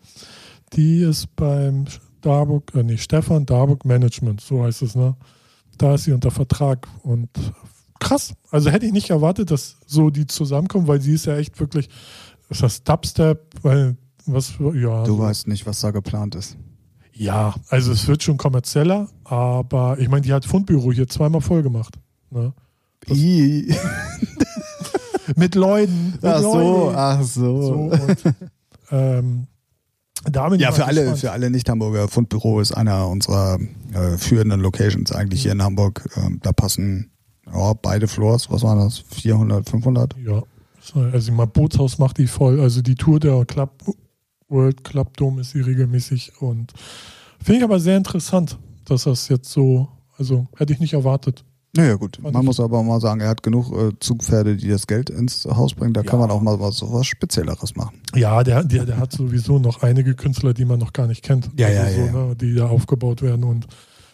Die 0.74 1.00
ist 1.00 1.34
beim 1.36 1.86
Darburg, 2.20 2.72
äh, 2.74 2.82
nee, 2.82 2.96
Stefan 2.96 3.46
Darburg 3.46 3.84
Management, 3.84 4.40
so 4.40 4.62
heißt 4.62 4.82
es, 4.82 4.94
ne? 4.94 5.16
Da 5.78 5.94
ist 5.94 6.04
sie 6.04 6.12
unter 6.12 6.30
Vertrag 6.30 6.86
und 7.02 7.28
krass. 8.00 8.34
Also 8.50 8.70
hätte 8.70 8.86
ich 8.86 8.92
nicht 8.92 9.10
erwartet, 9.10 9.50
dass 9.50 9.76
so 9.86 10.10
die 10.10 10.26
zusammenkommen, 10.26 10.86
weil 10.86 11.00
sie 11.00 11.14
ist 11.14 11.26
ja 11.26 11.36
echt 11.36 11.58
wirklich, 11.60 11.88
ist 12.48 12.62
das 12.62 12.84
Dubstep, 12.84 13.40
weil 13.62 13.96
was, 14.26 14.54
ja. 14.58 15.04
Du 15.04 15.16
so. 15.16 15.18
weißt 15.18 15.48
nicht, 15.48 15.66
was 15.66 15.80
da 15.80 15.90
geplant 15.90 16.34
ist. 16.34 16.56
Ja, 17.12 17.54
also 17.68 17.92
es 17.92 18.08
wird 18.08 18.22
schon 18.22 18.38
kommerzieller, 18.38 19.08
aber 19.24 19.98
ich 19.98 20.08
meine, 20.08 20.22
die 20.22 20.32
hat 20.32 20.44
Fundbüro 20.44 20.90
hier 20.92 21.08
zweimal 21.08 21.40
voll 21.40 21.62
gemacht. 21.62 21.94
Ne? 22.30 22.52
Mit 25.36 25.54
Leuten. 25.54 26.12
Mit 26.12 26.24
Ach 26.24 26.40
so, 26.40 26.58
Leuten. 26.58 26.96
ach 26.96 27.22
so. 27.22 27.62
So, 27.62 27.72
und, 27.74 28.22
ähm, 28.90 29.46
da 30.30 30.48
bin 30.48 30.58
ich 30.58 30.62
Ja, 30.62 30.72
für 30.72 30.84
alle, 30.86 31.00
gespannt. 31.00 31.20
für 31.20 31.32
alle 31.32 31.50
Nicht-Hamburger. 31.50 32.08
Fundbüro 32.08 32.60
ist 32.60 32.72
einer 32.72 33.08
unserer 33.08 33.58
äh, 33.92 34.16
führenden 34.18 34.60
Locations 34.60 35.12
eigentlich 35.12 35.42
hier 35.42 35.52
in 35.52 35.62
Hamburg. 35.62 36.08
Ähm, 36.16 36.40
da 36.42 36.52
passen 36.52 37.10
ja, 37.52 37.72
beide 37.74 38.08
Floors, 38.08 38.50
was 38.50 38.62
waren 38.62 38.78
das? 38.78 38.98
400, 39.10 39.68
500? 39.68 40.16
Ja, 40.24 40.42
also 41.12 41.32
mein 41.32 41.50
Bootshaus 41.50 41.98
macht 41.98 42.18
die 42.18 42.26
voll. 42.26 42.60
Also 42.60 42.82
die 42.82 42.94
Tour 42.94 43.20
der 43.20 43.44
Club 43.44 43.70
World 44.48 44.84
Club 44.84 45.16
Dome 45.16 45.40
ist 45.40 45.50
sie 45.50 45.60
regelmäßig 45.60 46.32
und 46.40 46.72
finde 47.42 47.58
ich 47.58 47.64
aber 47.64 47.80
sehr 47.80 47.96
interessant, 47.96 48.58
dass 48.84 49.04
das 49.04 49.28
jetzt 49.28 49.50
so, 49.50 49.88
also 50.18 50.46
hätte 50.56 50.72
ich 50.72 50.80
nicht 50.80 50.92
erwartet. 50.92 51.44
Naja, 51.76 51.94
gut. 51.96 52.18
Man 52.22 52.44
muss 52.44 52.60
aber 52.60 52.82
mal 52.82 53.00
sagen, 53.00 53.20
er 53.20 53.28
hat 53.28 53.42
genug 53.42 53.72
äh, 53.76 53.92
Zugpferde, 53.98 54.56
die 54.56 54.68
das 54.68 54.86
Geld 54.86 55.10
ins 55.10 55.44
Haus 55.44 55.74
bringen. 55.74 55.92
Da 55.92 56.02
kann 56.02 56.20
Ja. 56.20 56.26
man 56.26 56.30
auch 56.36 56.40
mal 56.40 56.60
was, 56.60 56.82
was 56.82 57.06
Spezielleres 57.06 57.74
machen. 57.74 58.00
Ja, 58.14 58.44
der, 58.44 58.62
der, 58.62 58.86
der 58.86 58.98
hat 58.98 59.12
sowieso 59.12 59.58
noch 59.58 59.82
einige 59.82 60.14
Künstler, 60.14 60.54
die 60.54 60.64
man 60.64 60.78
noch 60.78 60.92
gar 60.92 61.06
nicht 61.08 61.22
kennt. 61.22 61.50
Ja, 61.56 61.66
also 61.66 61.80
ja, 61.80 61.90
so, 61.90 62.00
ja. 62.18 62.26
Ne, 62.28 62.36
die 62.36 62.54
da 62.54 62.66
aufgebaut 62.68 63.22
werden 63.22 63.44
und 63.44 63.66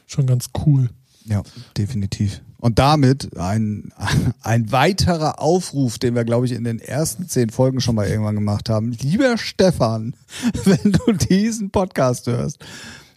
schon 0.07 0.27
ganz 0.27 0.47
cool. 0.65 0.89
Ja, 1.27 1.43
definitiv. 1.77 2.41
Und 2.59 2.79
damit 2.79 3.37
ein, 3.39 3.93
ein 4.43 4.73
weiterer 4.73 5.41
Aufruf, 5.41 5.99
den 5.99 6.15
wir, 6.15 6.25
glaube 6.25 6.47
ich, 6.47 6.53
in 6.53 6.65
den 6.65 6.79
ersten 6.79 7.29
zehn 7.29 7.51
Folgen 7.51 7.81
schon 7.81 7.95
mal 7.95 8.07
irgendwann 8.09 8.35
gemacht 8.35 8.69
haben. 8.71 8.93
Lieber 8.93 9.37
Stefan, 9.39 10.15
wenn 10.65 10.93
du 10.93 11.13
diesen 11.13 11.71
Podcast 11.71 12.27
hörst, 12.27 12.59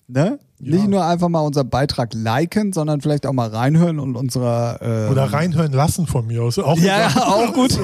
ne? 0.08 0.39
Ja. 0.60 0.76
nicht 0.76 0.88
nur 0.88 1.06
einfach 1.06 1.28
mal 1.30 1.41
unseren 1.41 1.70
Beitrag 1.70 2.14
liken, 2.14 2.72
sondern 2.72 3.01
vielleicht 3.01 3.26
auch 3.26 3.34
mal 3.34 3.49
reinhören 3.49 3.99
und 3.99 4.16
unserer 4.16 4.80
äh, 4.82 5.12
Oder 5.12 5.26
reinhören 5.26 5.74
lassen 5.74 6.08
von 6.08 6.26
mir 6.28 6.41
aus. 6.43 6.58
Auch 6.60 6.78
Ja, 6.78 7.10
egal. 7.10 7.24
auch 7.49 7.54
gut. 7.54 7.78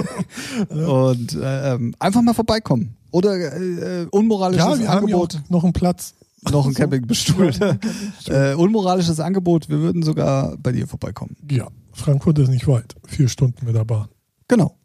Und 0.69 1.35
äh, 1.35 1.73
ähm, 1.73 1.93
einfach 1.99 2.21
mal 2.21 2.33
vorbeikommen. 2.33 2.95
Oder 3.11 3.33
äh, 3.35 4.05
unmoralisches 4.11 4.63
Ja, 4.65 4.79
wir 4.79 4.87
haben 4.87 5.07
ja 5.07 5.15
Angebot. 5.17 5.41
noch 5.49 5.63
einen 5.63 5.73
Platz. 5.73 6.13
noch 6.49 6.65
ein 6.65 6.71
so. 6.73 6.77
Campingbestuhl. 6.79 7.51
Ja, 8.27 8.51
äh, 8.51 8.53
unmoralisches 8.55 9.19
Angebot, 9.19 9.67
wir 9.67 9.79
würden 9.79 10.01
sogar 10.03 10.55
bei 10.57 10.71
dir 10.71 10.87
vorbeikommen. 10.87 11.35
Ja, 11.51 11.67
Frankfurt 11.91 12.39
ist 12.39 12.49
nicht 12.49 12.67
weit. 12.67 12.95
Vier 13.07 13.27
Stunden 13.27 13.65
mit 13.65 13.75
der 13.75 13.83
Bahn. 13.85 14.07
Genau. 14.47 14.75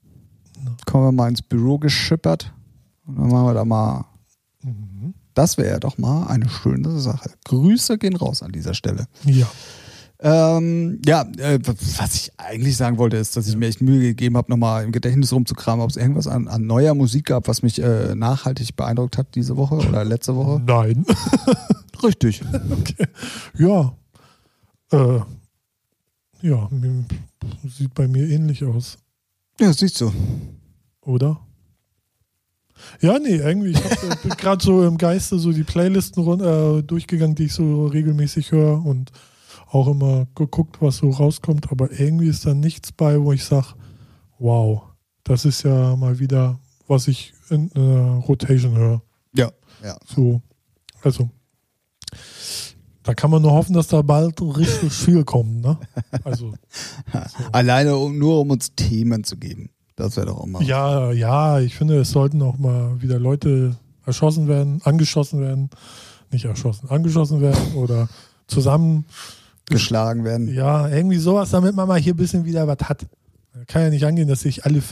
Kommen 0.87 1.05
wir 1.05 1.12
mal 1.12 1.28
ins 1.28 1.43
Büro 1.43 1.78
geschippert. 1.78 2.53
Und 3.07 3.18
dann 3.18 3.28
machen 3.28 3.47
wir 3.47 3.55
da 3.55 3.64
mal. 3.64 4.05
Mhm. 4.62 5.14
Das 5.35 5.59
wäre 5.59 5.68
ja 5.70 5.80
doch 5.80 5.99
mal 5.99 6.26
eine 6.28 6.49
schöne 6.49 6.99
Sache. 7.01 7.30
Grüße 7.45 7.99
gehen 7.99 8.16
raus 8.16 8.43
an 8.43 8.53
dieser 8.53 8.74
Stelle. 8.74 9.07
Ja. 9.24 9.47
Ähm, 10.20 11.03
ja, 11.05 11.22
äh, 11.39 11.59
was 11.99 12.14
ich 12.14 12.32
eigentlich 12.39 12.76
sagen 12.76 12.97
wollte, 12.99 13.16
ist, 13.16 13.37
dass 13.37 13.47
ich 13.49 13.57
mir 13.57 13.66
echt 13.66 13.82
Mühe 13.82 14.01
gegeben 14.01 14.37
habe, 14.37 14.51
nochmal 14.51 14.85
im 14.85 14.93
Gedächtnis 14.93 15.32
rumzukramen, 15.32 15.82
ob 15.82 15.91
es 15.91 15.97
irgendwas 15.97 16.28
an, 16.28 16.49
an 16.49 16.66
neuer 16.66 16.95
Musik 16.95 17.26
gab, 17.26 17.49
was 17.49 17.62
mich 17.62 17.82
äh, 17.82 18.14
nachhaltig 18.14 18.74
beeindruckt 18.76 19.18
hat 19.18 19.35
diese 19.35 19.57
Woche 19.57 19.74
oder 19.74 20.05
letzte 20.05 20.35
Woche. 20.37 20.62
Nein. 20.64 21.05
Richtig. 22.03 22.43
okay. 22.70 23.07
Ja. 23.59 23.95
Äh, 24.93 25.20
ja, 26.43 26.68
sieht 27.66 27.95
bei 27.95 28.07
mir 28.07 28.28
ähnlich 28.28 28.64
aus, 28.64 28.97
Ja, 29.61 29.72
siehst 29.72 30.01
du. 30.01 30.12
oder? 31.01 31.41
Ja, 33.01 33.18
nee, 33.18 33.37
irgendwie. 33.37 33.70
Ich 33.70 33.85
habe 33.85 34.28
gerade 34.37 34.64
so 34.64 34.85
im 34.87 34.99
Geiste 34.99 35.39
so 35.39 35.53
die 35.53 35.64
Playlisten 35.64 36.22
run- 36.22 36.41
äh, 36.41 36.82
durchgegangen, 36.82 37.35
die 37.35 37.45
ich 37.45 37.53
so 37.55 37.87
regelmäßig 37.87 38.53
höre 38.53 38.85
und 38.85 39.11
auch 39.70 39.89
immer 39.89 40.26
geguckt, 40.35 40.76
was 40.80 40.99
so 40.99 41.11
rauskommt. 41.11 41.70
Aber 41.72 41.91
irgendwie 41.99 42.28
ist 42.28 42.47
da 42.47 42.55
nichts 42.55 42.93
bei, 42.93 43.20
wo 43.20 43.32
ich 43.32 43.45
sage, 43.45 43.68
wow, 44.39 44.82
das 45.24 45.45
ist 45.45 45.62
ja 45.64 45.97
mal 45.97 46.18
wieder, 46.18 46.61
was 46.87 47.09
ich 47.09 47.32
in 47.51 47.70
äh, 47.72 47.80
Rotation 48.26 48.76
höre. 48.76 49.03
Ja. 49.35 49.51
ja. 49.82 49.97
So, 50.07 50.41
also, 51.03 51.28
da 53.03 53.14
kann 53.14 53.30
man 53.30 53.43
nur 53.43 53.53
hoffen, 53.53 53.74
dass 53.74 53.89
da 53.89 54.01
bald 54.03 54.41
richtig 54.41 54.93
viel 54.93 55.24
kommt, 55.24 55.61
ne? 55.61 55.78
Also, 56.22 56.55
Alleine 57.53 57.97
um, 57.97 58.18
nur 58.18 58.41
um 58.41 58.51
uns 58.51 58.74
Themen 58.74 59.24
zu 59.24 59.37
geben. 59.37 59.70
Das 59.97 60.16
wäre 60.16 60.26
doch 60.26 60.38
auch 60.38 60.47
mal. 60.47 60.62
ja, 60.62 61.12
ja, 61.12 61.61
ich 61.61 61.76
finde, 61.76 62.01
es 62.01 62.11
sollten 62.11 62.42
auch 62.42 62.59
mal 62.59 63.01
wieder 63.01 63.18
Leute 63.18 63.76
erschossen 64.07 64.49
werden, 64.49 64.80
angeschossen 64.84 65.40
werden, 65.40 65.70
nicht 66.30 66.45
erschossen, 66.45 66.90
angeschossen 66.90 67.40
werden 67.40 67.74
oder 67.74 68.09
zusammen, 68.47 69.07
geschlagen 69.66 70.24
werden. 70.24 70.53
ja, 70.53 70.88
irgendwie 70.88 71.18
sowas, 71.18 71.51
damit 71.51 71.74
man 71.74 71.88
mal 71.88 72.01
hier 72.01 72.14
ein 72.14 72.16
bisschen 72.18 72.45
wieder 72.45 72.66
was 72.66 72.88
hat. 72.88 73.07
Kann 73.68 73.82
ja 73.82 73.90
nicht 73.90 74.05
angehen, 74.05 74.26
dass 74.26 74.40
sich 74.40 74.64
alle, 74.64 74.82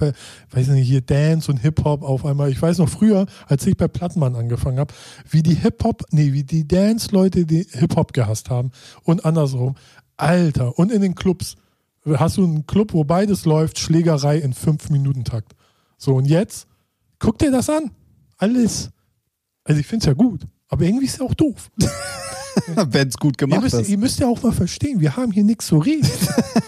weiß 0.53 0.68
nicht, 0.68 0.86
hier 0.86 1.00
Dance 1.00 1.50
und 1.50 1.59
Hip-Hop 1.59 2.03
auf 2.03 2.24
einmal. 2.24 2.48
Ich 2.48 2.62
weiß 2.62 2.78
noch 2.78 2.88
früher, 2.88 3.26
als 3.48 3.66
ich 3.66 3.76
bei 3.76 3.88
Plattenmann 3.88 4.36
angefangen 4.36 4.78
habe, 4.78 4.94
wie 5.28 5.42
die 5.42 5.57
Hip-Hop, 5.57 6.05
nee, 6.11 6.32
wie 6.32 6.44
die 6.44 6.66
Dance-Leute 6.68 7.44
die 7.44 7.66
Hip-Hop 7.72 8.12
gehasst 8.12 8.50
haben 8.50 8.70
und 9.03 9.24
andersrum. 9.24 9.74
Alter, 10.16 10.78
und 10.78 10.92
in 10.92 11.03
den 11.03 11.16
Clubs. 11.16 11.57
Hast 12.05 12.36
du 12.36 12.44
einen 12.44 12.66
Club, 12.66 12.92
wo 12.94 13.05
beides 13.05 13.44
läuft, 13.44 13.78
Schlägerei 13.78 14.38
in 14.38 14.53
fünf 14.53 14.90
Minuten 14.90 15.24
Takt. 15.24 15.53
So, 15.98 16.14
und 16.16 16.24
jetzt, 16.26 16.66
guck 17.18 17.38
dir 17.38 17.50
das 17.53 17.70
an. 17.70 17.90
Alles. 18.38 18.90
Also 19.64 19.80
ich 19.80 19.86
finde 19.86 20.03
es 20.05 20.07
ja 20.07 20.12
gut, 20.14 20.46
aber 20.68 20.84
irgendwie 20.84 21.07
ist 21.07 21.14
es 21.14 21.20
auch 21.20 21.34
doof. 21.34 21.70
Wenn 22.90 23.09
es 23.09 23.16
gut 23.16 23.34
Ihr 23.40 23.46
gemacht 23.46 23.62
müsst, 23.62 23.74
ist. 23.74 23.88
ihr 23.88 23.98
müsst 23.98 24.18
ja 24.18 24.26
auch 24.26 24.42
mal 24.42 24.53
verstehen, 24.53 25.00
wir 25.00 25.16
haben 25.16 25.30
hier 25.32 25.44
nichts 25.44 25.66
zu 25.66 25.78
reden. 25.78 26.09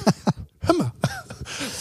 Hör 0.60 0.74
mal. 0.76 0.92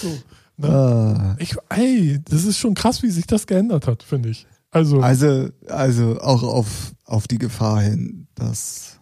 So, 0.02 0.10
ne? 0.58 0.70
Ah. 0.70 1.36
ich, 1.40 1.56
ey, 1.70 2.20
das 2.26 2.44
ist 2.44 2.58
schon 2.58 2.74
krass, 2.74 3.02
wie 3.02 3.10
sich 3.10 3.26
das 3.26 3.48
geändert 3.48 3.88
hat, 3.88 4.04
finde 4.04 4.30
ich. 4.30 4.46
Also, 4.72 5.00
Also, 5.02 5.50
also 5.68 6.20
auch 6.20 6.44
auf, 6.44 6.94
auf 7.06 7.28
die 7.28 7.38
Gefahr 7.38 7.82
hin, 7.82 8.28
dass. 8.36 9.00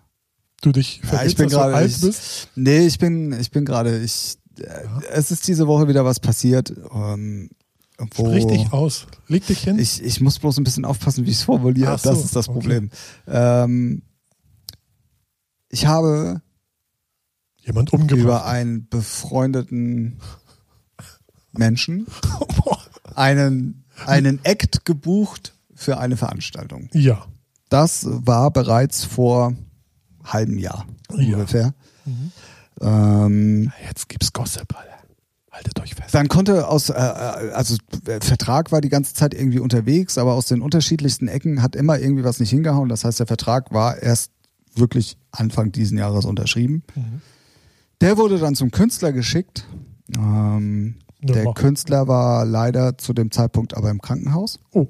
du 0.61 0.71
dich 0.71 0.99
Ja, 1.03 1.07
vergisst, 1.09 1.31
ich 1.31 1.37
bin 1.37 1.45
dass 1.45 1.53
du 1.53 1.57
gerade. 1.57 1.73
alt 1.75 1.89
Ich, 1.91 2.01
bist. 2.01 2.49
nee, 2.55 2.85
ich 2.85 2.99
bin, 2.99 3.31
ich 3.39 3.49
bin 3.49 3.65
gerade. 3.65 3.99
Ich, 4.03 4.37
äh, 4.59 4.87
Es 5.11 5.31
ist 5.31 5.47
diese 5.47 5.67
Woche 5.67 5.87
wieder 5.87 6.05
was 6.05 6.19
passiert. 6.19 6.73
Ähm, 6.93 7.49
wo 8.15 8.25
Sprich 8.29 8.47
dich 8.47 8.73
aus. 8.73 9.05
Leg 9.27 9.45
dich 9.45 9.59
hin. 9.63 9.77
Ich, 9.77 10.01
ich 10.03 10.21
muss 10.21 10.39
bloß 10.39 10.57
ein 10.57 10.63
bisschen 10.63 10.85
aufpassen, 10.85 11.25
wie 11.25 11.29
ich 11.29 11.37
es 11.37 11.43
formuliere. 11.43 11.97
So, 11.99 12.09
das 12.09 12.23
ist 12.25 12.35
das 12.35 12.47
okay. 12.49 12.59
Problem. 12.59 12.89
Ähm, 13.27 14.01
ich 15.69 15.85
habe 15.85 16.41
Jemand 17.57 17.93
umgebracht. 17.93 18.19
über 18.19 18.45
einen 18.45 18.87
befreundeten 18.89 20.19
Menschen 21.51 22.07
einen, 23.15 23.83
einen 24.07 24.43
Act 24.45 24.83
gebucht 24.85 25.53
für 25.75 25.97
eine 25.99 26.17
Veranstaltung. 26.17 26.89
ja. 26.93 27.25
Das 27.69 28.05
war 28.05 28.51
bereits 28.51 29.05
vor 29.05 29.55
halbem 30.25 30.57
Jahr 30.59 30.85
Ja. 31.15 31.37
ungefähr. 31.37 31.73
Mhm. 32.03 32.33
Ähm, 32.81 33.71
Jetzt 33.87 34.09
gibt's 34.09 34.33
Gossip, 34.33 34.75
Alter. 34.75 34.89
Haltet 35.51 35.79
euch 35.81 35.95
fest. 35.95 36.15
dann 36.15 36.29
konnte 36.29 36.67
aus, 36.69 36.89
äh, 36.89 36.93
äh, 36.93 37.51
also 37.51 37.75
äh, 38.07 38.21
Vertrag 38.21 38.71
war 38.71 38.79
die 38.79 38.87
ganze 38.89 39.13
Zeit 39.13 39.33
irgendwie 39.33 39.59
unterwegs, 39.59 40.17
aber 40.17 40.33
aus 40.33 40.45
den 40.45 40.61
unterschiedlichsten 40.61 41.27
Ecken 41.27 41.61
hat 41.61 41.75
immer 41.75 41.99
irgendwie 41.99 42.23
was 42.23 42.39
nicht 42.39 42.51
hingehauen. 42.51 42.87
Das 42.87 43.03
heißt, 43.03 43.19
der 43.19 43.27
Vertrag 43.27 43.73
war 43.73 44.01
erst 44.01 44.31
wirklich 44.75 45.17
Anfang 45.31 45.73
diesen 45.73 45.97
Jahres 45.97 46.23
unterschrieben. 46.23 46.83
Mhm. 46.95 47.21
Der 47.99 48.17
wurde 48.17 48.39
dann 48.39 48.55
zum 48.55 48.71
Künstler 48.71 49.11
geschickt. 49.11 49.67
Ähm, 50.15 50.95
Ja, 51.21 51.33
der 51.33 51.43
mach. 51.43 51.53
Künstler 51.55 52.07
war 52.07 52.45
leider 52.45 52.97
zu 52.97 53.11
dem 53.13 53.29
Zeitpunkt 53.29 53.75
aber 53.75 53.89
im 53.91 54.01
Krankenhaus. 54.01 54.57
Oh. 54.71 54.87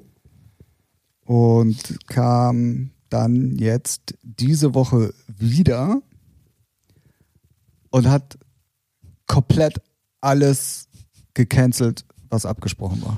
und 1.24 1.98
kam 2.06 2.90
dann 3.10 3.56
jetzt 3.58 4.14
diese 4.22 4.74
Woche 4.74 5.12
wieder 5.26 6.00
und 7.92 8.08
hat 8.08 8.36
komplett 9.28 9.80
alles 10.20 10.88
gecancelt, 11.34 12.04
was 12.28 12.44
abgesprochen 12.44 13.02
war. 13.02 13.16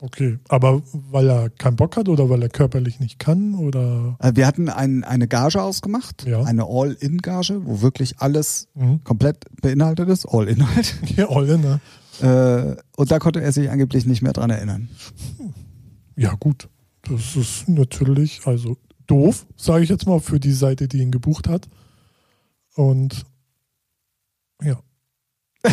Okay, 0.00 0.38
aber 0.48 0.82
weil 0.92 1.30
er 1.30 1.48
keinen 1.50 1.76
Bock 1.76 1.96
hat 1.96 2.08
oder 2.08 2.28
weil 2.28 2.42
er 2.42 2.48
körperlich 2.48 2.98
nicht 2.98 3.20
kann 3.20 3.54
oder? 3.54 4.16
Äh, 4.18 4.32
Wir 4.34 4.48
hatten 4.48 4.68
ein, 4.68 5.04
eine 5.04 5.28
Gage 5.28 5.62
ausgemacht, 5.62 6.26
Ja. 6.26 6.42
eine 6.42 6.64
All-In-Gage, 6.66 7.64
wo 7.66 7.82
wirklich 7.82 8.18
alles 8.18 8.66
Mhm. 8.74 9.04
komplett 9.04 9.44
beinhaltet 9.60 10.08
ist, 10.08 10.26
All-Inhalt. 10.26 10.96
Ja, 11.16 11.28
all 11.28 11.48
in, 11.48 11.60
ne? 11.60 11.80
Äh, 12.20 12.82
und 12.96 13.10
da 13.12 13.20
konnte 13.20 13.40
er 13.42 13.52
sich 13.52 13.70
angeblich 13.70 14.04
nicht 14.04 14.22
mehr 14.22 14.32
dran 14.32 14.50
erinnern. 14.50 14.88
Ja, 16.16 16.34
gut. 16.34 16.68
Das 17.08 17.36
ist 17.36 17.68
natürlich, 17.68 18.40
also 18.44 18.76
doof, 19.06 19.46
sage 19.56 19.84
ich 19.84 19.90
jetzt 19.90 20.06
mal, 20.06 20.18
für 20.20 20.40
die 20.40 20.52
Seite, 20.52 20.88
die 20.88 20.98
ihn 20.98 21.10
gebucht 21.12 21.48
hat. 21.48 21.68
Und 22.74 23.24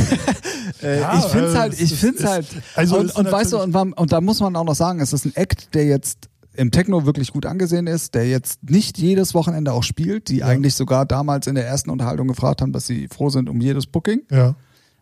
Ja, 0.81 1.17
ich 1.19 1.25
finde 1.25 1.47
es 1.47 1.53
äh, 1.53 1.57
halt, 1.57 1.73
es 1.73 1.79
ich 1.81 1.91
ist- 1.93 1.99
finde 1.99 2.23
halt. 2.29 2.47
also 2.75 2.97
und, 2.99 3.15
und 3.15 3.31
weißt 3.31 3.53
du, 3.53 3.59
und, 3.61 3.75
und 3.75 4.11
da 4.11 4.21
muss 4.21 4.39
man 4.39 4.55
auch 4.55 4.63
noch 4.63 4.75
sagen, 4.75 4.99
es 5.01 5.11
ist 5.13 5.25
ein 5.25 5.35
Act, 5.35 5.73
der 5.75 5.85
jetzt 5.85 6.29
im 6.55 6.71
Techno 6.71 7.05
wirklich 7.05 7.31
gut 7.33 7.45
angesehen 7.45 7.87
ist, 7.87 8.15
der 8.15 8.27
jetzt 8.27 8.63
nicht 8.63 8.97
jedes 8.97 9.33
Wochenende 9.33 9.73
auch 9.73 9.83
spielt, 9.83 10.29
die 10.29 10.37
Ja. 10.37 10.47
eigentlich 10.47 10.75
sogar 10.75 11.05
damals 11.05 11.47
in 11.47 11.55
der 11.55 11.65
ersten 11.67 11.89
Unterhaltung 11.89 12.27
gefragt 12.27 12.61
haben, 12.61 12.71
dass 12.71 12.85
sie 12.85 13.07
froh 13.07 13.29
sind 13.29 13.49
um 13.49 13.59
jedes 13.61 13.87
Booking. 13.87 14.21
Ja. 14.31 14.55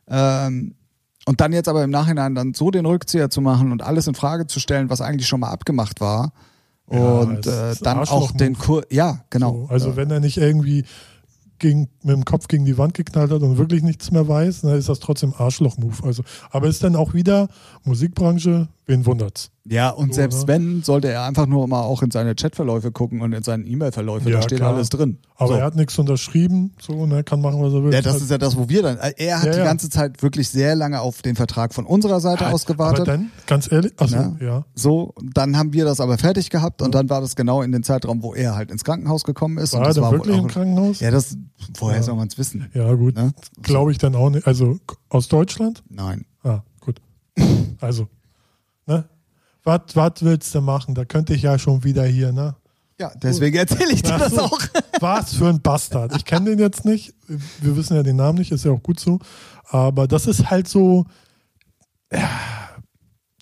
Ähm, 0.09 0.75
und 1.25 1.41
dann 1.41 1.51
jetzt 1.53 1.67
aber 1.67 1.83
im 1.83 1.89
Nachhinein 1.89 2.35
dann 2.35 2.53
so 2.53 2.71
den 2.71 2.85
Rückzieher 2.85 3.29
zu 3.29 3.41
machen 3.41 3.71
und 3.71 3.81
alles 3.83 4.07
in 4.07 4.15
Frage 4.15 4.47
zu 4.47 4.59
stellen, 4.59 4.89
was 4.89 5.01
eigentlich 5.01 5.27
schon 5.27 5.41
mal 5.41 5.49
abgemacht 5.49 5.99
war. 5.99 6.31
Ja, 6.89 6.99
und 6.99 7.45
äh, 7.45 7.75
dann 7.81 7.99
auch 8.07 8.31
den 8.31 8.57
Kur, 8.57 8.83
ja, 8.89 9.25
genau. 9.29 9.65
So, 9.67 9.73
also 9.73 9.89
Äh, 9.91 9.95
wenn 9.97 10.09
er 10.11 10.21
nicht 10.21 10.37
irgendwie 10.37 10.85
gegen, 11.59 11.89
mit 12.03 12.15
dem 12.15 12.25
Kopf 12.25 12.47
gegen 12.47 12.65
die 12.65 12.77
Wand 12.77 12.93
geknallt 12.93 13.31
hat 13.31 13.41
und 13.41 13.57
wirklich 13.57 13.83
nichts 13.83 14.11
mehr 14.11 14.27
weiß, 14.27 14.61
dann 14.61 14.77
ist 14.77 14.89
das 14.89 14.99
trotzdem 14.99 15.33
Arschloch-Move. 15.37 16.03
Also, 16.03 16.23
aber 16.51 16.67
ist 16.67 16.83
dann 16.83 16.95
auch 16.95 17.13
wieder 17.13 17.47
Musikbranche, 17.83 18.67
wen 18.87 19.05
wundert's? 19.05 19.51
Ja, 19.69 19.89
und 19.89 20.13
So, 20.13 20.21
selbst 20.21 20.43
ne? 20.43 20.47
wenn, 20.47 20.81
sollte 20.81 21.09
er 21.09 21.23
einfach 21.23 21.45
nur 21.45 21.67
mal 21.67 21.81
auch 21.81 22.01
in 22.01 22.09
seine 22.09 22.35
Chatverläufe 22.35 22.93
gucken 22.93 23.19
und 23.21 23.33
in 23.33 23.43
seinen 23.43 23.67
E-Mail-Verläufe, 23.67 24.29
Ja, 24.29 24.37
da 24.37 24.41
steht 24.43 24.59
klar. 24.59 24.73
alles 24.73 24.87
drin. 24.87 25.17
Aber 25.35 25.49
so. 25.49 25.53
er 25.55 25.65
hat 25.65 25.75
nichts 25.75 25.99
unterschrieben, 25.99 26.73
so, 26.81 27.05
ne, 27.05 27.21
kann 27.25 27.41
machen, 27.41 27.61
was 27.61 27.73
er 27.73 27.83
will. 27.83 27.93
ja, 27.93 28.01
das 28.01 28.21
ist 28.21 28.31
ja 28.31 28.37
das, 28.37 28.55
wo 28.55 28.69
wir 28.69 28.81
dann. 28.81 28.97
Er 28.97 29.39
hat 29.39 29.45
Ja, 29.45 29.51
die 29.51 29.57
ja. 29.57 29.63
ganze 29.65 29.89
Zeit 29.89 30.23
wirklich 30.23 30.47
sehr 30.47 30.73
lange 30.75 31.01
auf 31.01 31.21
den 31.21 31.35
Vertrag 31.35 31.73
von 31.73 31.85
unserer 31.85 32.21
Seite 32.21 32.45
Aber 32.45 32.55
ausgewartet. 32.55 33.09
dann, 33.09 33.29
ganz 33.45 33.69
ehrlich, 33.69 33.91
also, 33.97 34.15
Ja. 34.15 34.35
ja. 34.39 34.65
so, 34.73 35.13
dann 35.33 35.57
haben 35.57 35.73
wir 35.73 35.83
das 35.83 35.99
aber 35.99 36.17
fertig 36.17 36.49
gehabt 36.49 36.81
und 36.81 36.95
dann 36.95 37.09
war 37.09 37.19
das 37.19 37.35
genau 37.35 37.61
in 37.61 37.73
den 37.73 37.83
Zeitraum, 37.83 38.23
wo 38.23 38.33
er 38.33 38.55
halt 38.55 38.71
ins 38.71 38.85
Krankenhaus 38.85 39.25
gekommen 39.25 39.57
ist. 39.57 39.73
War 39.73 39.79
und 39.81 39.85
er 39.85 39.87
das 39.89 39.95
denn 39.95 40.03
war 40.05 40.11
wirklich 40.13 40.33
wohl 40.33 40.39
im 40.39 40.45
auch, 40.45 40.49
Krankenhaus? 40.53 41.01
Ja, 41.01 41.11
das, 41.11 41.35
woher 41.77 41.97
Ja. 41.97 42.03
soll 42.03 42.15
man 42.15 42.29
es 42.29 42.37
wissen? 42.37 42.69
Ja, 42.73 42.93
gut. 42.93 43.15
Glaube 43.63 43.91
ich 43.91 43.97
dann 43.97 44.15
auch 44.15 44.29
nicht. 44.29 44.47
Also 44.47 44.79
aus 45.09 45.27
Deutschland? 45.27 45.83
Nein. 45.89 46.25
Ah, 46.43 46.61
gut. 46.79 47.01
Also, 47.81 48.07
ne? 48.87 49.05
Was 49.63 49.81
willst 50.21 50.55
du 50.55 50.61
machen? 50.61 50.95
Da 50.95 51.03
könnte 51.05 51.33
ich 51.33 51.41
ja 51.41 51.59
schon 51.59 51.83
wieder 51.83 52.05
hier, 52.05 52.31
ne? 52.31 52.55
Ja, 52.99 53.11
deswegen 53.21 53.57
erzähle 53.57 53.91
ich 53.91 54.01
dir 54.01 54.15
Ach 54.15 54.19
das 54.19 54.33
so. 54.33 54.41
auch. 54.41 54.59
Was 54.99 55.35
für 55.35 55.49
ein 55.49 55.61
Bastard. 55.61 56.15
Ich 56.15 56.25
kenne 56.25 56.49
den 56.51 56.59
jetzt 56.59 56.83
nicht. 56.85 57.13
Wir 57.61 57.75
wissen 57.77 57.95
ja 57.95 58.01
den 58.01 58.15
Namen 58.15 58.39
nicht, 58.39 58.51
ist 58.51 58.65
ja 58.65 58.71
auch 58.71 58.81
gut 58.81 58.99
so. 58.99 59.19
Aber 59.65 60.07
das 60.07 60.25
ist 60.25 60.49
halt 60.49 60.67
so. 60.67 61.05
Ja, 62.11 62.29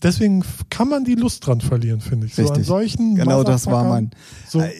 deswegen 0.04 0.44
kann 0.70 0.90
man 0.90 1.06
die 1.06 1.16
Lust 1.16 1.46
dran 1.46 1.62
verlieren, 1.62 2.02
finde 2.02 2.28
ich. 2.28 2.36
So 2.36 2.42
an 2.42 2.48
Richtig. 2.50 2.66
solchen 2.68 3.16
Genau 3.16 3.44
das 3.44 3.68
war 3.68 3.84
mein. 3.86 4.12
So, 4.50 4.60
Äh, 4.60 4.74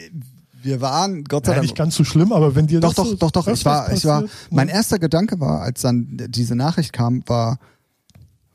Wir 0.62 0.80
waren, 0.80 1.22
Gott 1.24 1.46
sei 1.46 1.52
ja, 1.52 1.56
Dank. 1.56 1.62
nicht 1.62 1.76
ganz 1.76 1.94
so 1.94 2.02
schlimm, 2.04 2.32
aber 2.32 2.54
wenn 2.56 2.66
dir 2.66 2.80
Doch, 2.80 2.88
das 2.88 2.96
doch, 2.96 3.06
so 3.06 3.14
doch, 3.16 3.30
doch. 3.30 3.46
Ich 3.46 3.52
öfters 3.52 3.64
war, 3.64 3.92
ich 3.92 4.04
war, 4.04 4.22
passiert, 4.22 4.52
mein 4.52 4.66
ne? 4.66 4.72
erster 4.74 4.98
Gedanke 4.98 5.38
war, 5.40 5.62
als 5.62 5.82
dann 5.82 6.18
diese 6.28 6.56
Nachricht 6.56 6.92
kam, 6.92 7.22
war, 7.28 7.58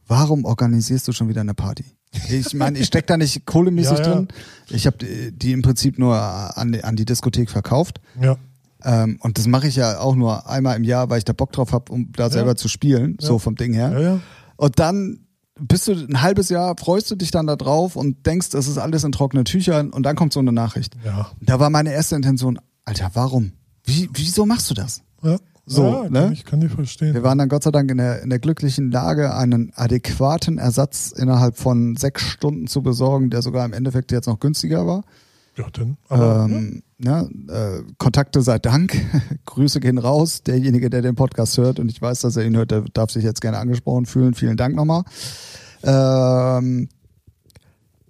warum 0.07 0.43
organisierst 0.45 1.07
du 1.07 1.13
schon 1.13 1.29
wieder 1.29 1.41
eine 1.41 1.53
Party? 1.53 1.85
Ich 2.29 2.53
meine, 2.53 2.77
ich 2.77 2.87
stecke 2.87 3.07
da 3.07 3.17
nicht 3.17 3.45
kohlemäßig 3.45 3.99
Ja, 3.99 4.05
ja. 4.05 4.13
drin. 4.15 4.27
Ich 4.69 4.85
habe 4.85 4.97
die, 4.99 5.51
im 5.51 5.61
Prinzip 5.61 5.97
nur 5.97 6.15
an 6.17 6.71
die, 6.73 6.83
an 6.83 6.95
die 6.95 7.05
Diskothek 7.05 7.49
verkauft. 7.49 8.01
Ja, 8.21 8.37
Ähm, 8.83 9.17
und 9.21 9.37
das 9.37 9.47
mache 9.47 9.67
ich 9.67 9.75
ja 9.75 9.99
auch 9.99 10.15
nur 10.15 10.49
einmal 10.49 10.75
im 10.75 10.83
Jahr, 10.83 11.09
weil 11.09 11.19
ich 11.19 11.25
da 11.25 11.33
Bock 11.33 11.51
drauf 11.51 11.71
habe, 11.71 11.91
um 11.91 12.11
da 12.13 12.29
selber 12.29 12.55
zu 12.55 12.67
spielen, 12.67 13.17
so 13.19 13.37
vom 13.39 13.55
Ding 13.55 13.73
her. 13.73 13.91
ja, 13.91 13.99
ja. 14.01 14.19
Und 14.57 14.79
dann 14.79 15.25
bist 15.59 15.87
du 15.87 15.91
ein 15.93 16.21
halbes 16.21 16.49
Jahr, 16.49 16.75
freust 16.77 17.09
du 17.11 17.15
dich 17.15 17.29
dann 17.31 17.45
da 17.47 17.55
drauf 17.55 17.95
und 17.95 18.25
denkst, 18.25 18.49
das 18.49 18.67
ist 18.67 18.77
alles 18.79 19.03
in 19.03 19.11
trockenen 19.11 19.45
Tüchern 19.45 19.91
und 19.91 20.03
dann 20.03 20.15
kommt 20.15 20.33
so 20.33 20.39
eine 20.39 20.51
Nachricht. 20.51 20.95
Ja, 21.05 21.29
Da 21.41 21.59
war 21.59 21.69
meine 21.69 21.93
erste 21.93 22.15
Intention, 22.15 22.59
Alter, 22.85 23.11
warum? 23.13 23.51
Wie, 23.85 24.09
wieso 24.13 24.45
machst 24.45 24.69
du 24.69 24.73
das? 24.73 25.01
ja. 25.23 25.37
So, 25.65 25.85
ja, 25.85 26.01
kann, 26.03 26.11
ne? 26.11 26.29
ich, 26.33 26.43
kann 26.43 26.61
ich 26.61 26.71
verstehen. 26.71 27.13
Wir 27.13 27.23
waren 27.23 27.37
dann 27.37 27.49
Gott 27.49 27.63
sei 27.63 27.71
Dank 27.71 27.89
in 27.91 27.97
der, 27.97 28.21
in 28.23 28.29
der 28.29 28.39
glücklichen 28.39 28.91
Lage, 28.91 29.35
einen 29.35 29.71
adäquaten 29.75 30.57
Ersatz 30.57 31.11
innerhalb 31.11 31.57
von 31.57 31.95
sechs 31.95 32.23
Stunden 32.23 32.67
zu 32.67 32.81
besorgen, 32.81 33.29
der 33.29 33.41
sogar 33.41 33.65
im 33.65 33.73
Endeffekt 33.73 34.11
jetzt 34.11 34.27
noch 34.27 34.39
günstiger 34.39 34.87
war. 34.87 35.03
ja, 35.57 35.65
dann. 35.71 35.97
Aber, 36.09 36.45
ähm, 36.49 36.83
ja, 36.97 37.21
äh, 37.21 37.83
Kontakte 37.97 38.41
sei 38.41 38.59
Dank. 38.59 38.95
Grüße 39.45 39.79
gehen 39.79 39.97
raus. 39.97 40.43
Derjenige, 40.43 40.89
der 40.89 41.01
den 41.01 41.15
Podcast 41.15 41.57
hört 41.57 41.79
und 41.79 41.89
ich 41.89 42.01
weiß, 42.01 42.21
dass 42.21 42.35
er 42.37 42.45
ihn 42.45 42.55
hört, 42.55 42.71
der 42.71 42.83
darf 42.93 43.11
sich 43.11 43.23
jetzt 43.23 43.41
gerne 43.41 43.59
angesprochen 43.59 44.05
fühlen. 44.05 44.33
Vielen 44.33 44.57
Dank 44.57 44.75
nochmal. 44.75 45.03
Ähm, 45.83 46.89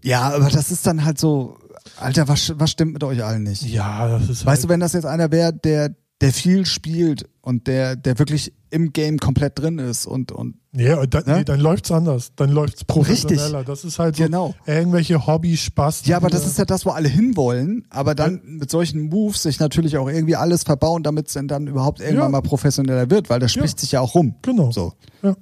ja, 0.04 0.34
aber 0.34 0.50
das 0.50 0.72
ist 0.72 0.88
dann 0.88 1.06
halt 1.06 1.20
so, 1.20 1.58
Alter, 2.00 2.28
was, 2.28 2.54
was 2.58 2.72
stimmt 2.72 2.94
mit 2.94 3.04
euch 3.04 3.24
allen 3.24 3.44
nicht? 3.44 3.64
ja, 3.64 4.08
das 4.08 4.30
ist 4.30 4.46
Weißt 4.46 4.64
du, 4.64 4.68
halt, 4.68 4.74
wenn 4.74 4.80
das 4.80 4.94
jetzt 4.94 5.06
einer 5.06 5.32
wäre, 5.32 5.54
der, 5.54 5.96
der 6.22 6.32
viel 6.32 6.66
spielt 6.66 7.28
und 7.42 7.68
der, 7.68 7.96
der 7.96 8.18
wirklich 8.20 8.54
im 8.70 8.94
Game 8.94 9.18
komplett 9.18 9.60
drin 9.60 9.80
ist 9.80 10.06
und, 10.06 10.32
und 10.32 10.56
Ja, 10.74 11.06
dann, 11.06 11.24
Ne? 11.26 11.38
nee, 11.40 11.44
dann 11.44 11.60
läuft's 11.60 11.92
anders. 11.92 12.32
Dann 12.38 12.52
läuft's 12.52 12.86
professioneller. 12.86 13.64
Das 13.66 13.84
ist 13.84 14.00
halt 14.00 14.16
so 14.16 14.24
Genau. 14.24 14.56
irgendwelche 14.66 15.26
Hobby-Spaß. 15.28 16.06
Ja, 16.06 16.18
aber 16.18 16.30
das 16.30 16.44
da- 16.44 16.48
ist 16.48 16.58
ja 16.60 16.66
das, 16.66 16.86
wo 16.86 16.92
alle 16.92 17.10
hinwollen, 17.10 17.86
aber 17.90 18.16
dann 18.16 18.42
mit 18.46 18.72
solchen 18.72 19.10
Moves 19.10 19.44
sich 19.44 19.60
natürlich 19.60 19.98
auch 19.98 20.08
irgendwie 20.08 20.36
alles 20.38 20.64
verbauen, 20.64 21.04
damit 21.04 21.28
es 21.28 21.34
dann, 21.34 21.68
überhaupt 21.68 22.00
irgendwann 22.00 22.26
Ja. 22.28 22.30
mal 22.30 22.42
professioneller 22.42 23.10
wird, 23.10 23.30
weil 23.30 23.40
das 23.40 23.52
spricht 23.52 23.78
Ja. 23.78 23.82
sich 23.82 23.92
ja 23.94 24.00
auch 24.00 24.16
rum. 24.16 24.36
Genau. 24.44 24.72
So. 24.72 24.94
Ja. 25.24 25.36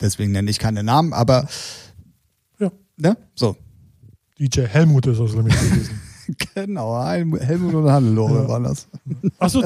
Deswegen 0.00 0.32
nenne 0.32 0.50
ich 0.50 0.58
keine 0.58 0.82
Namen, 0.82 1.12
aber 1.12 1.46
Ja. 2.58 2.70
ne? 2.96 3.16
So. 3.34 3.56
DJ 4.38 4.62
Helmut 4.62 5.06
ist 5.06 5.20
das 5.20 5.34
nämlich 5.34 5.54
gewesen. 5.58 6.00
Genau, 6.54 7.02
Helm- 7.04 7.38
Helmut 7.38 7.74
und 7.74 7.90
Hannelore 7.90 8.42
Ja. 8.42 8.48
waren 8.48 8.64
das. 8.64 8.86
Achso, 9.38 9.62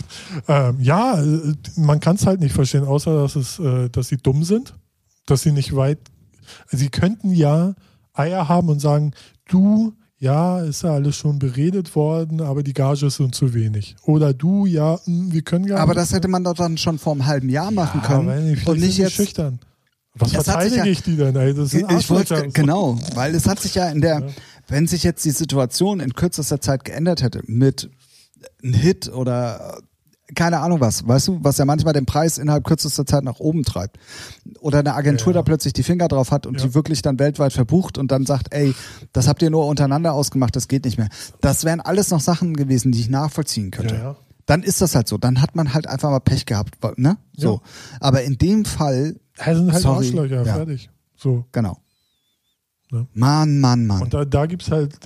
ähm, 0.48 0.76
ja, 0.80 1.20
äh, 1.22 1.54
man 1.76 2.00
kann 2.00 2.16
es 2.16 2.26
halt 2.26 2.40
nicht 2.40 2.54
verstehen, 2.54 2.84
außer 2.84 3.22
dass 3.22 3.36
es, 3.36 3.58
äh, 3.58 3.88
dass 3.90 4.08
sie 4.08 4.16
dumm 4.16 4.44
sind, 4.44 4.74
dass 5.26 5.42
sie 5.42 5.52
nicht 5.52 5.74
weit. 5.76 5.98
Sie 6.70 6.88
könnten 6.88 7.32
ja 7.32 7.74
Eier 8.14 8.48
haben 8.48 8.68
und 8.68 8.80
sagen, 8.80 9.12
du, 9.48 9.92
ja, 10.18 10.60
ist 10.60 10.82
ja 10.82 10.90
alles 10.94 11.14
schon 11.16 11.38
beredet 11.38 11.94
worden, 11.94 12.40
aber 12.40 12.62
die 12.62 12.72
Gage 12.72 13.06
ist 13.06 13.20
uns 13.20 13.36
zu 13.36 13.54
wenig. 13.54 13.94
Oder 14.02 14.34
du, 14.34 14.66
ja, 14.66 14.98
mh, 15.06 15.32
wir 15.32 15.42
können 15.42 15.66
gar 15.66 15.78
Aber 15.80 15.92
nicht. 15.92 16.00
das 16.02 16.12
hätte 16.12 16.26
man 16.28 16.42
doch 16.44 16.54
dann 16.54 16.76
schon 16.78 16.98
vor 16.98 17.12
einem 17.12 17.26
halben 17.26 17.48
Jahr 17.48 17.70
machen 17.70 18.00
ja, 18.02 18.08
können. 18.08 18.44
vielleicht 18.56 18.68
und 18.68 18.80
nicht 18.80 18.98
jetzt. 18.98 19.12
schüchtern. 19.12 19.60
Was 20.14 20.32
verteidige 20.32 20.76
ja- 20.78 20.84
ich 20.86 21.02
die 21.02 21.16
denn? 21.16 21.36
Ey? 21.36 21.50
Ich 21.96 22.10
wollte 22.10 22.48
genau, 22.52 22.98
weil 23.14 23.32
es 23.36 23.46
hat 23.46 23.60
sich 23.60 23.76
ja 23.76 23.88
in 23.90 24.00
der, 24.00 24.24
wenn 24.68 24.86
sich 24.86 25.02
jetzt 25.02 25.24
die 25.24 25.30
Situation 25.30 26.00
in 26.00 26.14
kürzester 26.14 26.60
Zeit 26.60 26.84
geändert 26.84 27.22
hätte 27.22 27.42
mit 27.46 27.90
einem 28.62 28.74
Hit 28.74 29.08
oder 29.12 29.78
äh, 29.78 29.82
keine 30.34 30.60
Ahnung 30.60 30.80
was, 30.80 31.08
weißt 31.08 31.28
du, 31.28 31.38
was 31.42 31.56
ja 31.56 31.64
manchmal 31.64 31.94
den 31.94 32.04
Preis 32.04 32.36
innerhalb 32.36 32.64
kürzester 32.64 33.06
Zeit 33.06 33.24
nach 33.24 33.40
oben 33.40 33.64
treibt. 33.64 33.98
Oder 34.60 34.80
eine 34.80 34.94
Agentur 34.94 35.32
Ja. 35.32 35.38
da 35.38 35.42
plötzlich 35.42 35.72
die 35.72 35.82
Finger 35.82 36.06
drauf 36.06 36.30
hat 36.30 36.46
und 36.46 36.60
Ja. 36.60 36.66
die 36.66 36.74
wirklich 36.74 37.00
dann 37.00 37.18
weltweit 37.18 37.54
verbucht 37.54 37.96
und 37.96 38.12
dann 38.12 38.26
sagt, 38.26 38.52
ey, 38.52 38.74
das 39.14 39.26
habt 39.26 39.40
ihr 39.40 39.48
nur 39.48 39.66
untereinander 39.66 40.12
ausgemacht, 40.12 40.54
das 40.54 40.68
geht 40.68 40.84
nicht 40.84 40.98
mehr. 40.98 41.08
Das 41.40 41.64
wären 41.64 41.80
alles 41.80 42.10
noch 42.10 42.20
Sachen 42.20 42.54
gewesen, 42.54 42.92
die 42.92 43.00
ich 43.00 43.08
nachvollziehen 43.08 43.70
könnte. 43.70 43.94
Ja. 43.94 44.16
Dann 44.44 44.62
ist 44.62 44.80
das 44.82 44.94
halt 44.94 45.08
so. 45.08 45.16
Dann 45.18 45.40
hat 45.40 45.56
man 45.56 45.72
halt 45.74 45.86
einfach 45.86 46.10
mal 46.10 46.20
Pech 46.20 46.44
gehabt, 46.46 46.76
ne? 46.98 47.16
So. 47.36 47.60
Aber 48.00 48.22
in 48.22 48.36
dem 48.38 48.64
Fall, 48.66 49.16
Ja, 49.38 49.54
sind 49.54 49.72
halt 49.72 49.82
Sorry. 49.82 50.06
Arschlöcher, 50.06 50.44
fertig. 50.44 50.90
So. 51.16 51.46
genau. 51.52 51.78
Ne? 52.90 53.06
Mann, 53.14 53.60
Mann, 53.60 53.86
Mann. 53.86 54.02
Und 54.02 54.14
da, 54.14 54.24
da 54.24 54.46
gibt 54.46 54.62
es 54.62 54.70
halt 54.70 54.98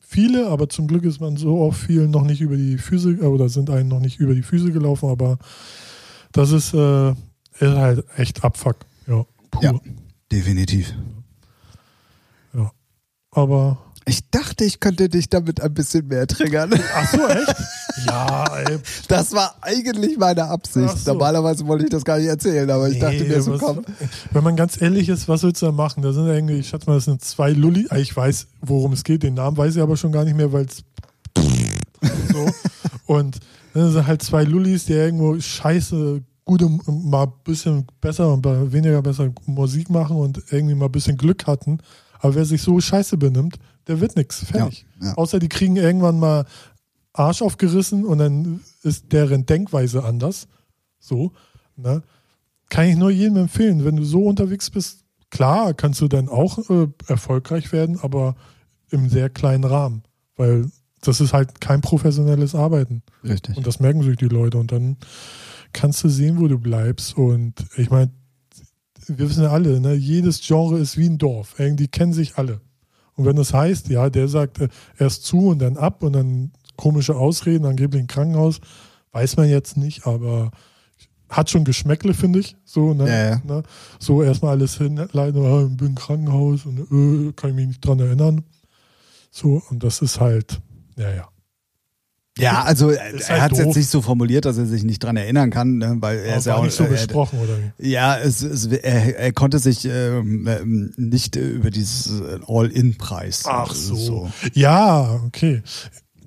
viele, 0.00 0.48
aber 0.48 0.68
zum 0.68 0.86
Glück 0.86 1.04
ist 1.04 1.20
man 1.20 1.36
so 1.36 1.62
auf 1.62 1.76
vielen 1.76 2.10
noch 2.10 2.24
nicht 2.24 2.40
über 2.40 2.56
die 2.56 2.78
Füße 2.78 3.12
äh, 3.12 3.24
oder 3.24 3.48
sind 3.48 3.70
einem 3.70 3.88
noch 3.88 4.00
nicht 4.00 4.18
über 4.18 4.34
die 4.34 4.42
Füße 4.42 4.72
gelaufen, 4.72 5.08
aber 5.08 5.38
das 6.32 6.50
ist, 6.50 6.74
äh, 6.74 7.10
ist 7.10 7.16
halt 7.60 8.04
echt 8.16 8.44
Abfuck. 8.44 8.76
Ja, 9.06 9.24
pur. 9.50 9.62
Ja. 9.62 9.80
Definitiv. 10.30 10.94
Ja. 12.52 12.72
Aber 13.30 13.78
Ich 14.08 14.30
dachte, 14.30 14.64
ich 14.64 14.78
könnte 14.78 15.08
dich 15.08 15.28
damit 15.28 15.60
ein 15.60 15.74
bisschen 15.74 16.06
mehr 16.06 16.28
triggern. 16.28 16.70
Ach 16.94 17.10
so, 17.10 17.26
echt? 17.26 17.54
ja, 18.06 18.44
ey. 18.56 18.78
Das 19.08 19.32
war 19.32 19.56
eigentlich 19.60 20.16
meine 20.16 20.44
Absicht. 20.44 20.96
So. 20.98 21.12
Normalerweise 21.12 21.66
wollte 21.66 21.84
ich 21.86 21.90
das 21.90 22.04
gar 22.04 22.18
nicht 22.18 22.28
erzählen, 22.28 22.70
aber 22.70 22.88
ich 22.88 23.00
dachte 23.00 23.24
mir 23.24 23.42
so, 23.42 23.58
komm. 23.58 23.82
Wenn 24.30 24.44
man 24.44 24.54
ganz 24.54 24.80
ehrlich 24.80 25.08
ist, 25.08 25.26
was 25.28 25.42
willst 25.42 25.60
du 25.60 25.66
da 25.66 25.72
machen? 25.72 26.04
Da 26.04 26.12
sind 26.12 26.26
irgendwie, 26.28 26.60
ich 26.60 26.68
schätze 26.68 26.86
mal, 26.88 26.94
das 26.94 27.06
sind 27.06 27.24
zwei 27.24 27.50
Lulli. 27.50 27.88
Ah, 27.90 27.96
Ich 27.96 28.16
weiß, 28.16 28.46
worum 28.60 28.92
es 28.92 29.02
geht. 29.02 29.24
Den 29.24 29.34
Namen 29.34 29.56
weiß 29.56 29.74
ich 29.74 29.82
aber 29.82 29.96
schon 29.96 30.12
gar 30.12 30.24
nicht 30.24 30.36
mehr, 30.36 30.52
weil 30.52 30.66
es 30.66 30.84
so. 32.32 32.48
Und 33.06 33.40
dann 33.74 33.90
sind 33.90 34.06
halt 34.06 34.22
zwei 34.22 34.44
Lullis, 34.44 34.84
die 34.84 34.92
irgendwo 34.92 35.40
scheiße, 35.40 36.22
gute, 36.44 36.68
mal 36.86 37.24
ein 37.24 37.32
bisschen 37.42 37.86
besser 38.00 38.32
und 38.32 38.44
weniger 38.72 39.02
besser 39.02 39.32
Musik 39.46 39.90
machen 39.90 40.16
und 40.16 40.40
irgendwie 40.52 40.76
mal 40.76 40.86
ein 40.86 40.92
bisschen 40.92 41.16
Glück 41.16 41.48
hatten. 41.48 41.78
Aber 42.20 42.36
wer 42.36 42.44
sich 42.44 42.62
so 42.62 42.80
scheiße 42.80 43.16
benimmt, 43.16 43.56
der 43.86 44.00
wird 44.00 44.16
nix. 44.16 44.44
Fertig. 44.44 44.86
Ja, 45.00 45.08
ja. 45.08 45.14
Außer 45.14 45.38
die 45.38 45.48
kriegen 45.48 45.76
irgendwann 45.76 46.18
mal 46.18 46.44
Arsch 47.12 47.42
aufgerissen 47.42 48.04
und 48.04 48.18
dann 48.18 48.60
ist 48.82 49.12
deren 49.12 49.46
Denkweise 49.46 50.04
anders. 50.04 50.48
So. 50.98 51.32
Ne? 51.76 52.02
Kann 52.68 52.88
ich 52.88 52.96
nur 52.96 53.10
jedem 53.10 53.36
empfehlen. 53.36 53.84
Wenn 53.84 53.96
du 53.96 54.04
so 54.04 54.24
unterwegs 54.24 54.70
bist, 54.70 55.04
klar, 55.30 55.74
kannst 55.74 56.00
du 56.00 56.08
dann 56.08 56.28
auch 56.28 56.58
äh, 56.70 56.88
erfolgreich 57.06 57.72
werden, 57.72 57.98
aber 58.00 58.36
im 58.90 59.08
sehr 59.08 59.30
kleinen 59.30 59.64
Rahmen. 59.64 60.02
Weil 60.36 60.70
das 61.00 61.20
ist 61.20 61.32
halt 61.32 61.60
kein 61.60 61.80
professionelles 61.80 62.54
Arbeiten. 62.54 63.02
Richtig. 63.22 63.56
Und 63.56 63.66
das 63.66 63.80
merken 63.80 64.02
sich 64.02 64.16
die 64.16 64.28
Leute. 64.28 64.58
Und 64.58 64.72
dann 64.72 64.96
kannst 65.72 66.02
du 66.02 66.08
sehen, 66.08 66.40
wo 66.40 66.48
du 66.48 66.58
bleibst. 66.58 67.16
Und 67.16 67.54
ich 67.76 67.90
meine, 67.90 68.10
wir 69.06 69.28
wissen 69.28 69.44
ja 69.44 69.50
alle, 69.50 69.80
ne? 69.80 69.94
jedes 69.94 70.40
Genre 70.40 70.78
ist 70.78 70.96
wie 70.96 71.08
ein 71.08 71.18
Dorf. 71.18 71.54
Irgendwie 71.58 71.88
kennen 71.88 72.12
sich 72.12 72.36
alle. 72.38 72.60
Und 73.16 73.24
wenn 73.24 73.36
das 73.36 73.52
heißt, 73.52 73.88
ja, 73.88 74.10
der 74.10 74.28
sagt 74.28 74.60
äh, 74.60 74.68
erst 74.98 75.24
zu 75.24 75.48
und 75.48 75.58
dann 75.58 75.76
ab 75.76 76.02
und 76.02 76.12
dann 76.12 76.52
komische 76.76 77.16
Ausreden, 77.16 77.64
angeblich 77.64 78.00
im 78.00 78.06
Krankenhaus, 78.06 78.60
weiß 79.12 79.36
man 79.38 79.48
jetzt 79.48 79.76
nicht, 79.76 80.06
aber 80.06 80.50
hat 81.28 81.50
schon 81.50 81.64
Geschmäckle, 81.64 82.14
finde 82.14 82.40
ich. 82.40 82.56
So, 82.64 82.94
ne? 82.94 83.08
Ja. 83.08 83.40
Ne? 83.44 83.62
so 83.98 84.22
erstmal 84.22 84.52
alles 84.52 84.76
hinleiten, 84.76 85.70
ich 85.70 85.76
bin 85.76 85.88
im 85.88 85.94
Krankenhaus 85.94 86.66
und 86.66 86.78
äh, 86.80 87.32
kann 87.32 87.50
ich 87.50 87.56
mich 87.56 87.66
nicht 87.68 87.84
dran 87.84 87.98
erinnern. 87.98 88.44
So, 89.30 89.62
und 89.70 89.82
das 89.82 90.02
ist 90.02 90.20
halt, 90.20 90.60
ja, 90.96 91.10
ja. 91.10 91.28
Ja, 92.38 92.62
also 92.64 92.90
er, 92.90 93.14
Ist 93.14 93.30
er 93.30 93.40
halt 93.40 93.42
hat 93.42 93.52
es 93.52 93.58
jetzt 93.58 93.76
nicht 93.76 93.88
so 93.88 94.02
formuliert, 94.02 94.44
dass 94.44 94.58
er 94.58 94.66
sich 94.66 94.84
nicht 94.84 95.02
dran 95.02 95.16
erinnern 95.16 95.50
kann, 95.50 95.78
ne? 95.78 95.96
weil 96.00 96.18
er 96.18 96.28
Aber 96.32 96.36
ist 96.38 96.46
ja 96.46 96.54
auch 96.56 96.64
nicht 96.64 96.74
so 96.76 96.84
er- 96.84 96.90
besprochen, 96.90 97.38
oder 97.38 97.56
wie? 97.78 97.88
Ja, 97.88 98.18
es, 98.18 98.42
es, 98.42 98.66
er, 98.66 99.18
er 99.18 99.32
konnte 99.32 99.58
sich 99.58 99.86
ähm, 99.86 100.46
ähm, 100.46 100.92
nicht 100.96 101.36
äh, 101.36 101.40
über 101.48 101.70
dieses 101.70 102.20
äh, 102.20 102.38
All-In-Preis. 102.46 103.44
Ach 103.46 103.72
äh, 103.72 103.74
so. 103.74 104.30
Ja, 104.52 105.20
okay. 105.26 105.62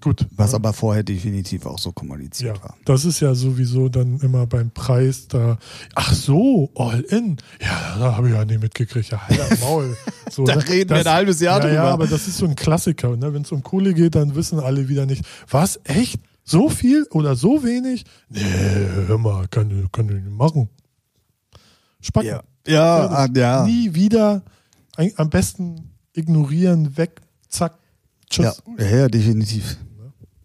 Gut. 0.02 0.26
Was 0.32 0.52
ja. 0.52 0.56
aber 0.56 0.74
vorher 0.74 1.04
definitiv 1.04 1.66
auch 1.66 1.78
so 1.80 1.92
kommuniziert 1.92 2.58
Ja, 2.58 2.64
war. 2.64 2.78
das 2.86 3.06
ist 3.06 3.20
ja 3.20 3.36
sowieso 3.36 3.90
dann 3.90 4.20
immer 4.22 4.48
beim 4.48 4.72
Preis 4.72 5.28
da. 5.28 5.58
Ach 5.96 6.14
so, 6.14 6.72
all 6.76 7.02
in. 7.02 7.38
Ja, 7.62 7.98
da 8.00 8.16
habe 8.18 8.30
ich 8.30 8.34
ja 8.34 8.46
nicht 8.46 8.62
mitgekriegt. 8.62 9.10
Ja, 9.12 9.22
am 9.28 9.60
Maul. 9.60 9.98
So, 10.32 10.44
Da 10.46 10.56
ne? 10.58 10.70
reden 10.70 10.92
wir 10.92 10.98
ein 10.98 11.12
halbes 11.12 11.40
Jahr 11.40 11.56
ja, 11.58 11.60
drüber. 11.62 11.74
Ja, 11.74 11.84
aber 11.86 12.06
das 12.06 12.28
ist 12.28 12.38
so 12.38 12.46
ein 12.46 12.56
Klassiker. 12.56 13.18
Ne? 13.18 13.34
Wenn 13.34 13.42
es 13.42 13.52
um 13.52 13.64
Kohle 13.64 13.96
geht, 13.96 14.14
dann 14.14 14.36
wissen 14.36 14.60
alle 14.60 14.88
wieder 14.88 15.08
nicht. 15.08 15.26
Was? 15.50 15.80
Echt? 15.86 16.20
So 16.44 16.70
viel 16.70 17.06
oder 17.12 17.36
so 17.36 17.64
wenig? 17.64 18.06
Nee, 18.30 18.42
hör 19.08 19.18
mal, 19.18 19.48
kann, 19.48 19.88
kann 19.92 20.08
ich 20.10 20.24
nicht 20.24 20.30
machen. 20.30 20.70
Spacken. 22.02 22.30
Ja, 22.30 22.44
ja, 22.68 23.08
ah, 23.08 23.28
ja. 23.36 23.66
Nie 23.66 23.94
wieder. 23.94 24.44
Am 25.16 25.30
besten 25.30 25.92
ignorieren, 26.14 26.98
weg, 26.98 27.22
zack, 27.48 27.78
tschüss. 28.30 28.62
ja, 28.78 28.86
ja, 28.86 29.08
definitiv. 29.08 29.78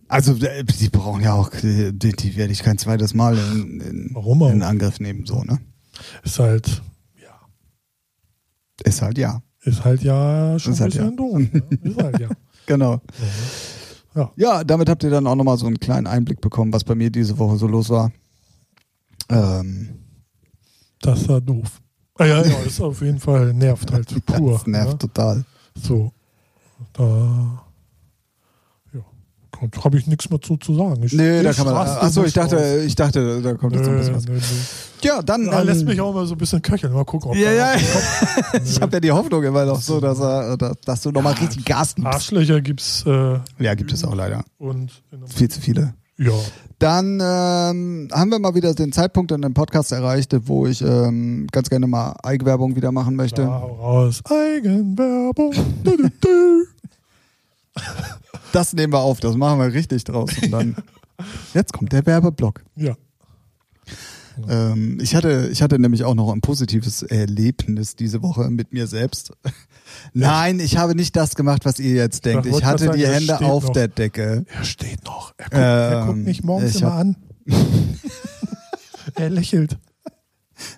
Also 0.08 0.34
äh, 0.44 0.64
die 0.64 0.88
brauchen 0.88 1.22
ja 1.22 1.32
auch, 1.34 1.52
äh, 1.62 1.92
die, 1.92 2.12
die 2.12 2.36
werde 2.36 2.52
ich 2.52 2.62
kein 2.62 2.78
zweites 2.78 3.14
Mal 3.14 3.36
in, 3.38 3.80
in, 3.80 4.10
Warum 4.14 4.42
auch? 4.42 4.50
in 4.50 4.62
Angriff 4.62 5.00
nehmen, 5.00 5.26
so, 5.26 5.42
ne? 5.42 5.58
Ist 6.22 6.38
halt, 6.38 6.82
ja. 7.20 7.40
Ist 8.84 9.02
halt 9.02 9.18
ja. 9.18 9.42
Ist 9.62 9.84
halt 9.84 10.02
ja 10.02 10.58
schon 10.58 10.72
Ist 10.74 10.80
ein 10.80 10.82
halt 10.82 10.92
bisschen 10.92 11.10
ja. 11.10 11.16
doof. 11.16 11.38
Ne? 11.38 11.90
Ist 11.90 12.02
halt 12.02 12.18
ja. 12.20 12.28
Genau. 12.66 13.00
Ja. 14.14 14.32
Ja, 14.36 14.64
damit 14.64 14.88
habt 14.88 15.02
ihr 15.04 15.10
dann 15.10 15.26
auch 15.26 15.34
nochmal 15.34 15.58
so 15.58 15.66
einen 15.66 15.78
kleinen 15.80 16.06
Einblick 16.06 16.40
bekommen, 16.40 16.72
was 16.72 16.84
bei 16.84 16.94
mir 16.94 17.10
diese 17.10 17.38
Woche 17.38 17.56
so 17.58 17.66
los 17.66 17.90
war. 17.90 18.10
Ähm, 19.28 19.88
Das 21.00 21.28
war 21.28 21.40
doof. 21.40 21.80
Ah, 22.18 22.24
ja, 22.26 22.42
ja, 22.44 22.58
ist 22.60 22.80
auf 22.80 23.02
jeden 23.02 23.18
Fall 23.18 23.52
nervt 23.52 23.92
halt 23.92 24.24
pur. 24.26 24.52
das 24.52 24.66
nervt 24.66 24.92
Ne? 24.92 24.98
total. 24.98 25.44
So. 25.82 26.12
Da. 26.92 27.64
Ja. 29.74 29.84
Habe 29.84 29.98
ich 29.98 30.06
nichts 30.06 30.30
mehr 30.30 30.40
zu, 30.40 30.56
zu 30.56 30.74
sagen. 30.74 31.02
Ich, 31.02 31.12
Nee, 31.12 31.42
da 31.42 31.52
kann 31.52 31.66
man. 31.66 31.76
Achso, 31.76 32.24
ich 32.24 32.32
dachte, 32.32 32.82
ich 32.86 32.94
dachte, 32.94 33.40
da 33.42 33.54
kommt 33.54 33.74
jetzt 33.74 33.84
noch 33.86 33.92
ein 33.92 33.98
bisschen 33.98 34.14
was. 34.16 34.26
nö, 34.26 34.34
nö. 34.34 34.40
Ja, 35.02 35.22
dann. 35.22 35.46
Ja, 35.46 35.60
ähm, 35.60 35.66
lässt 35.66 35.84
mich 35.84 36.00
auch 36.00 36.14
mal 36.14 36.26
so 36.26 36.34
ein 36.34 36.38
bisschen 36.38 36.62
köcheln. 36.62 36.92
Mal 36.92 37.04
gucken, 37.04 37.30
ob 37.30 37.36
Ja, 37.36 37.50
da 37.50 37.74
ja. 37.74 37.80
ich 38.64 38.80
habe 38.80 38.92
ja 38.92 39.00
die 39.00 39.12
Hoffnung 39.12 39.42
immer 39.42 39.64
noch 39.64 39.80
so, 39.80 40.00
dass, 40.00 40.20
er, 40.20 40.56
dass, 40.84 41.02
du 41.02 41.10
nochmal 41.10 41.34
richtig 41.34 41.64
Gas 41.64 41.94
gibst. 41.94 42.06
Arschlöcher 42.12 42.60
gibt's 42.60 43.04
äh, 43.06 43.38
Ja, 43.58 43.74
gibt 43.74 43.92
es 43.92 44.04
auch 44.04 44.14
leider. 44.14 44.44
und 44.58 44.90
Viel 45.34 45.50
zu 45.50 45.60
viele. 45.60 45.94
ja. 46.18 46.32
Dann 46.80 47.18
ähm, 47.22 48.08
haben 48.12 48.30
wir 48.30 48.38
mal 48.40 48.54
wieder 48.54 48.74
den 48.74 48.92
Zeitpunkt 48.92 49.32
in 49.32 49.40
dem 49.40 49.54
Podcast 49.54 49.90
erreicht, 49.92 50.34
wo 50.46 50.66
ich 50.66 50.82
ähm, 50.82 51.46
ganz 51.50 51.70
gerne 51.70 51.86
mal 51.86 52.14
Eigenwerbung 52.22 52.76
wieder 52.76 52.92
machen 52.92 53.16
möchte. 53.16 53.42
Da, 53.42 53.60
hau 53.60 53.74
raus. 53.74 54.20
Eigenwerbung. 54.26 55.54
Das 58.52 58.72
nehmen 58.72 58.92
wir 58.92 59.00
auf, 59.00 59.20
das 59.20 59.36
machen 59.36 59.58
wir 59.58 59.72
richtig 59.72 60.04
draus. 60.04 60.30
Und 60.42 60.50
dann, 60.50 60.76
jetzt 61.54 61.72
kommt 61.72 61.92
der 61.92 62.04
Werbeblock. 62.06 62.62
Ja. 62.76 62.94
Ähm, 64.48 64.98
ich, 65.00 65.14
hatte, 65.14 65.48
ich 65.52 65.62
hatte 65.62 65.78
nämlich 65.78 66.04
auch 66.04 66.14
noch 66.14 66.32
ein 66.32 66.40
positives 66.40 67.02
Erlebnis 67.02 67.94
diese 67.94 68.22
Woche 68.22 68.50
mit 68.50 68.72
mir 68.72 68.86
selbst. 68.86 69.32
Nein, 70.12 70.58
ich 70.58 70.76
habe 70.76 70.94
nicht 70.94 71.14
das 71.14 71.34
gemacht, 71.36 71.64
was 71.64 71.78
ihr 71.78 71.94
jetzt 71.94 72.24
denkt. 72.24 72.46
Ich 72.46 72.64
hatte 72.64 72.90
die 72.90 73.06
Hände 73.06 73.38
auf 73.40 73.70
der 73.72 73.88
Decke. 73.88 74.44
Er 74.48 74.64
steht 74.64 75.04
noch. 75.04 75.32
Er 75.38 75.44
guckt, 75.44 75.54
er 75.54 76.00
Ähm, 76.00 76.06
guckt 76.06 76.18
mich 76.24 76.42
morgens 76.42 76.76
immer 76.76 76.92
an. 76.94 77.16
er 79.14 79.30
lächelt. 79.30 79.78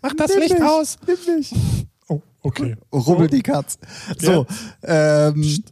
Mach 0.03 0.15
das 0.15 0.31
Nimm 0.31 0.41
Licht 0.41 0.59
mich, 0.59 0.63
aus. 0.63 0.99
Nimm 1.07 1.37
mich. 1.37 1.55
Oh, 2.09 2.21
okay. 2.43 2.77
Rubbel 2.93 3.29
die 3.29 3.43
Katz. 3.43 3.79
So, 4.19 4.47
ähm, 4.83 5.63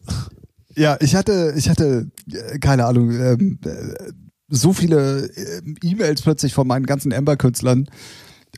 ja, 0.76 0.96
ich 1.00 1.14
hatte, 1.14 1.54
ich 1.56 1.68
hatte, 1.68 2.10
äh, 2.30 2.58
keine 2.58 2.86
Ahnung, 2.86 3.10
ähm, 3.10 3.58
äh, 3.64 4.12
so 4.48 4.72
viele 4.72 5.26
äh, 5.26 5.62
E-Mails 5.82 6.22
plötzlich 6.22 6.54
von 6.54 6.66
meinen 6.66 6.86
ganzen 6.86 7.12
Ember-Künstlern. 7.12 7.88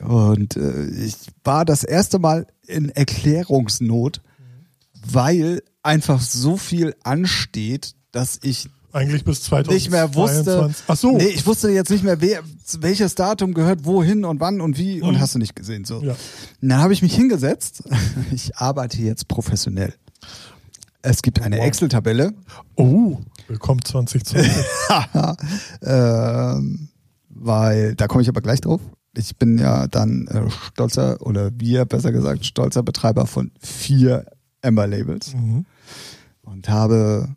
Und 0.03 0.57
äh, 0.57 0.87
ich 0.89 1.17
war 1.45 1.65
das 1.65 1.85
erste 1.85 2.19
Mal 2.19 2.47
in 2.67 2.91
Erklärungsnot, 2.91 4.21
weil 5.11 5.63
einfach 5.83 6.21
so 6.21 6.57
viel 6.57 6.95
ansteht, 7.03 7.95
dass 8.13 8.39
ich 8.43 8.69
Eigentlich 8.93 9.25
bis 9.25 9.43
2022. 9.43 9.75
nicht 9.75 9.91
mehr 9.91 10.15
wusste. 10.15 10.75
Ach 10.87 10.97
so. 10.97 11.17
Nee, 11.17 11.27
ich 11.27 11.47
wusste 11.47 11.69
jetzt 11.71 11.91
nicht 11.91 12.03
mehr, 12.03 12.21
wer, 12.23 12.41
welches 12.81 13.15
Datum 13.15 13.53
gehört 13.53 13.85
wohin 13.85 14.25
und 14.25 14.41
wann 14.41 14.61
und 14.63 14.79
wie 14.79 15.03
und 15.03 15.15
Mhm. 15.17 15.21
hast 15.21 15.35
du 15.35 15.39
nicht 15.39 15.55
gesehen. 15.55 15.85
So. 15.85 16.03
Ja. 16.03 16.13
Und 16.63 16.69
dann 16.69 16.79
habe 16.81 16.93
ich 16.95 17.03
mich 17.03 17.15
hingesetzt. 17.15 17.83
Ich 18.33 18.57
arbeite 18.57 18.99
jetzt 19.03 19.29
professionell. 19.29 19.93
Es 21.03 21.23
gibt 21.23 21.41
eine 21.41 21.59
Wow. 21.59 21.65
Excel-Tabelle, 21.67 22.33
Oh, 22.77 23.19
willkommen 23.49 23.85
2020. 23.85 24.53
ähm, 25.83 26.89
weil 27.29 27.95
da 27.95 28.07
komme 28.09 28.23
ich 28.23 28.29
aber 28.29 28.41
gleich 28.41 28.61
drauf. 28.61 28.81
Ich 29.17 29.37
bin 29.37 29.59
ja 29.59 29.87
dann 29.87 30.27
äh, 30.27 30.51
stolzer 30.51 31.21
oder 31.21 31.51
wir 31.59 31.85
besser 31.85 32.13
gesagt 32.13 32.45
stolzer 32.45 32.83
Betreiber 32.83 33.27
von 33.27 33.51
vier 33.61 34.27
Ember-Labels 34.63 35.35
mhm. 35.35 35.65
und 36.43 36.69
habe 36.69 37.29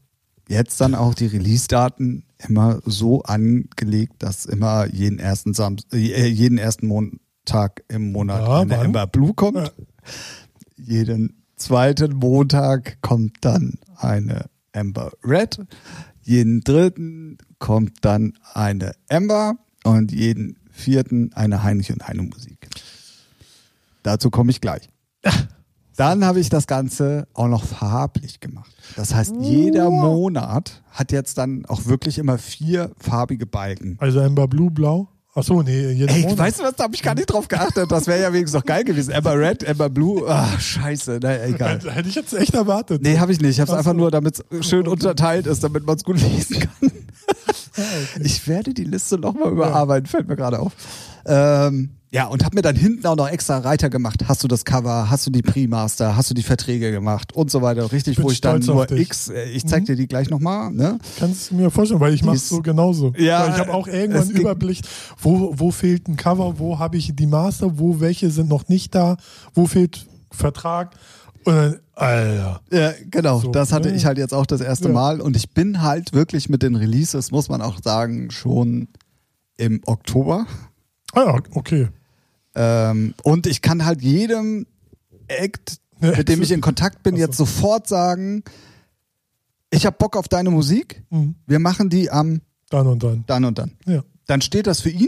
jetzt 0.48 0.82
dann 0.82 0.96
auch 0.96 1.14
die 1.14 1.28
Release-Daten 1.28 2.24
immer 2.48 2.82
so 2.86 3.22
angelegt, 3.24 4.14
dass 4.20 4.46
immer 4.46 4.86
jeden 4.88 5.20
ersten 5.20 5.54
Sam 5.54 5.78
äh, 5.94 6.28
jeden 6.28 6.58
ersten 6.58 6.88
Montag 6.88 7.84
im 7.88 8.12
Monat 8.12 8.42
Ja, 8.42 8.60
eine? 8.62 8.78
Ember 8.78 9.08
Blue 9.08 9.34
kommt. 9.34 9.58
Ja. 9.58 9.70
Jeden 10.76 11.39
zweiten 11.60 12.16
Montag 12.16 13.02
kommt 13.02 13.38
dann 13.42 13.78
eine 13.96 14.46
Ember 14.72 15.12
Red. 15.24 15.60
Jeden 16.24 16.62
dritten 16.62 17.38
kommt 17.60 17.98
dann 18.02 18.34
eine 18.54 18.94
Ember 19.08 19.56
und 19.84 20.12
jeden 20.12 20.58
vierten 20.72 21.32
eine 21.34 21.64
Heinrich 21.64 21.92
und 21.92 22.08
Heine 22.08 22.24
Musik. 22.24 22.68
Dazu 24.04 24.30
komme 24.30 24.52
ich 24.52 24.62
gleich. 24.62 24.90
Dann 25.96 26.24
habe 26.24 26.40
ich 26.40 26.48
das 26.48 26.66
Ganze 26.66 27.28
auch 27.34 27.50
noch 27.50 27.66
farblich 27.66 28.40
gemacht. 28.40 28.72
Das 28.96 29.14
heißt, 29.14 29.34
jeder 29.42 29.90
Monat 29.90 30.82
hat 30.92 31.12
jetzt 31.12 31.38
dann 31.38 31.66
auch 31.66 31.88
wirklich 31.88 32.18
immer 32.18 32.38
vier 32.38 32.92
farbige 32.98 33.46
Balken. 33.46 33.98
Also 34.00 34.22
Ember 34.22 34.48
Blue, 34.48 34.72
Blau, 34.72 35.10
Ach 35.40 35.44
so, 35.44 35.62
nee, 35.62 35.92
jeden 35.92 36.10
Ey, 36.10 36.22
Monat. 36.24 36.38
weißt 36.38 36.60
du 36.60 36.64
was, 36.64 36.76
da 36.76 36.84
habe 36.84 36.96
ich 36.96 37.02
gar 37.02 37.16
nicht 37.16 37.28
drauf 37.28 37.48
geachtet. 37.48 37.92
Das 37.92 38.08
wäre 38.08 38.22
ja 38.22 38.34
wenigstens 38.34 38.60
noch 38.60 38.66
geil 38.66 38.84
gewesen. 38.84 39.14
Amber 39.14 39.40
Red, 39.40 39.68
Amber 39.68 39.90
Blue, 39.90 40.28
ah, 40.30 40.60
scheiße, 40.60 41.20
na, 41.22 41.44
egal. 41.46 41.80
Hätte 41.90 42.10
ich 42.10 42.16
jetzt 42.16 42.34
echt 42.34 42.54
erwartet. 42.54 43.02
Nee, 43.02 43.18
habe 43.20 43.32
ich 43.32 43.40
nicht. 43.40 43.52
Ich 43.52 43.60
habe 43.60 43.70
es 43.70 43.74
Ach 43.74 43.80
einfach 43.80 43.92
so. 43.92 43.98
nur, 43.98 44.12
damit 44.12 44.44
es 44.50 44.68
schön 44.68 44.88
unterteilt 44.88 45.48
ist, 45.48 45.64
damit 45.64 45.86
man 45.86 45.96
es 45.96 46.04
gut 46.04 46.20
lesen 46.22 46.60
kann. 46.60 46.92
Ich 48.22 48.46
werde 48.48 48.74
die 48.74 48.84
Liste 48.84 49.18
nochmal 49.18 49.52
überarbeiten, 49.52 50.06
fällt 50.08 50.28
mir 50.28 50.36
gerade 50.36 50.60
auf. 50.60 50.74
Ähm, 51.26 51.92
ja, 52.12 52.26
und 52.26 52.44
habe 52.44 52.56
mir 52.56 52.62
dann 52.64 52.76
hinten 52.76 53.06
auch 53.06 53.16
noch 53.16 53.30
extra 53.30 53.60
Reiter 53.60 53.90
gemacht. 53.90 54.24
Hast 54.28 54.44
du 54.44 54.48
das 54.48 54.66
Cover, 54.66 55.10
hast 55.12 55.28
du 55.28 55.32
die 55.32 55.44
Pre-Master, 55.44 56.16
hast 56.16 56.30
du 56.30 56.34
die 56.34 56.42
Verträge 56.44 56.92
gemacht 56.92 57.34
und 57.34 57.52
so 57.52 57.62
weiter. 57.62 57.92
Richtig, 57.92 58.22
wo 58.22 58.32
ich 58.32 58.42
dann 58.42 58.62
nur 58.62 58.88
dich. 58.88 59.02
X, 59.02 59.30
äh, 59.30 59.44
ich 59.52 59.66
zeig 59.68 59.86
dir 59.86 59.96
die 59.96 60.08
gleich 60.08 60.30
nochmal, 60.30 60.72
ne? 60.72 60.98
Kannst 61.20 61.52
du 61.52 61.56
mir 61.56 61.70
vorstellen, 61.70 62.00
weil 62.00 62.14
ich 62.16 62.24
mache 62.24 62.38
ist- 62.38 62.50
so 62.50 62.62
genauso. 62.62 63.14
Ja, 63.18 63.44
Weil 63.44 63.50
ich 63.52 63.60
habe 63.60 63.74
auch 63.74 63.88
irgendwann 63.88 64.24
einen 64.28 64.32
Überblick, 64.38 64.82
wo, 65.22 65.54
wo 65.56 65.70
fehlt 65.72 66.08
ein 66.08 66.18
Cover, 66.18 66.58
wo 66.58 66.80
habe 66.80 66.98
ich 66.98 67.16
die 67.16 67.28
Master, 67.28 67.78
wo 67.78 68.00
welche 68.00 68.32
sind 68.32 68.50
noch 68.50 68.68
nicht 68.70 68.96
da, 68.96 69.18
wo 69.54 69.68
fehlt 69.68 70.08
Vertrag. 70.32 70.96
Und 71.46 71.56
dann, 71.56 71.80
Alter. 71.94 72.62
Ja, 72.72 72.94
genau. 73.10 73.40
So, 73.40 73.52
das 73.52 73.72
hatte 73.72 73.90
ja. 73.90 73.96
ich 73.96 74.06
halt 74.06 74.18
jetzt 74.18 74.34
auch 74.34 74.46
das 74.46 74.62
erste 74.62 74.88
Ja. 74.88 74.94
Mal. 74.94 75.22
Und 75.22 75.36
ich 75.38 75.52
bin 75.54 75.82
halt 75.82 76.14
wirklich 76.14 76.50
mit 76.50 76.64
den 76.64 76.76
Releases, 76.76 77.32
muss 77.32 77.50
man 77.50 77.62
auch 77.62 77.78
sagen, 77.84 78.32
schon 78.32 78.88
im 79.58 79.82
Oktober. 79.86 80.48
Ah 81.14 81.22
ja, 81.22 81.40
okay. 81.54 81.90
Ähm, 82.62 83.14
und 83.24 83.48
ich 83.48 83.62
kann 83.62 83.86
halt 83.86 84.02
jedem 84.02 84.68
Act, 85.30 85.78
mit 86.02 86.28
dem 86.28 86.42
ich 86.42 86.52
in 86.52 86.60
Kontakt 86.60 87.04
bin, 87.04 87.16
jetzt 87.16 87.38
sofort 87.38 87.88
sagen, 87.88 88.44
ich 89.72 89.86
habe 89.86 89.96
Bock 89.98 90.18
auf 90.18 90.28
deine 90.28 90.50
Musik. 90.50 91.04
Mhm. 91.10 91.36
Wir 91.48 91.60
machen 91.60 91.90
die 91.90 92.12
am 92.12 92.42
Dann 92.70 92.88
und 92.88 93.02
dann. 93.02 93.24
dann 93.28 93.46
und 93.46 93.58
dann. 93.58 93.72
Ja. 93.86 94.04
Dann 94.28 94.42
steht 94.42 94.68
das 94.68 94.82
für 94.82 94.90
ihn. 94.90 95.08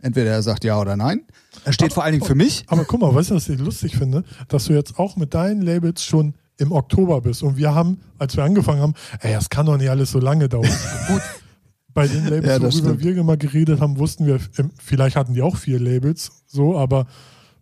Entweder 0.00 0.32
er 0.32 0.42
sagt 0.42 0.64
ja 0.64 0.80
oder 0.80 0.96
nein. 0.96 1.22
Er 1.64 1.72
steht 1.72 1.92
vor 1.92 2.02
allen 2.02 2.14
Dingen 2.14 2.24
für 2.24 2.34
mich. 2.34 2.64
Aber 2.66 2.84
guck 2.84 3.00
mal, 3.00 3.14
weißt 3.14 3.30
du, 3.30 3.34
was 3.36 3.48
ich 3.48 3.60
lustig 3.60 3.96
finde? 3.96 4.24
Dass 4.48 4.64
du 4.64 4.72
jetzt 4.72 4.98
auch 4.98 5.14
mit 5.14 5.34
deinen 5.34 5.62
Labels 5.62 6.02
schon 6.02 6.34
im 6.58 6.72
Oktober 6.72 7.20
bist. 7.20 7.44
Und 7.44 7.56
wir 7.56 7.74
haben, 7.74 8.00
als 8.18 8.36
wir 8.36 8.42
angefangen 8.42 8.80
haben, 8.80 8.94
ey, 9.20 9.32
das 9.32 9.50
kann 9.50 9.66
doch 9.66 9.76
nicht 9.76 9.90
alles 9.90 10.10
so 10.10 10.18
lange 10.18 10.48
dauern. 10.48 10.68
Gut, 11.06 11.22
bei 11.94 12.06
den 12.08 12.24
Labels, 12.26 12.46
Ja, 12.46 12.52
worüber 12.60 12.72
stimmt. 12.72 13.04
wir 13.04 13.16
immer 13.16 13.36
geredet 13.36 13.80
haben, 13.80 13.98
wussten 13.98 14.26
wir, 14.26 14.38
ähm, 14.58 14.70
vielleicht 14.78 15.16
hatten 15.16 15.34
die 15.34 15.42
auch 15.42 15.56
vier 15.56 15.78
Labels, 15.80 16.30
so, 16.46 16.76
aber 16.78 17.06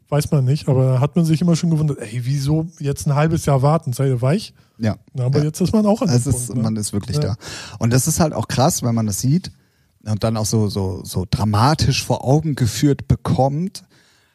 weiß 0.09 0.31
man 0.33 0.45
nicht. 0.45 0.69
Aber 0.69 0.85
da 0.95 1.01
hat 1.01 1.15
man 1.17 1.25
sich 1.25 1.41
immer 1.41 1.57
schon 1.57 1.71
gewundert, 1.71 1.99
ey, 2.01 2.21
wieso 2.25 2.67
jetzt 2.79 3.07
ein 3.07 3.15
halbes 3.15 3.47
Jahr 3.47 3.63
warten? 3.63 3.93
Seid 3.93 4.09
ihr 4.09 4.21
weich? 4.23 4.55
Ja. 4.79 4.97
Na, 5.15 5.25
aber 5.27 5.39
ja. 5.41 5.45
jetzt 5.47 5.61
ist 5.61 5.73
man 5.73 5.87
auch 5.87 6.03
an 6.03 6.09
dem 6.09 6.17
Es 6.17 6.27
ist, 6.27 6.47
Punkt. 6.49 6.57
Ne? 6.57 6.63
man 6.63 6.77
ist 6.77 6.93
wirklich 6.93 7.17
Ja. 7.17 7.23
da. 7.23 7.37
Und 7.79 7.93
das 7.93 8.09
ist 8.09 8.19
halt 8.21 8.33
auch 8.33 8.49
krass, 8.49 8.83
wenn 8.83 8.95
man 8.95 9.07
das 9.07 9.21
sieht 9.21 9.53
und 10.05 10.25
dann 10.25 10.37
auch 10.37 10.47
so, 10.47 10.69
so, 10.69 11.03
so 11.05 11.27
dramatisch 11.31 12.05
vor 12.05 12.25
Augen 12.25 12.55
geführt 12.55 13.07
bekommt, 13.07 13.85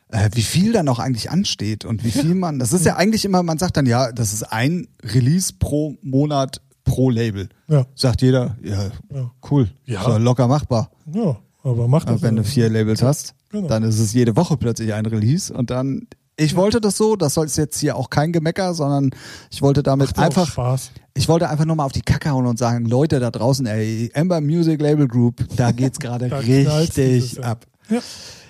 äh, 0.09 0.29
wie 0.33 0.43
viel 0.43 0.71
da 0.71 0.83
noch 0.83 0.99
eigentlich 0.99 1.29
ansteht 1.31 1.83
und 1.83 2.03
wie 2.03 2.11
viel 2.11 2.35
man, 2.35 2.59
das 2.59 2.71
ist 2.71 2.85
ja 2.85 2.95
eigentlich 2.95 3.25
immer, 3.25 3.41
man 3.43 3.57
sagt 3.57 3.75
dann, 3.75 3.85
ja, 3.87 4.11
das 4.11 4.31
ist 4.33 4.43
ein 4.43 4.87
Release 5.03 5.51
pro 5.57 5.95
Monat 6.03 6.61
pro 6.85 7.09
Label. 7.09 7.49
Ja, 7.67 7.85
Sagt 7.95 8.21
jeder, 8.21 8.55
ja, 8.63 8.83
ja, 9.13 9.31
cool, 9.51 9.69
Ja. 9.85 10.03
so 10.03 10.17
locker 10.17 10.47
machbar. 10.47 10.89
ja, 11.13 11.35
aber 11.63 11.87
macht 11.89 12.07
das. 12.07 12.21
Wenn 12.21 12.37
ja. 12.37 12.43
du 12.43 12.47
vier 12.47 12.69
Labels 12.69 13.01
hast, 13.03 13.33
Genau. 13.51 13.67
dann 13.67 13.83
ist 13.83 13.99
es 13.99 14.13
jede 14.13 14.35
Woche 14.37 14.55
plötzlich 14.55 14.93
ein 14.93 15.05
Release 15.05 15.53
und 15.53 15.69
dann, 15.69 16.07
ich 16.37 16.55
wollte 16.55 16.79
das 16.81 16.97
so, 16.97 17.15
das 17.15 17.33
soll 17.33 17.47
jetzt 17.47 17.79
hier 17.79 17.95
auch 17.95 18.09
kein 18.09 18.31
Gemecker, 18.33 18.73
sondern 18.73 19.11
ich 19.51 19.61
wollte 19.61 19.81
damit 19.83 20.15
ja 20.15 20.23
einfach 20.23 20.47
Spaß. 20.47 20.91
ich 21.13 21.27
wollte 21.29 21.49
einfach 21.49 21.65
nur 21.65 21.75
mal 21.77 21.85
auf 21.85 21.91
die 21.93 22.01
Kacke 22.01 22.29
hauen 22.31 22.45
und 22.45 22.59
sagen, 22.59 22.85
Leute 22.85 23.19
da 23.19 23.31
draußen, 23.31 23.65
ey, 23.65 24.11
Amber 24.13 24.41
Music 24.41 24.81
Label 24.81 25.07
Group, 25.07 25.45
da 25.55 25.71
geht's 25.71 25.99
gerade 25.99 26.25
richtig 26.47 27.43
ab. 27.43 27.65
Ja. 27.89 27.99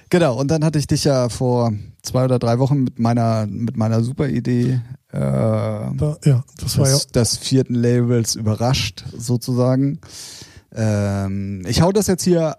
Genau, 0.09 0.39
und 0.39 0.49
dann 0.49 0.63
hatte 0.63 0.79
ich 0.79 0.87
dich 0.87 1.03
ja 1.03 1.29
vor 1.29 1.71
zwei 2.03 2.25
oder 2.25 2.37
drei 2.39 2.59
Wochen 2.59 2.83
mit 2.83 2.99
meiner, 2.99 3.45
mit 3.47 3.75
meiner 3.77 4.03
super 4.03 4.27
Idee 4.29 4.81
äh, 5.15 5.97
Da, 5.97 6.17
ja, 6.25 6.43
das 6.59 6.77
war 6.77 6.87
ja. 6.87 6.93
des, 6.93 7.07
des 7.07 7.37
vierten 7.37 7.75
Labels 7.75 8.35
überrascht, 8.35 9.03
sozusagen. 9.17 9.99
Ähm, 10.73 11.63
ich 11.67 11.81
hau 11.81 11.91
das 11.91 12.07
jetzt 12.07 12.23
hier 12.23 12.57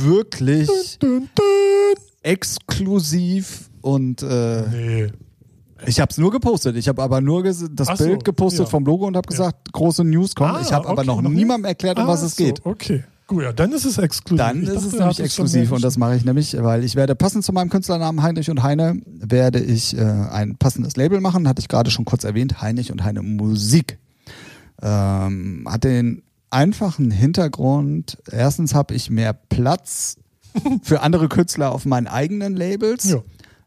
wirklich 0.00 0.98
Dün, 1.00 1.28
dün. 1.38 2.02
exklusiv 2.22 3.70
und 3.82 4.22
äh, 4.22 4.62
Nee. 4.70 5.12
ich 5.86 6.00
habe 6.00 6.10
es 6.10 6.18
nur 6.18 6.30
gepostet. 6.30 6.76
Ich 6.76 6.88
habe 6.88 7.02
aber 7.02 7.20
nur 7.20 7.42
das 7.44 7.62
Ach 7.86 7.96
so, 7.96 8.04
Bild 8.04 8.24
gepostet 8.24 8.60
ja. 8.60 8.66
vom 8.66 8.84
Logo 8.84 9.06
und 9.06 9.16
habe 9.16 9.28
gesagt, 9.28 9.72
große 9.72 10.02
News 10.04 10.34
kommen. 10.34 10.56
Ah, 10.56 10.60
ich 10.62 10.72
habe 10.72 10.88
aber 10.88 11.02
okay, 11.02 11.06
noch 11.06 11.22
noch 11.22 11.30
niemandem 11.30 11.66
erklärt, 11.66 11.98
um 11.98 12.06
was 12.06 12.22
Ah, 12.22 12.26
es 12.26 12.36
geht. 12.36 12.58
So, 12.64 12.70
okay. 12.70 13.04
Gut, 13.28 13.42
ja, 13.42 13.52
dann 13.52 13.72
ist 13.72 13.84
es 13.84 13.98
exklusiv. 13.98 14.38
Dann 14.38 14.62
Ich 14.62 14.68
ist 14.68 14.74
dachte, 14.76 14.86
es 14.88 14.92
nämlich 14.94 15.20
exklusiv 15.20 15.72
und 15.72 15.82
das 15.82 15.96
mache 15.98 16.14
ich 16.16 16.24
nämlich, 16.24 16.56
weil 16.62 16.84
ich 16.84 16.94
werde 16.94 17.16
passend 17.16 17.44
zu 17.44 17.52
meinem 17.52 17.70
Künstlernamen 17.70 18.22
Heinrich 18.22 18.50
und 18.50 18.62
Heine 18.62 19.00
werde 19.06 19.58
ich 19.58 19.96
äh, 19.98 20.00
ein 20.02 20.56
passendes 20.56 20.96
Label 20.96 21.20
machen, 21.20 21.48
hatte 21.48 21.60
ich 21.60 21.66
gerade 21.68 21.90
schon 21.90 22.04
kurz 22.04 22.22
erwähnt, 22.22 22.62
Heinrich 22.62 22.92
und 22.92 23.02
Heine 23.02 23.22
Musik. 23.22 23.98
Ähm, 24.80 25.66
hat 25.68 25.82
den 25.84 26.22
einfachen 26.50 27.10
Hintergrund, 27.10 28.18
erstens 28.30 28.74
habe 28.74 28.94
ich 28.94 29.10
mehr 29.10 29.32
Platz 29.32 30.16
für 30.82 31.00
andere 31.00 31.28
Künstler 31.28 31.72
auf 31.72 31.84
meinen 31.84 32.06
eigenen 32.06 32.54
Labels. 32.54 33.10
Ja. 33.10 33.22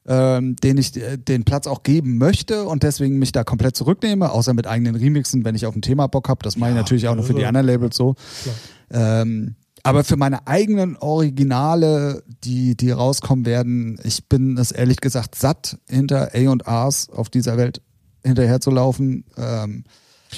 Ähm, 0.08 0.56
den 0.56 0.78
ich 0.78 0.96
äh, 0.96 1.18
den 1.18 1.44
Platz 1.44 1.68
auch 1.68 1.84
geben 1.84 2.18
möchte 2.18 2.64
und 2.64 2.82
deswegen 2.82 3.20
mich 3.20 3.32
da 3.32 3.44
komplett 3.44 3.76
zurücknehme, 3.76 4.32
außer 4.32 4.56
mit 4.56 4.66
eigenen 4.66 4.96
Remixen, 4.96 5.46
wenn 5.46 5.54
ich 5.54 5.68
auf 5.68 5.76
ein 5.76 5.84
Thema 5.84 6.08
Bock 6.08 6.30
habe. 6.30 6.40
Das 6.42 6.56
mache 6.56 6.72
ich 6.72 6.76
Ja, 6.76 6.82
natürlich 6.82 7.08
auch 7.10 7.16
nur 7.16 7.26
für 7.26 7.34
die 7.34 7.40
also- 7.42 7.50
anderen 7.50 7.68
Labels 7.68 7.96
so. 7.98 8.16
Klar. 8.42 8.56
Ähm, 8.92 9.56
aber 9.84 10.04
für 10.04 10.18
meine 10.18 10.46
eigenen 10.46 10.98
Originale, 10.98 12.24
die, 12.44 12.76
die 12.76 12.92
rauskommen 12.92 13.46
werden, 13.46 14.00
ich 14.04 14.28
bin 14.28 14.58
es 14.58 14.72
ehrlich 14.72 14.98
gesagt 14.98 15.36
satt, 15.36 15.78
hinter 15.88 16.32
A&Rs 16.34 17.10
auf 17.10 17.30
dieser 17.30 17.58
Welt 17.58 17.82
hinterherzulaufen. 18.24 19.24
Ähm, 19.38 19.84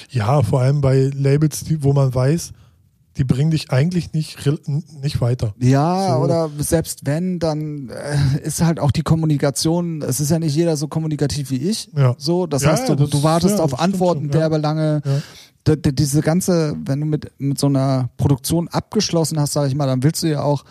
Ja, 0.10 0.42
vor 0.42 0.62
allem 0.62 0.82
bei 0.82 1.12
Labels, 1.14 1.66
wo 1.80 1.94
man 1.94 2.14
weiß, 2.14 2.54
die 3.18 3.24
bringen 3.26 3.52
dich 3.52 3.72
eigentlich 3.72 4.14
nicht, 4.14 4.38
nicht 5.02 5.20
weiter. 5.22 5.54
ja, 5.60 6.14
So. 6.16 6.24
oder 6.24 6.50
selbst 6.60 7.06
wenn, 7.06 7.40
dann 7.40 7.90
äh, 7.90 8.40
ist 8.42 8.62
halt 8.62 8.80
auch 8.80 8.92
die 8.92 9.02
Kommunikation, 9.02 10.02
es 10.02 10.20
ist 10.20 10.32
ja 10.32 10.40
nicht 10.40 10.56
jeder 10.56 10.78
so 10.78 10.88
kommunikativ 10.88 11.52
wie 11.52 11.58
ich. 11.58 11.90
Ja. 11.96 12.16
So, 12.18 12.48
das 12.48 12.64
Ja, 12.64 12.72
heißt, 12.72 12.88
du, 12.90 12.96
das- 12.96 13.10
du 13.10 13.22
wartest 13.24 13.58
ja, 13.58 13.64
auf 13.64 13.80
Antworten 13.80 14.24
schon, 14.24 14.32
der 14.32 14.50
Belange. 14.50 15.02
Diese 15.68 16.22
ganze, 16.22 16.76
wenn 16.86 17.02
du 17.02 17.06
mit, 17.06 17.32
mit 17.38 17.60
so 17.60 17.68
einer 17.68 18.10
Produktion 18.18 18.68
abgeschlossen 18.70 19.40
hast, 19.40 19.54
sage 19.54 19.68
ich 19.68 19.76
mal, 19.76 19.86
dann 19.86 20.02
willst 20.02 20.24
du 20.24 20.28
ja 20.28 20.42
auch, 20.42 20.64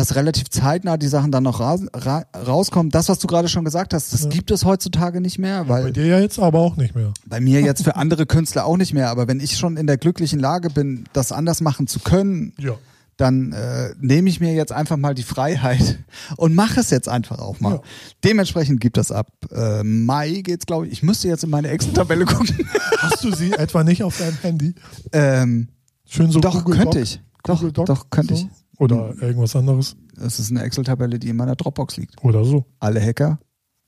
dass 0.00 0.16
relativ 0.16 0.48
zeitnah 0.48 0.96
die 0.96 1.08
Sachen 1.08 1.30
dann 1.30 1.42
noch 1.42 1.60
ra 1.60 1.78
ra 1.92 2.24
rauskommen. 2.46 2.90
Das, 2.90 3.08
was 3.10 3.18
du 3.18 3.26
gerade 3.26 3.48
schon 3.48 3.64
gesagt 3.64 3.92
hast, 3.92 4.12
das 4.14 4.22
Ja. 4.24 4.28
gibt 4.30 4.50
es 4.50 4.64
heutzutage 4.64 5.20
nicht 5.20 5.38
mehr, 5.38 5.68
weil 5.68 5.84
Bei 5.84 5.90
dir 5.90 6.06
ja 6.06 6.18
jetzt 6.20 6.38
aber 6.38 6.58
auch 6.58 6.76
nicht 6.76 6.94
mehr. 6.94 7.12
bei 7.26 7.38
mir 7.40 7.60
jetzt 7.60 7.84
für 7.84 7.96
andere 7.96 8.24
Künstler 8.26 8.64
auch 8.64 8.76
nicht 8.78 8.94
mehr. 8.94 9.10
Aber 9.10 9.28
wenn 9.28 9.40
ich 9.40 9.58
schon 9.58 9.76
in 9.76 9.86
der 9.86 9.98
glücklichen 9.98 10.40
Lage 10.40 10.70
bin, 10.70 11.04
das 11.12 11.32
anders 11.32 11.60
machen 11.60 11.86
zu 11.86 12.00
können, 12.00 12.54
Ja. 12.58 12.72
dann 13.18 13.52
äh, 13.52 13.90
nehme 14.00 14.30
ich 14.30 14.40
mir 14.40 14.54
jetzt 14.54 14.72
einfach 14.72 14.96
mal 14.96 15.14
die 15.14 15.22
Freiheit 15.22 15.98
und 16.38 16.54
mache 16.54 16.80
es 16.80 16.88
jetzt 16.88 17.08
einfach 17.10 17.38
auch 17.38 17.60
mal. 17.60 17.74
Ja. 17.74 17.82
Dementsprechend 18.24 18.80
gibt 18.80 18.96
das 18.96 19.12
ab 19.12 19.28
äh, 19.52 19.82
Mai 19.82 20.40
geht's, 20.42 20.64
glaube 20.64 20.86
ich. 20.86 20.92
Ich 20.94 21.02
müsste 21.02 21.28
jetzt 21.28 21.44
in 21.44 21.50
meine 21.50 21.68
Excel-Tabelle 21.68 22.24
gucken. 22.24 22.66
Hast 23.00 23.22
du 23.22 23.34
sie 23.34 23.52
etwa 23.52 23.84
nicht 23.84 24.02
auf 24.02 24.16
deinem 24.16 24.38
Handy? 24.40 24.74
ähm, 25.12 25.68
Schön 26.06 26.30
so 26.30 26.40
doch, 26.40 26.64
Google 26.64 26.78
könnte 26.78 26.98
Doc, 26.98 27.02
ich. 27.02 27.20
Doch, 27.44 27.70
Doc, 27.72 27.86
doch, 27.86 28.08
könnte 28.10 28.34
so? 28.36 28.40
ich. 28.46 28.59
Oder 28.80 29.14
irgendwas 29.20 29.54
anderes. 29.54 29.96
Das 30.16 30.40
ist 30.40 30.50
eine 30.50 30.62
Excel-Tabelle, 30.62 31.18
die 31.18 31.28
in 31.28 31.36
meiner 31.36 31.54
Dropbox 31.54 31.96
liegt. 31.98 32.22
Oder 32.24 32.44
so. 32.44 32.64
Alle 32.80 33.00
Hacker 33.00 33.38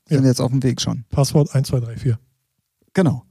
sind 0.07 0.21
Ja. 0.23 0.29
jetzt 0.29 0.39
auf 0.39 0.51
dem 0.51 0.61
Weg 0.63 0.79
schon. 0.79 1.03
Passwort 1.09 1.53
1234. 1.53 2.15
Genau. 2.93 3.23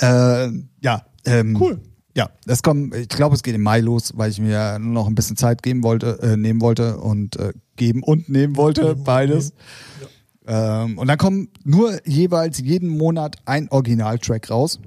Äh, 0.00 0.50
ja. 0.82 1.06
Ähm, 1.24 1.56
Cool. 1.60 1.80
Ja, 2.14 2.30
das 2.46 2.62
kommt, 2.62 2.94
ich 2.94 3.08
glaube, 3.08 3.34
es 3.34 3.42
geht 3.42 3.54
im 3.54 3.62
Mai 3.62 3.80
los, 3.80 4.12
weil 4.16 4.30
ich 4.30 4.40
mir 4.40 4.78
noch 4.78 5.06
ein 5.06 5.14
bisschen 5.14 5.36
Zeit 5.36 5.62
geben 5.62 5.82
wollte, 5.82 6.18
äh, 6.22 6.36
nehmen 6.36 6.62
wollte 6.62 6.98
und 6.98 7.36
äh, 7.36 7.52
geben 7.76 8.02
und 8.02 8.28
nehmen 8.30 8.56
wollte, 8.56 8.94
beides. 8.96 9.52
Ähm, 10.46 10.96
und 10.96 11.08
dann 11.08 11.18
kommt 11.18 11.50
nur 11.66 11.98
jeweils 12.06 12.58
jeden 12.60 12.88
Monat 12.88 13.36
ein 13.44 13.68
Originaltrack 13.70 14.50
raus. 14.50 14.80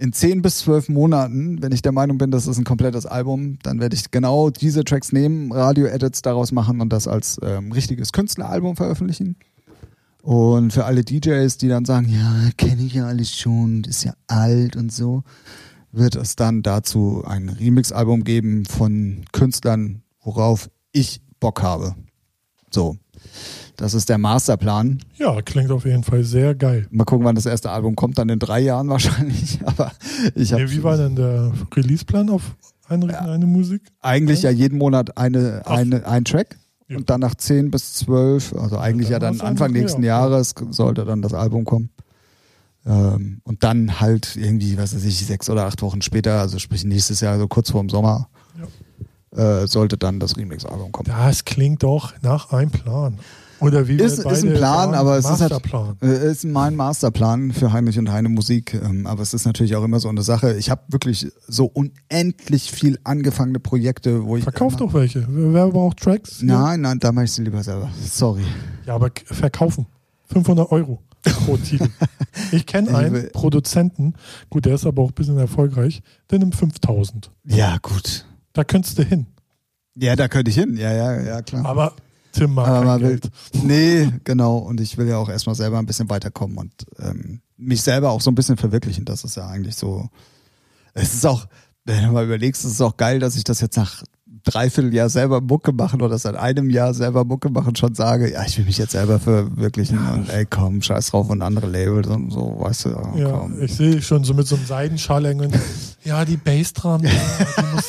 In 0.00 0.14
zehn 0.14 0.40
bis 0.40 0.60
zwölf 0.60 0.88
Monaten, 0.88 1.60
wenn 1.60 1.72
ich 1.72 1.82
der 1.82 1.92
Meinung 1.92 2.16
bin, 2.16 2.30
das 2.30 2.46
ist 2.46 2.56
ein 2.56 2.64
komplettes 2.64 3.04
Album, 3.04 3.58
dann 3.62 3.80
werde 3.80 3.94
ich 3.94 4.10
genau 4.10 4.48
diese 4.48 4.82
Tracks 4.82 5.12
nehmen, 5.12 5.52
Radio-Edits 5.52 6.22
daraus 6.22 6.52
machen 6.52 6.80
und 6.80 6.90
das 6.90 7.06
als 7.06 7.38
ähm, 7.42 7.70
richtiges 7.70 8.10
Künstleralbum 8.10 8.76
veröffentlichen. 8.76 9.36
Und 10.22 10.72
für 10.72 10.86
alle 10.86 11.04
DJs, 11.04 11.54
die 11.58 11.68
dann 11.68 11.84
sagen, 11.84 12.08
ja, 12.08 12.48
kenne 12.56 12.82
ich 12.82 12.94
ja 12.94 13.08
alles 13.08 13.36
schon, 13.36 13.84
ist 13.84 14.04
ja 14.04 14.14
alt 14.26 14.74
und 14.74 14.90
so, 14.90 15.22
wird 15.92 16.16
es 16.16 16.34
dann 16.34 16.62
dazu 16.62 17.22
ein 17.26 17.50
Remix-Album 17.50 18.24
geben 18.24 18.64
von 18.64 19.26
Künstlern, 19.32 20.00
worauf 20.22 20.70
ich 20.92 21.20
Bock 21.40 21.62
habe. 21.62 21.94
So, 22.70 22.96
das 23.80 23.94
ist 23.94 24.10
der 24.10 24.18
Masterplan. 24.18 24.98
Ja, 25.16 25.40
klingt 25.40 25.70
auf 25.70 25.86
jeden 25.86 26.04
Fall 26.04 26.22
sehr 26.22 26.54
geil. 26.54 26.86
Mal 26.90 27.04
gucken, 27.04 27.24
wann 27.24 27.34
das 27.34 27.46
erste 27.46 27.70
Album 27.70 27.96
kommt, 27.96 28.18
dann 28.18 28.28
in 28.28 28.38
drei 28.38 28.60
Jahren 28.60 28.88
wahrscheinlich. 28.90 29.58
Aber 29.64 29.90
ich 30.34 30.52
habe 30.52 30.64
Nee, 30.64 30.70
wie 30.70 30.82
war 30.82 30.98
denn 30.98 31.16
der 31.16 31.50
Releaseplan 31.74 32.28
auf 32.28 32.56
Heinrich 32.90 33.12
ja. 33.12 33.20
eine 33.20 33.46
Musik? 33.46 33.82
Eigentlich 34.02 34.42
ja, 34.42 34.50
jeden 34.50 34.76
Monat 34.76 35.16
eine, 35.16 35.62
eine, 35.64 36.06
ein 36.06 36.26
Track. 36.26 36.58
Ja. 36.88 36.98
Und 36.98 37.08
dann 37.08 37.20
nach 37.20 37.34
10 37.34 37.70
bis 37.70 37.94
12, 37.94 38.54
also 38.54 38.76
eigentlich 38.76 39.08
ja 39.08 39.18
dann, 39.18 39.34
ja 39.34 39.38
dann 39.38 39.48
Anfang 39.48 39.72
nächsten 39.72 40.02
Jahres 40.02 40.54
sollte 40.70 41.06
dann 41.06 41.22
das 41.22 41.32
Album 41.32 41.64
kommen. 41.64 41.88
Ähm, 42.84 43.40
und 43.44 43.64
dann 43.64 44.00
halt 44.00 44.36
irgendwie, 44.36 44.76
was 44.76 44.94
weiß 44.94 45.04
ich, 45.04 45.24
sechs 45.24 45.48
oder 45.48 45.64
acht 45.64 45.80
Wochen 45.80 46.02
später, 46.02 46.40
also 46.40 46.58
sprich 46.58 46.84
nächstes 46.84 47.20
Jahr, 47.20 47.38
so 47.38 47.48
kurz 47.48 47.70
vor 47.70 47.80
dem 47.80 47.88
Sommer, 47.88 48.28
äh, 49.34 49.66
sollte 49.66 49.96
dann 49.96 50.20
das 50.20 50.36
Remix-Album 50.36 50.92
kommen. 50.92 51.08
Das 51.08 51.44
klingt 51.44 51.82
doch 51.82 52.12
nach 52.20 52.52
einem 52.52 52.70
Plan. 52.70 53.18
Oder 53.60 53.88
wie 53.88 53.96
ist, 53.96 54.18
ist 54.18 54.44
ein 54.44 54.54
Plan, 54.54 54.94
aber 54.94 55.18
es 55.18 55.28
ist 55.28 55.40
halt, 55.40 55.52
äh, 56.02 56.30
ist 56.30 56.44
mein 56.44 56.76
Masterplan 56.76 57.52
für 57.52 57.72
Heinrich 57.72 57.98
und 57.98 58.10
Heine 58.10 58.28
Musik. 58.28 58.74
Ähm, 58.74 59.06
aber 59.06 59.22
es 59.22 59.34
ist 59.34 59.44
natürlich 59.44 59.76
auch 59.76 59.84
immer 59.84 60.00
so 60.00 60.08
eine 60.08 60.22
Sache. 60.22 60.54
Ich 60.56 60.70
habe 60.70 60.82
wirklich 60.88 61.28
so 61.46 61.66
unendlich 61.66 62.70
viel 62.70 62.98
angefangene 63.04 63.60
Projekte, 63.60 64.24
wo 64.24 64.36
ich. 64.36 64.44
Verkauf 64.44 64.76
doch 64.76 64.94
welche. 64.94 65.26
Wer 65.28 65.68
braucht 65.68 65.98
Tracks? 65.98 66.42
Nein, 66.42 66.80
nein, 66.80 66.98
da 66.98 67.12
mache 67.12 67.26
ich 67.26 67.32
sie 67.32 67.42
lieber 67.42 67.62
selber. 67.62 67.90
Sorry. 68.04 68.44
Ja, 68.86 68.94
aber 68.94 69.10
verkaufen. 69.24 69.86
500 70.32 70.70
Euro 70.70 71.00
pro 71.22 71.56
Titel. 71.56 71.88
Ich 72.52 72.64
kenne 72.64 72.96
einen 72.96 73.30
Produzenten, 73.32 74.14
gut, 74.50 74.64
der 74.64 74.74
ist 74.74 74.86
aber 74.86 75.02
auch 75.02 75.08
ein 75.08 75.14
bisschen 75.14 75.36
erfolgreich, 75.36 76.00
der 76.30 76.38
nimmt 76.38 76.54
5000. 76.54 77.30
Ja, 77.44 77.76
gut. 77.82 78.24
Da 78.52 78.62
könntest 78.62 78.98
du 78.98 79.02
hin. 79.02 79.26
Ja, 79.96 80.14
da 80.14 80.28
könnte 80.28 80.50
ich 80.50 80.56
hin. 80.56 80.76
Ja, 80.76 80.92
ja, 80.92 81.20
ja, 81.20 81.42
klar. 81.42 81.66
Aber 81.66 81.94
Tim 82.32 82.54
mag 82.54 82.68
Aber 82.68 82.98
kein 82.98 83.00
Geld. 83.00 83.30
Nee, 83.62 84.12
genau. 84.24 84.58
Und 84.58 84.80
ich 84.80 84.96
will 84.96 85.08
ja 85.08 85.18
auch 85.18 85.28
erstmal 85.28 85.54
selber 85.54 85.78
ein 85.78 85.86
bisschen 85.86 86.10
weiterkommen 86.10 86.58
und 86.58 86.72
ähm, 86.98 87.40
mich 87.56 87.82
selber 87.82 88.10
auch 88.10 88.20
so 88.20 88.30
ein 88.30 88.34
bisschen 88.34 88.56
verwirklichen. 88.56 89.04
Das 89.04 89.24
ist 89.24 89.36
ja 89.36 89.46
eigentlich 89.46 89.76
so. 89.76 90.08
Es 90.94 91.14
ist 91.14 91.26
auch, 91.26 91.46
wenn 91.84 92.04
du 92.04 92.12
mal 92.12 92.24
überlegst, 92.24 92.64
es 92.64 92.72
ist 92.72 92.80
auch 92.80 92.96
geil, 92.96 93.18
dass 93.18 93.36
ich 93.36 93.44
das 93.44 93.60
jetzt 93.60 93.76
nach 93.76 94.02
dreiviertel 94.44 94.94
Jahr 94.94 95.08
selber 95.08 95.40
Mucke 95.40 95.72
machen 95.72 96.02
oder 96.02 96.18
seit 96.18 96.36
einem 96.36 96.70
Jahr 96.70 96.94
selber 96.94 97.24
Mucke 97.24 97.50
machen 97.50 97.76
schon 97.76 97.94
sage, 97.94 98.32
ja, 98.32 98.44
ich 98.44 98.56
will 98.58 98.64
mich 98.64 98.78
jetzt 98.78 98.92
selber 98.92 99.18
verwirklichen 99.18 99.98
ja. 100.02 100.14
und 100.14 100.28
ey, 100.30 100.46
komm, 100.46 100.82
scheiß 100.82 101.10
drauf 101.10 101.28
und 101.28 101.42
andere 101.42 101.66
Labels 101.66 102.08
und 102.08 102.30
so, 102.30 102.56
weißt 102.58 102.86
du. 102.86 102.88
Oh, 102.96 103.18
ja, 103.18 103.30
komm. 103.30 103.62
ich 103.62 103.74
sehe 103.74 104.00
schon 104.02 104.24
so 104.24 104.34
mit 104.34 104.46
so 104.46 104.56
einem 104.56 104.66
Seidenschal 104.66 105.26
hängen. 105.26 105.52
ja, 106.04 106.24
die 106.24 106.36
Bassdrum, 106.36 107.04
ja, 107.04 107.10
die, 107.10 107.74
muss, 107.74 107.84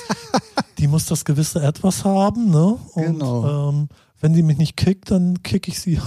die 0.80 0.88
muss 0.88 1.06
das 1.06 1.26
gewisse 1.26 1.62
Etwas 1.62 2.04
haben, 2.04 2.50
ne? 2.50 2.78
Und, 2.94 3.06
genau. 3.06 3.70
Ähm, 3.70 3.88
wenn 4.22 4.34
sie 4.34 4.44
mich 4.44 4.58
nicht 4.58 4.78
kickt, 4.78 5.12
dann 5.12 5.42
kick 5.44 5.68
ich 5.68 5.80
sie. 5.80 5.96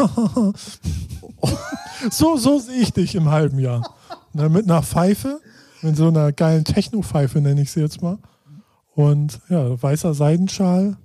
so, 2.11 2.37
so 2.37 2.59
sehe 2.59 2.81
ich 2.81 2.93
dich 2.93 3.15
im 3.15 3.31
halben 3.31 3.59
Jahr. 3.59 3.95
Na, 4.33 4.49
mit 4.49 4.65
einer 4.65 4.83
Pfeife, 4.83 5.41
mit 5.83 5.97
so 5.97 6.09
einer 6.09 6.33
geilen 6.33 6.65
Techno-Pfeife 6.65 7.41
nenne 7.41 7.63
ich 7.63 7.73
sie 7.73 7.81
jetzt 7.81 8.03
mal. 8.03 8.19
Und 8.95 9.41
ja, 9.49 9.83
weißer 9.83 10.15
Seidenschal. 10.15 10.97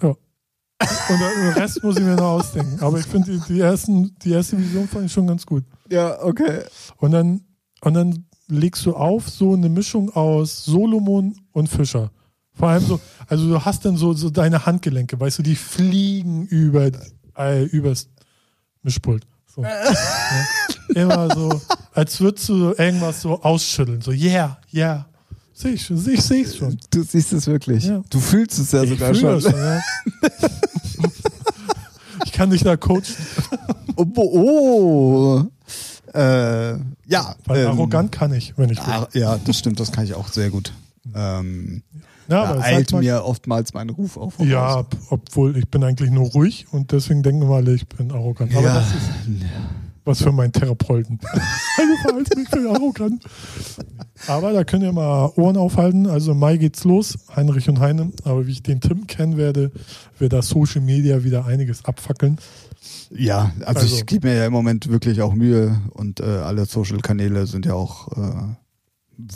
Ja. 0.00 0.08
Und 0.08 1.20
den 1.20 1.52
Rest 1.54 1.82
muss 1.82 1.98
ich 1.98 2.04
mir 2.04 2.16
noch 2.16 2.38
ausdenken. 2.38 2.80
Aber 2.80 2.98
ich 2.98 3.06
finde 3.06 3.32
die, 3.32 3.54
die, 3.54 3.60
ersten, 3.60 4.14
die 4.22 4.30
erste 4.30 4.56
Vision 4.56 4.88
fand 4.88 5.06
ich 5.06 5.12
schon 5.12 5.26
ganz 5.26 5.44
gut. 5.44 5.64
Ja, 5.90 6.22
okay. 6.22 6.62
Und 6.98 7.10
dann, 7.10 7.42
und 7.80 7.94
dann 7.94 8.26
legst 8.46 8.86
du 8.86 8.94
auf 8.94 9.28
so 9.28 9.54
eine 9.54 9.68
Mischung 9.68 10.10
aus 10.10 10.64
Solomon 10.64 11.36
und 11.52 11.68
Fischer. 11.68 12.10
Vor 12.60 12.68
allem 12.68 12.84
so, 12.84 13.00
also 13.26 13.48
du 13.48 13.64
hast 13.64 13.86
dann 13.86 13.96
so, 13.96 14.12
so 14.12 14.28
deine 14.28 14.66
Handgelenke, 14.66 15.18
weißt 15.18 15.38
du, 15.38 15.42
die 15.42 15.56
fliegen 15.56 16.44
über, 16.46 16.90
äh, 17.38 17.64
übers 17.64 18.08
Mischpult. 18.82 19.26
So. 19.46 19.62
ja. 19.62 19.94
Immer 20.94 21.34
so, 21.34 21.60
als 21.94 22.20
würdest 22.20 22.50
du 22.50 22.74
irgendwas 22.76 23.22
so 23.22 23.40
ausschütteln. 23.40 24.02
So, 24.02 24.12
yeah, 24.12 24.58
yeah. 24.74 25.06
Sehe 25.54 25.72
ich, 25.72 25.86
seh 25.86 26.12
ich, 26.12 26.22
seh 26.22 26.42
ich 26.42 26.54
schon. 26.54 26.78
Du 26.90 27.02
siehst 27.02 27.32
es 27.32 27.46
wirklich. 27.46 27.84
Ja. 27.84 28.02
Du 28.10 28.20
fühlst 28.20 28.58
es 28.58 28.72
ja 28.72 28.82
ich 28.82 28.90
sogar 28.90 29.14
schon. 29.14 29.40
schon 29.40 29.54
ja. 29.54 29.80
ich 32.26 32.32
kann 32.32 32.50
dich 32.50 32.62
da 32.62 32.76
coachen. 32.76 33.02
Oh, 33.96 34.06
oh. 34.16 35.44
Äh, 36.12 36.72
ja. 37.06 37.34
Weil 37.46 37.64
ähm, 37.64 37.68
arrogant 37.68 38.12
kann 38.12 38.34
ich, 38.34 38.56
wenn 38.58 38.68
ich 38.68 38.78
will. 38.86 38.92
Ah, 38.92 39.08
ja, 39.14 39.38
das 39.38 39.58
stimmt, 39.58 39.80
das 39.80 39.92
kann 39.92 40.04
ich 40.04 40.12
auch 40.12 40.28
sehr 40.28 40.50
gut. 40.50 40.72
Ähm, 41.14 41.82
ja, 42.30 42.54
da 42.54 42.60
eilt 42.60 42.92
mir 42.92 43.24
oftmals 43.24 43.74
mein 43.74 43.90
Ruf 43.90 44.16
auf. 44.16 44.38
Ja, 44.38 44.86
obwohl 45.10 45.56
ich 45.56 45.68
bin 45.68 45.84
eigentlich 45.84 46.10
nur 46.10 46.30
ruhig 46.30 46.66
und 46.70 46.92
deswegen 46.92 47.22
denken 47.22 47.48
wir 47.48 47.56
alle, 47.56 47.74
ich 47.74 47.88
bin 47.88 48.12
arrogant. 48.12 48.54
Aber 48.54 48.66
ja. 48.66 48.74
das 48.74 48.88
ist 48.88 49.10
was 50.04 50.22
für 50.22 50.32
meinen 50.32 50.52
Therapeuten. 50.52 51.18
also 51.76 51.92
verhalte 52.02 52.38
mich 52.38 52.48
für 52.48 52.70
arrogant. 52.70 53.22
Aber 54.26 54.52
da 54.52 54.64
könnt 54.64 54.82
ihr 54.82 54.92
mal 54.92 55.32
Ohren 55.36 55.56
aufhalten. 55.56 56.06
Also 56.06 56.34
Mai 56.34 56.56
geht's 56.56 56.84
los, 56.84 57.18
Heinrich 57.34 57.68
und 57.68 57.80
Heine. 57.80 58.12
Aber 58.24 58.46
wie 58.46 58.52
ich 58.52 58.62
den 58.62 58.80
Tim 58.80 59.06
kennen 59.06 59.36
werde, 59.36 59.70
wird 60.18 60.32
da 60.32 60.42
Social 60.42 60.80
Media 60.80 61.24
wieder 61.24 61.46
einiges 61.46 61.84
abfackeln. 61.84 62.38
Ja, 63.10 63.52
also, 63.60 63.80
also 63.80 63.96
ich 63.96 64.06
gebe 64.06 64.28
mir 64.28 64.36
ja 64.36 64.46
im 64.46 64.52
Moment 64.52 64.88
wirklich 64.88 65.20
auch 65.22 65.34
Mühe 65.34 65.80
und 65.90 66.20
äh, 66.20 66.24
alle 66.24 66.64
Social-Kanäle 66.64 67.46
sind 67.46 67.66
ja 67.66 67.74
auch 67.74 68.08
äh, 68.16 68.54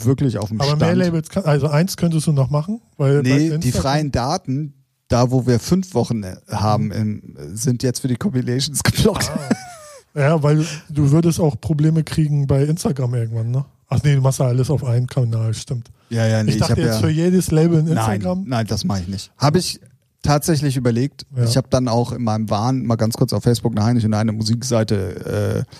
wirklich 0.03 0.37
auf 0.37 0.49
dem 0.49 0.59
Aber 0.59 0.75
Stand. 0.75 0.81
mehr 0.81 0.95
Labels, 0.95 1.29
kann, 1.29 1.43
also 1.45 1.67
eins 1.67 1.97
könntest 1.97 2.27
du 2.27 2.31
noch 2.31 2.49
machen? 2.49 2.81
Weil 2.97 3.21
nee, 3.21 3.57
die 3.57 3.71
freien 3.71 4.11
Daten, 4.11 4.73
da 5.07 5.31
wo 5.31 5.45
wir 5.47 5.59
fünf 5.59 5.93
Wochen 5.93 6.23
äh, 6.23 6.35
haben, 6.49 6.91
im, 6.91 7.35
sind 7.53 7.83
jetzt 7.83 7.99
für 7.99 8.07
die 8.07 8.15
Compilations 8.15 8.83
geblockt. 8.83 9.31
Ah. 9.31 10.19
Ja, 10.19 10.43
weil 10.43 10.65
du 10.89 11.11
würdest 11.11 11.39
auch 11.41 11.59
Probleme 11.59 12.03
kriegen 12.03 12.47
bei 12.47 12.63
Instagram 12.63 13.15
irgendwann, 13.15 13.51
ne? 13.51 13.65
Ach 13.87 13.99
nee, 14.03 14.15
du 14.15 14.21
machst 14.21 14.39
ja 14.39 14.47
alles 14.47 14.69
auf 14.69 14.83
einen 14.83 15.07
Kanal, 15.07 15.53
stimmt. 15.53 15.91
Ja, 16.09 16.25
ja, 16.25 16.41
nee. 16.41 16.51
Ich 16.51 16.57
dachte 16.57 16.73
ich 16.73 16.79
jetzt 16.79 16.95
ja, 16.95 17.01
für 17.01 17.09
jedes 17.09 17.51
Label 17.51 17.79
in 17.79 17.87
Instagram. 17.87 18.39
Nein, 18.39 18.49
nein 18.49 18.67
das 18.67 18.83
mache 18.83 19.01
ich 19.01 19.07
nicht. 19.07 19.31
Habe 19.37 19.59
ich 19.59 19.79
tatsächlich 20.23 20.77
überlegt. 20.77 21.25
Ja. 21.35 21.43
Ich 21.43 21.57
habe 21.57 21.67
dann 21.69 21.87
auch 21.87 22.11
in 22.11 22.23
meinem 22.23 22.49
Wahn 22.49 22.85
mal 22.85 22.95
ganz 22.95 23.15
kurz 23.15 23.33
auf 23.33 23.43
Facebook 23.43 23.73
eine 23.73 23.85
Heinrich 23.85 24.05
und 24.05 24.13
eine 24.13 24.31
Musikseite 24.31 25.65
äh, 25.67 25.75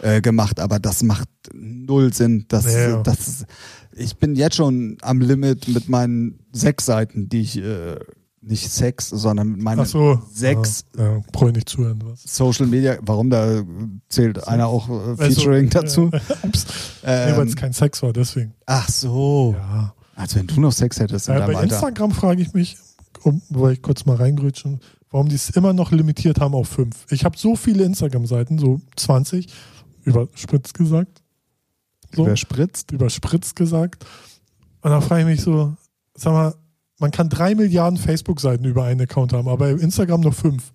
äh, 0.00 0.20
gemacht, 0.20 0.60
aber 0.60 0.78
das 0.78 1.02
macht 1.02 1.28
null 1.52 2.12
Sinn. 2.12 2.46
Das, 2.48 2.72
ja. 2.72 3.02
das, 3.02 3.44
ich 3.94 4.16
bin 4.16 4.34
jetzt 4.34 4.56
schon 4.56 4.98
am 5.02 5.20
Limit 5.20 5.68
mit 5.68 5.88
meinen 5.88 6.40
sechs 6.52 6.86
Seiten, 6.86 7.28
die 7.28 7.40
ich 7.40 7.58
äh, 7.58 7.96
nicht 8.42 8.70
Sex, 8.70 9.08
sondern 9.08 9.52
mit 9.52 9.62
meinen 9.62 9.84
so. 9.84 10.20
sechs 10.32 10.84
ja, 10.96 11.12
ja, 11.12 11.20
brauche 11.30 11.48
ich 11.48 11.54
nicht 11.54 11.68
zuhören. 11.68 12.02
Was. 12.04 12.22
Social 12.24 12.66
Media, 12.66 12.98
warum 13.02 13.30
da 13.30 13.62
zählt 14.08 14.38
so. 14.38 14.46
einer 14.46 14.66
auch 14.66 14.88
äh, 14.88 15.16
Featuring 15.16 15.66
also, 15.74 16.08
dazu? 16.08 16.10
Ja. 16.12 16.36
Ups. 16.42 16.66
Ähm, 17.04 17.30
nee, 17.30 17.36
weil 17.38 17.46
es 17.46 17.56
kein 17.56 17.72
Sex 17.72 18.02
war, 18.02 18.12
deswegen. 18.12 18.54
Ach 18.66 18.88
so. 18.88 19.54
Ja. 19.56 19.94
Als 20.16 20.34
wenn 20.34 20.46
du 20.46 20.60
noch 20.60 20.72
Sex 20.72 20.98
hättest 21.00 21.28
in 21.28 21.34
ja, 21.34 21.40
Bei 21.40 21.54
Alter. 21.54 21.62
Instagram 21.62 22.10
frage 22.10 22.42
ich 22.42 22.52
mich, 22.52 22.76
um, 23.22 23.40
wo 23.48 23.68
ich 23.68 23.80
kurz 23.80 24.04
mal 24.04 24.16
reingrütschen, 24.16 24.80
warum 25.10 25.28
die 25.28 25.36
es 25.36 25.50
immer 25.50 25.72
noch 25.72 25.92
limitiert 25.92 26.40
haben 26.40 26.54
auf 26.54 26.68
fünf. 26.68 27.06
Ich 27.10 27.24
habe 27.24 27.38
so 27.38 27.54
viele 27.56 27.84
Instagram-Seiten, 27.84 28.58
so 28.58 28.80
20, 28.96 29.46
überspritzt 30.04 30.74
gesagt. 30.74 31.22
So, 32.14 32.24
überspritzt? 32.24 32.92
Überspritzt 32.92 33.56
gesagt. 33.56 34.04
Und 34.82 34.90
da 34.90 35.00
frage 35.00 35.22
ich 35.22 35.26
mich 35.26 35.40
so, 35.42 35.74
sag 36.14 36.32
mal, 36.32 36.54
man 36.98 37.10
kann 37.10 37.28
drei 37.28 37.54
Milliarden 37.54 37.98
Facebook-Seiten 37.98 38.64
über 38.64 38.84
einen 38.84 39.00
Account 39.00 39.32
haben, 39.32 39.48
aber 39.48 39.70
Instagram 39.70 40.20
nur 40.20 40.32
fünf. 40.32 40.72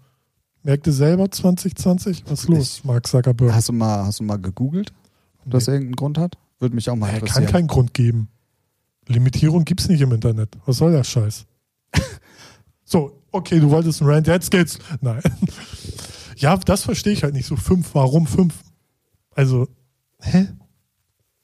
Merkte 0.64 0.92
selber 0.92 1.32
2020? 1.32 2.24
Was 2.28 2.42
ist 2.42 2.50
los, 2.50 2.84
Mark 2.84 3.08
Zuckerberg? 3.08 3.54
Hast 3.54 3.70
du 3.70 3.74
mal, 3.74 4.06
hast 4.06 4.20
du 4.20 4.24
mal 4.24 4.38
gegoogelt, 4.38 4.92
ob 5.40 5.46
nee. 5.46 5.52
das 5.52 5.68
irgendeinen 5.68 5.96
Grund 5.96 6.18
hat? 6.18 6.38
Würde 6.60 6.76
mich 6.76 6.90
auch 6.90 6.96
mal 6.96 7.14
interessieren. 7.14 7.46
Kann 7.46 7.54
keinen 7.54 7.68
Grund 7.68 7.94
geben. 7.94 8.30
Limitierung 9.08 9.64
gibt 9.64 9.80
es 9.80 9.88
nicht 9.88 10.02
im 10.02 10.12
Internet. 10.12 10.58
Was 10.66 10.78
soll 10.78 10.92
der 10.92 11.04
Scheiß? 11.04 11.46
so, 12.84 13.22
okay, 13.32 13.60
du 13.60 13.70
wolltest 13.70 14.02
einen 14.02 14.12
Rant, 14.12 14.28
jetzt 14.28 14.52
geht's. 14.52 14.80
Nein. 15.00 15.22
ja, 16.36 16.58
das 16.58 16.84
verstehe 16.84 17.14
ich 17.14 17.24
halt 17.24 17.34
nicht. 17.34 17.46
So 17.46 17.56
fünf, 17.56 17.94
warum 17.94 18.28
fünf? 18.28 18.54
Also, 19.38 19.68
hä? 20.20 20.48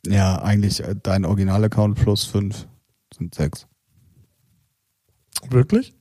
Ja, 0.07 0.41
eigentlich 0.41 0.83
äh, 0.83 0.95
dein 1.01 1.25
Original-Account 1.25 1.95
plus 1.95 2.23
fünf 2.23 2.67
sind 3.15 3.35
sechs. 3.35 3.67
Wirklich? 5.51 5.93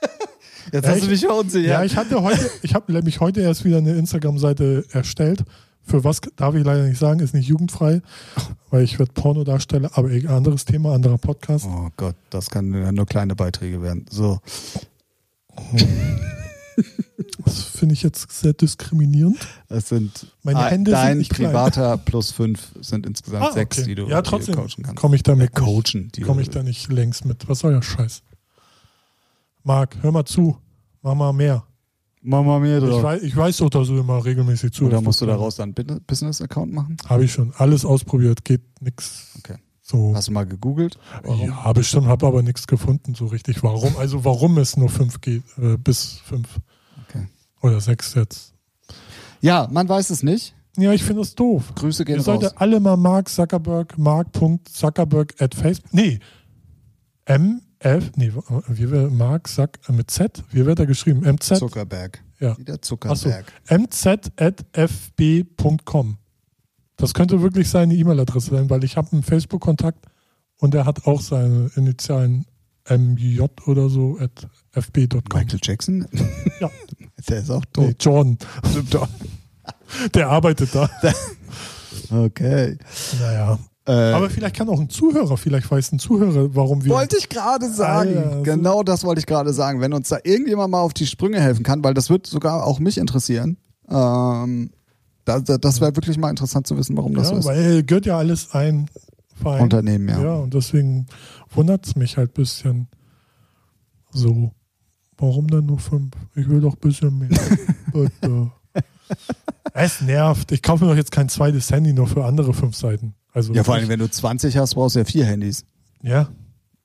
Jetzt 0.72 0.84
ja, 0.84 0.90
hast 0.90 0.96
ich, 0.96 1.04
du 1.04 1.10
dich 1.10 1.20
ja 1.20 1.32
unsicher. 1.32 1.68
Ja, 1.68 1.84
ich 1.84 1.94
hatte 1.96 2.22
heute, 2.22 2.50
ich 2.62 2.74
habe 2.74 2.90
nämlich 2.90 3.20
heute 3.20 3.42
erst 3.42 3.66
wieder 3.66 3.76
eine 3.78 3.92
Instagram-Seite 3.96 4.86
erstellt. 4.92 5.44
Für 5.82 6.04
was 6.04 6.22
darf 6.36 6.54
ich 6.54 6.64
leider 6.64 6.84
nicht 6.84 6.98
sagen, 6.98 7.20
ist 7.20 7.34
nicht 7.34 7.48
jugendfrei, 7.48 8.00
weil 8.70 8.82
ich 8.82 8.98
werde 8.98 9.12
Pornodarsteller, 9.12 9.90
aber 9.98 10.08
ein 10.08 10.26
anderes 10.26 10.64
Thema, 10.64 10.94
anderer 10.94 11.18
Podcast. 11.18 11.66
Oh 11.68 11.90
Gott, 11.98 12.16
das 12.30 12.48
kann 12.48 12.94
nur 12.94 13.06
kleine 13.06 13.34
Beiträge 13.34 13.82
werden. 13.82 14.06
So. 14.08 14.40
Das 17.44 17.62
finde 17.62 17.94
ich 17.94 18.02
jetzt 18.02 18.30
sehr 18.30 18.52
diskriminierend. 18.52 19.38
Es 19.68 19.88
sind 19.88 20.26
Meine 20.42 20.64
Hände 20.66 20.90
dein 20.90 21.08
sind 21.08 21.18
nicht 21.18 21.32
privater 21.32 21.94
klein. 21.94 22.04
plus 22.04 22.30
fünf 22.30 22.72
sind 22.80 23.06
insgesamt 23.06 23.44
ah, 23.44 23.52
sechs, 23.52 23.82
die 23.82 23.94
du 23.94 24.06
ja, 24.06 24.22
trotzdem 24.22 24.54
coachen 24.54 24.82
kannst. 24.82 24.96
Komme 24.96 25.16
ich 25.16 25.22
damit 25.22 25.50
äh, 25.50 25.60
coachen, 25.60 26.10
komme 26.24 26.42
ich 26.42 26.50
da 26.50 26.62
nicht 26.62 26.90
längst 26.90 27.24
mit. 27.24 27.48
Was 27.48 27.60
soll 27.60 27.72
der 27.72 27.82
Scheiß? 27.82 28.22
Marc, 29.62 29.96
hör 30.02 30.12
mal 30.12 30.24
zu. 30.24 30.56
Mach 31.02 31.14
mal 31.14 31.32
mehr. 31.32 31.64
Mach 32.22 32.42
mal 32.42 32.60
mehr 32.60 32.80
drauf. 32.80 32.98
Ich 32.98 33.02
weiß, 33.02 33.22
ich 33.22 33.36
weiß 33.36 33.56
doch, 33.58 33.70
dass 33.70 33.88
du 33.88 33.98
immer 33.98 34.24
regelmäßig 34.24 34.72
zuhörst. 34.72 34.94
Oder 34.94 35.02
musst 35.02 35.20
du 35.20 35.26
daraus 35.26 35.56
dann 35.56 35.74
Business-Account 35.74 36.72
machen? 36.72 36.96
Habe 37.06 37.24
ich 37.24 37.32
schon. 37.32 37.52
Alles 37.56 37.84
ausprobiert. 37.84 38.44
Geht 38.44 38.62
nix. 38.80 39.34
Okay. 39.38 39.56
So. 39.82 40.14
Hast 40.14 40.28
du 40.28 40.32
mal 40.32 40.46
gegoogelt? 40.46 40.98
Warum? 41.24 41.48
Ja, 41.48 41.72
bestimmt, 41.72 42.06
habe 42.06 42.26
aber 42.26 42.42
nichts 42.42 42.66
gefunden 42.66 43.14
so 43.14 43.26
richtig. 43.26 43.62
Warum? 43.62 43.96
Also 43.96 44.24
warum 44.24 44.58
es 44.58 44.76
nur 44.76 44.88
5 44.88 45.20
geht, 45.20 45.42
äh, 45.58 45.76
bis 45.76 46.20
5 46.26 46.46
Okay. 46.46 46.60
Oder 47.62 47.80
6 47.80 48.14
jetzt. 48.14 48.54
Ja, 49.40 49.68
man 49.70 49.88
weiß 49.88 50.10
es 50.10 50.22
nicht. 50.22 50.54
Ja, 50.76 50.92
ich 50.92 51.02
finde 51.02 51.22
es 51.22 51.34
doof. 51.34 51.74
Grüße 51.74 52.04
gehen 52.04 52.16
Ihr 52.16 52.22
solltet 52.22 52.54
alle 52.56 52.80
mal 52.80 52.96
Mark 52.96 53.28
Zuckerberg, 53.28 53.98
mark.zuckerberg 53.98 55.34
at 55.40 55.54
Facebook, 55.54 55.92
nee, 55.92 56.20
MF, 57.26 58.12
nee, 58.16 58.32
wie 58.68 58.90
wird 58.90 59.12
Mark 59.12 59.48
Zuck, 59.48 59.78
mit 59.88 60.10
Z, 60.10 60.42
wie 60.50 60.64
wird 60.66 60.78
er 60.78 60.86
geschrieben? 60.86 61.20
MZ, 61.20 61.58
Zuckerberg. 61.58 62.22
Ja. 62.38 62.56
Wieder 62.58 62.80
Zuckerberg. 62.80 63.52
mz 63.68 64.06
at 64.06 64.64
fb.com. 64.72 66.16
Das 66.96 67.14
könnte 67.14 67.40
wirklich 67.40 67.68
seine 67.68 67.94
E-Mail-Adresse 67.94 68.50
sein, 68.50 68.70
weil 68.70 68.84
ich 68.84 68.96
habe 68.96 69.12
einen 69.12 69.22
Facebook-Kontakt 69.22 70.06
und 70.58 70.74
er 70.74 70.86
hat 70.86 71.06
auch 71.06 71.20
seine 71.20 71.70
Initialen 71.76 72.46
MJ 72.88 73.40
oder 73.66 73.88
so 73.88 74.18
at 74.18 74.48
fb.com. 74.72 75.22
Michael 75.32 75.60
Jackson? 75.62 76.06
Ja. 76.60 76.70
Der 77.28 77.38
ist 77.40 77.50
auch 77.50 77.62
Nee, 77.76 77.92
tot. 77.94 78.04
Jordan. 78.04 78.38
Der 80.14 80.28
arbeitet 80.28 80.74
da. 80.74 80.88
Okay. 82.10 82.78
Naja. 83.20 83.58
Äh, 83.86 83.92
Aber 84.12 84.30
vielleicht 84.30 84.56
kann 84.56 84.68
auch 84.68 84.78
ein 84.78 84.88
Zuhörer, 84.90 85.36
vielleicht 85.36 85.70
weiß 85.70 85.92
ein 85.92 85.98
Zuhörer, 85.98 86.54
warum 86.54 86.84
wir. 86.84 86.92
wollte 86.92 87.16
ich 87.16 87.28
gerade 87.28 87.68
sagen. 87.72 88.16
Alter, 88.16 88.32
so- 88.36 88.42
genau 88.42 88.82
das 88.82 89.04
wollte 89.04 89.20
ich 89.20 89.26
gerade 89.26 89.52
sagen. 89.52 89.80
Wenn 89.80 89.92
uns 89.92 90.08
da 90.08 90.18
irgendjemand 90.22 90.70
mal 90.70 90.80
auf 90.80 90.92
die 90.92 91.06
Sprünge 91.06 91.40
helfen 91.40 91.62
kann, 91.64 91.82
weil 91.82 91.94
das 91.94 92.10
wird 92.10 92.26
sogar 92.26 92.64
auch 92.66 92.78
mich 92.78 92.98
interessieren. 92.98 93.56
Ähm, 93.88 94.70
da, 95.24 95.40
da, 95.40 95.58
das 95.58 95.80
wäre 95.80 95.96
wirklich 95.96 96.18
mal 96.18 96.30
interessant 96.30 96.66
zu 96.66 96.76
wissen, 96.76 96.96
warum 96.96 97.14
das 97.14 97.28
so 97.28 97.34
ja, 97.34 97.38
ist. 97.40 97.46
weil 97.46 97.82
gehört 97.82 98.06
ja 98.06 98.16
alles 98.18 98.52
ein 98.54 98.86
Verein. 99.34 99.62
Unternehmen, 99.62 100.08
ja. 100.08 100.20
Ja, 100.22 100.34
und 100.34 100.54
deswegen 100.54 101.06
wundert 101.50 101.86
es 101.86 101.96
mich 101.96 102.16
halt 102.16 102.30
ein 102.30 102.34
bisschen 102.34 102.88
so. 104.12 104.52
Warum 105.20 105.46
denn 105.48 105.66
nur 105.66 105.78
fünf? 105.78 106.14
Ich 106.34 106.48
will 106.48 106.60
doch 106.60 106.74
ein 106.74 106.80
bisschen 106.80 107.18
mehr. 107.18 107.28
Bitte. 107.92 108.50
Es 109.74 110.00
nervt. 110.00 110.50
Ich 110.52 110.62
kaufe 110.62 110.84
mir 110.84 110.90
doch 110.90 110.96
jetzt 110.96 111.12
kein 111.12 111.28
zweites 111.28 111.70
Handy 111.70 111.92
nur 111.92 112.06
für 112.06 112.24
andere 112.24 112.54
fünf 112.54 112.74
Seiten. 112.76 113.14
Also 113.32 113.52
Ja, 113.52 113.62
vor 113.62 113.74
allem, 113.74 113.88
wenn 113.88 113.98
du 114.00 114.10
20 114.10 114.56
hast, 114.56 114.74
brauchst 114.74 114.96
du 114.96 115.00
ja 115.00 115.04
vier 115.04 115.26
Handys. 115.26 115.64
Ja. 116.02 116.28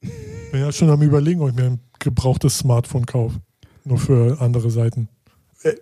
Bin 0.52 0.62
ja 0.62 0.72
schon 0.72 0.90
am 0.90 1.02
überlegen, 1.02 1.42
ob 1.42 1.50
ich 1.50 1.56
mir 1.56 1.64
ein 1.66 1.80
gebrauchtes 2.00 2.58
Smartphone 2.60 3.06
kaufe. 3.06 3.40
Nur 3.84 3.98
für 3.98 4.42
andere 4.42 4.70
Seiten. 4.70 5.08
Äh, 5.64 5.74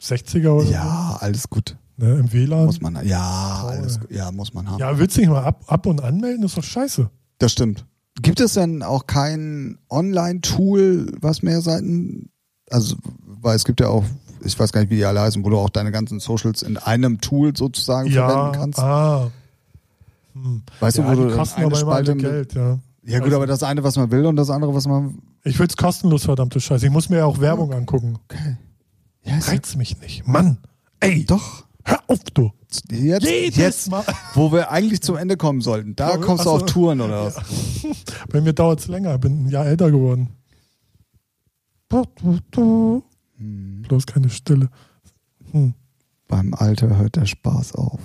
60er 0.00 0.50
oder 0.50 0.68
Ja, 0.70 1.16
alles 1.20 1.48
gut. 1.48 1.76
so? 1.98 2.04
Ne, 2.04 2.14
Im 2.14 2.32
WLAN. 2.32 2.66
Muss 2.66 2.80
man, 2.80 2.94
ja, 3.06 3.60
Toll. 3.62 3.70
alles 3.70 4.00
gut. 4.00 4.10
Ja, 4.10 4.30
muss 4.30 4.54
man 4.54 4.68
haben. 4.70 4.78
ja, 4.78 4.96
willst 4.98 5.16
du 5.16 5.20
nicht 5.20 5.30
mal 5.30 5.42
ab, 5.42 5.64
ab 5.66 5.86
und 5.86 6.00
anmelden? 6.02 6.42
Das 6.42 6.52
ist 6.52 6.58
doch 6.58 6.64
scheiße. 6.64 7.10
Das 7.38 7.52
stimmt. 7.52 7.84
Gibt 8.22 8.40
es 8.40 8.54
denn 8.54 8.82
auch 8.82 9.06
kein 9.06 9.78
Online-Tool, 9.90 11.12
was 11.20 11.42
mehr 11.42 11.60
Seiten, 11.60 12.30
also, 12.70 12.96
weil 13.24 13.56
es 13.56 13.64
gibt 13.64 13.80
ja 13.80 13.88
auch, 13.88 14.04
ich 14.44 14.58
weiß 14.58 14.72
gar 14.72 14.80
nicht, 14.80 14.90
wie 14.90 14.96
die 14.96 15.04
alle 15.04 15.20
heißen, 15.20 15.44
wo 15.44 15.50
du 15.50 15.58
auch 15.58 15.70
deine 15.70 15.90
ganzen 15.92 16.20
Socials 16.20 16.62
in 16.62 16.76
einem 16.76 17.20
Tool 17.20 17.56
sozusagen 17.56 18.10
Ja, 18.10 18.28
verwenden 18.28 18.60
kannst. 18.60 18.78
ah. 18.78 19.30
Hm. 20.34 20.62
Weißt 20.80 20.98
ja, 20.98 21.04
du, 21.04 21.10
wo 21.10 21.28
du 21.28 21.36
kosten 21.36 21.56
eine 21.58 21.66
aber 21.66 21.80
immer 21.80 21.90
Spalte 21.90 22.14
mit- 22.14 22.24
Geld, 22.24 22.54
ja. 22.54 22.78
Ja 23.04 23.18
gut, 23.18 23.26
Also- 23.26 23.36
aber 23.36 23.46
das 23.46 23.62
eine, 23.62 23.82
was 23.84 23.96
man 23.96 24.10
will 24.10 24.26
und 24.26 24.36
das 24.36 24.50
andere, 24.50 24.74
was 24.74 24.86
man. 24.86 25.18
Ich 25.44 25.58
will 25.58 25.66
es 25.66 25.76
kostenlos, 25.76 26.24
verdammte 26.24 26.60
Scheiße. 26.60 26.84
Ich 26.86 26.92
muss 26.92 27.08
mir 27.08 27.18
ja 27.18 27.24
auch 27.24 27.40
Werbung 27.40 27.72
angucken. 27.72 28.18
Okay. 28.24 28.56
Ja, 29.24 29.38
Reizt 29.38 29.76
mich 29.76 29.98
nicht. 30.00 30.26
Mann. 30.26 30.58
Ey, 31.00 31.24
doch. 31.24 31.64
Hör 31.88 32.00
auf, 32.06 32.18
du. 32.34 32.52
Jetzt, 32.90 33.24
Jedes 33.26 33.56
jetzt, 33.56 33.90
Mal. 33.90 34.04
wo 34.34 34.52
wir 34.52 34.70
eigentlich 34.70 35.00
zum 35.00 35.16
Ende 35.16 35.36
kommen 35.36 35.60
sollten. 35.62 35.96
Da 35.96 36.10
Ja, 36.12 36.16
kommst 36.18 36.44
du 36.44 36.50
auf. 36.50 36.66
Touren 36.66 37.00
oder 37.00 37.26
was? 37.26 37.36
Bei 38.30 38.40
mir 38.40 38.52
dauert 38.52 38.80
es 38.80 38.88
länger. 38.88 39.16
Bin 39.18 39.44
ein 39.44 39.48
Jahr 39.48 39.66
älter 39.66 39.90
geworden. 39.90 40.28
Hm. 43.36 43.82
Bloß 43.82 44.06
keine 44.06 44.28
Stille. 44.30 44.68
Hm. 45.52 45.74
Beim 46.26 46.52
Alter 46.54 46.96
hört 46.98 47.16
der 47.16 47.26
Spaß 47.26 47.74
auf. 47.74 48.00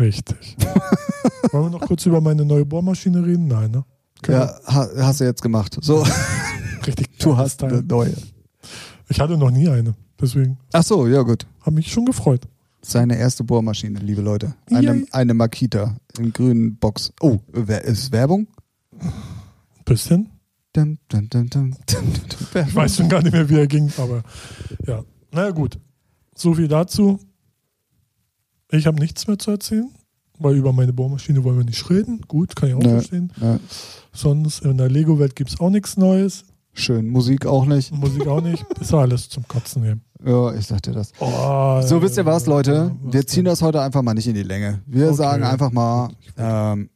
Richtig. 0.00 0.56
Wollen 1.52 1.66
wir 1.72 1.78
noch 1.78 1.86
kurz 1.86 2.04
über 2.06 2.20
meine 2.20 2.44
neue 2.44 2.64
Bohrmaschine 2.64 3.24
reden? 3.24 3.46
Nein, 3.46 3.70
ne? 3.70 3.84
Können 4.22 4.38
Ja, 4.40 4.54
ha, 4.66 4.88
hast 4.98 5.20
du 5.20 5.24
jetzt 5.24 5.42
gemacht. 5.42 5.76
So, 5.80 6.04
wir- 6.04 6.12
Richtig. 6.86 7.18
du 7.18 7.36
hast 7.36 7.58
Teil. 7.60 7.72
eine 7.72 7.82
neue. 7.82 8.14
Ich 9.08 9.20
hatte 9.20 9.36
noch 9.36 9.50
nie 9.52 9.68
eine. 9.68 9.94
Deswegen 10.20 10.58
Ach 10.72 10.82
so, 10.82 11.06
ja 11.06 11.22
gut. 11.22 11.46
habe 11.60 11.76
mich 11.76 11.92
schon 11.92 12.04
gefreut. 12.04 12.48
Seine 12.84 13.16
erste 13.16 13.44
Bohrmaschine, 13.44 14.00
liebe 14.00 14.22
Leute. 14.22 14.54
Eine, 14.70 14.94
Yay. 14.96 15.06
eine 15.12 15.34
Makita 15.34 15.96
im 16.18 16.32
grünen 16.32 16.76
Box. 16.76 17.12
Oh, 17.20 17.38
wer- 17.52 17.84
ist 17.84 18.10
Werbung? 18.12 18.48
Bisschen. 19.84 20.28
Dum, 20.72 20.98
dum, 21.08 21.28
dum. 21.50 21.76
Ich 22.54 22.74
weiß 22.74 22.96
schon 22.96 23.08
gar 23.08 23.22
nicht 23.22 23.32
mehr, 23.32 23.48
wie 23.48 23.56
er 23.58 23.66
ging, 23.66 23.92
aber 23.98 24.22
ja. 24.86 25.04
Naja, 25.30 25.50
gut. 25.50 25.78
So 26.34 26.54
viel 26.54 26.66
dazu. 26.68 27.20
Ich 28.70 28.86
habe 28.86 28.98
nichts 28.98 29.26
mehr 29.26 29.38
zu 29.38 29.50
erzählen, 29.50 29.90
weil 30.38 30.56
über 30.56 30.72
meine 30.72 30.92
Bohrmaschine 30.94 31.44
wollen 31.44 31.58
wir 31.58 31.64
nicht 31.64 31.88
reden. 31.90 32.22
Gut, 32.26 32.56
kann 32.56 32.70
ich 32.70 32.74
auch 32.74 32.80
Nö. 32.82 32.88
verstehen. 32.90 33.30
Ja, 33.40 33.60
Sonst 34.12 34.60
in 34.64 34.78
der 34.78 34.88
Lego-Welt 34.88 35.36
gibt 35.36 35.50
es 35.50 35.60
auch 35.60 35.70
nichts 35.70 35.96
Neues. 35.98 36.44
Schön. 36.72 37.08
Musik 37.08 37.46
auch 37.46 37.64
nicht. 37.66 37.92
Musik 37.92 38.26
auch 38.26 38.40
nicht. 38.40 38.64
Ist 38.80 38.92
ja 38.92 38.98
alles 38.98 39.28
zum 39.28 39.46
Kotzen 39.48 39.82
nehmen. 39.82 40.00
Ja, 40.24 40.52
ich 40.54 40.66
sagte 40.66 40.92
das. 40.92 41.12
Oh, 41.18 41.80
So, 41.82 42.00
wisst 42.00 42.16
ihr 42.16 42.24
was, 42.26 42.46
Leute? 42.46 42.92
was 43.02 43.12
Wir 43.14 43.26
ziehen 43.26 43.44
denn? 43.44 43.52
das 43.52 43.62
heute 43.62 43.80
einfach 43.82 44.02
mal 44.02 44.14
nicht 44.14 44.28
in 44.28 44.34
die 44.34 44.42
Länge. 44.44 44.82
Wir 44.86 45.06
Okay. 45.08 45.16
sagen 45.16 45.42
einfach 45.44 45.70
mal, 45.72 46.10
ähm, 46.38 46.88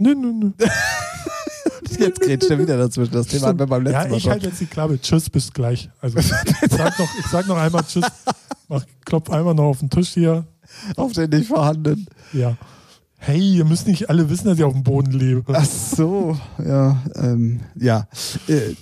Nö, 0.00 0.14
nö, 0.14 0.32
nö. 0.32 0.52
jetzt 1.98 2.20
grätscht 2.20 2.48
er 2.50 2.58
wieder 2.58 2.78
dazwischen. 2.78 3.12
Das 3.12 3.26
Thema 3.26 3.48
hatten 3.48 3.58
wir 3.58 3.66
beim 3.66 3.82
letzten 3.82 4.02
Ja, 4.02 4.08
Mal 4.08 4.16
ich 4.16 4.22
schon. 4.22 4.32
halte 4.32 4.46
jetzt 4.46 4.60
die 4.60 4.66
Klappe. 4.66 5.00
Tschüss, 5.00 5.28
bis 5.28 5.52
gleich. 5.52 5.90
Also, 6.00 6.18
ich 6.18 6.26
sag 6.70 6.96
noch, 6.98 7.08
ich 7.18 7.26
sag 7.26 7.46
noch 7.48 7.56
einmal 7.56 7.82
Tschüss. 7.82 8.04
Mach, 8.68 8.84
klopf 9.04 9.30
einmal 9.30 9.54
noch 9.54 9.64
auf 9.64 9.80
den 9.80 9.90
Tisch 9.90 10.10
hier. 10.10 10.46
Auf 10.96 11.12
den 11.14 11.30
nicht 11.30 11.48
vorhandenen. 11.48 12.06
Ja. 12.32 12.56
Hey, 13.20 13.56
ihr 13.56 13.64
müsst 13.64 13.86
nicht 13.86 14.08
alle 14.08 14.30
wissen, 14.30 14.46
dass 14.46 14.58
ich 14.58 14.64
auf 14.64 14.72
dem 14.72 14.84
Boden 14.84 15.10
lebe. 15.12 15.52
Ach 15.54 15.64
so, 15.64 16.38
ja, 16.64 17.02
ähm, 17.16 17.60
ja. 17.74 18.06
Äh, 18.46 18.74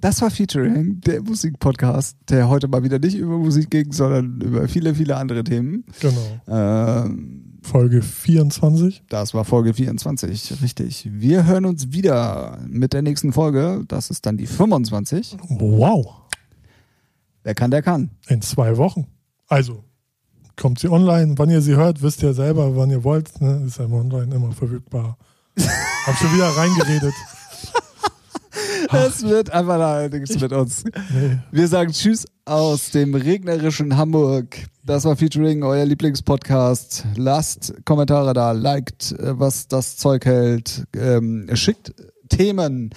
Das 0.00 0.20
war 0.22 0.30
Featuring, 0.30 1.00
der 1.02 1.22
Musikpodcast, 1.22 2.16
der 2.28 2.48
heute 2.48 2.66
mal 2.68 2.82
wieder 2.82 2.98
nicht 2.98 3.16
über 3.16 3.38
Musik 3.38 3.70
ging, 3.70 3.92
sondern 3.92 4.40
über 4.40 4.66
viele, 4.66 4.94
viele 4.94 5.16
andere 5.16 5.44
Themen. 5.44 5.84
Genau. 6.00 6.40
Ähm, 6.48 7.58
Folge 7.62 8.02
24. 8.02 9.04
das 9.08 9.34
war 9.34 9.44
Folge 9.44 9.72
24, 9.74 10.60
richtig. 10.62 11.08
Wir 11.12 11.46
hören 11.46 11.64
uns 11.64 11.92
wieder 11.92 12.58
mit 12.66 12.92
der 12.94 13.02
nächsten 13.02 13.32
Folge. 13.32 13.84
Das 13.86 14.10
ist 14.10 14.26
dann 14.26 14.36
die 14.36 14.48
25. 14.48 15.36
Wow. 15.48 16.22
Wer 17.44 17.54
kann, 17.54 17.70
der 17.70 17.82
kann. 17.82 18.10
In 18.26 18.42
zwei 18.42 18.76
Wochen. 18.78 19.06
Also, 19.46 19.84
kommt 20.56 20.78
sie 20.78 20.88
online. 20.88 21.34
Wann 21.36 21.50
ihr 21.50 21.60
sie 21.60 21.76
hört, 21.76 22.02
wisst 22.02 22.22
ihr 22.22 22.34
selber, 22.34 22.76
wann 22.76 22.90
ihr 22.90 23.04
wollt. 23.04 23.40
Ne? 23.40 23.64
Ist 23.66 23.78
ja 23.78 23.84
immer 23.84 23.98
online 23.98 24.34
immer 24.34 24.52
verfügbar. 24.52 25.16
Hab 26.06 26.16
schon 26.16 26.34
wieder 26.34 26.48
reingeredet. 26.48 27.14
Es 28.92 29.22
wird 29.22 29.50
einfach 29.50 29.78
da 29.78 30.08
nichts 30.08 30.38
mit 30.38 30.52
uns. 30.52 30.84
Nee. 30.84 31.38
Wir 31.50 31.68
sagen 31.68 31.92
Tschüss 31.92 32.26
aus 32.44 32.90
dem 32.90 33.14
regnerischen 33.14 33.96
Hamburg. 33.96 34.56
Das 34.84 35.04
war 35.04 35.16
Featuring, 35.16 35.62
euer 35.62 35.84
Lieblingspodcast. 35.84 37.06
Lasst 37.16 37.74
Kommentare 37.84 38.34
da, 38.34 38.52
liked, 38.52 39.12
äh, 39.12 39.38
was 39.38 39.68
das 39.68 39.96
Zeug 39.96 40.26
hält, 40.26 40.84
ähm, 40.94 41.48
schickt 41.54 41.94
Themen. 42.28 42.90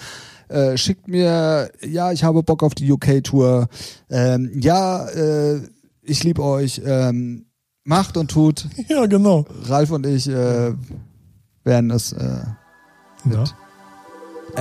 Äh, 0.48 0.78
schickt 0.78 1.08
mir, 1.08 1.72
ja, 1.82 2.12
ich 2.12 2.24
habe 2.24 2.44
Bock 2.44 2.64
auf 2.64 2.76
die 2.76 2.92
UK-Tour. 2.92 3.68
Ähm, 4.10 4.52
ja, 4.60 5.08
äh, 5.10 5.62
ich 6.06 6.24
liebe 6.24 6.44
euch. 6.44 6.82
Ähm, 6.86 7.46
macht 7.84 8.18
und 8.18 8.32
tut. 8.32 8.68
Ja, 8.90 9.06
genau. 9.06 9.46
Ralf 9.66 9.92
und 9.92 10.06
ich 10.06 10.28
äh, 10.30 10.74
werden 11.64 11.92
es 11.92 12.14
äh, 12.14 12.44
mit 13.24 13.36
Ja. 13.38 13.44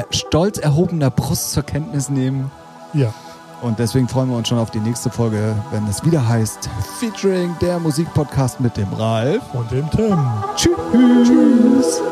äh, 0.01 0.05
stolz 0.11 0.59
erhobener 0.59 1.11
Brust 1.11 1.53
zur 1.53 1.63
Kenntnis 1.63 2.09
nehmen. 2.11 2.51
ja. 2.93 3.13
Und 3.63 3.79
deswegen 3.79 4.09
freuen 4.09 4.29
wir 4.29 4.37
uns 4.37 4.49
schon 4.49 4.59
auf 4.59 4.71
die 4.73 4.81
nächste 4.81 5.09
Folge, 5.09 5.57
wenn 5.71 5.87
es 5.87 6.05
wieder 6.05 6.29
heißt 6.29 6.69
Featuring 6.99 7.55
der 7.63 7.79
Musikpodcast 7.79 8.61
mit 8.61 8.77
dem 8.77 8.93
Ralf. 8.93 9.43
Und 9.55 9.71
dem 9.71 9.91
Tim. 9.91 10.19
Tschüss. 10.55 12.03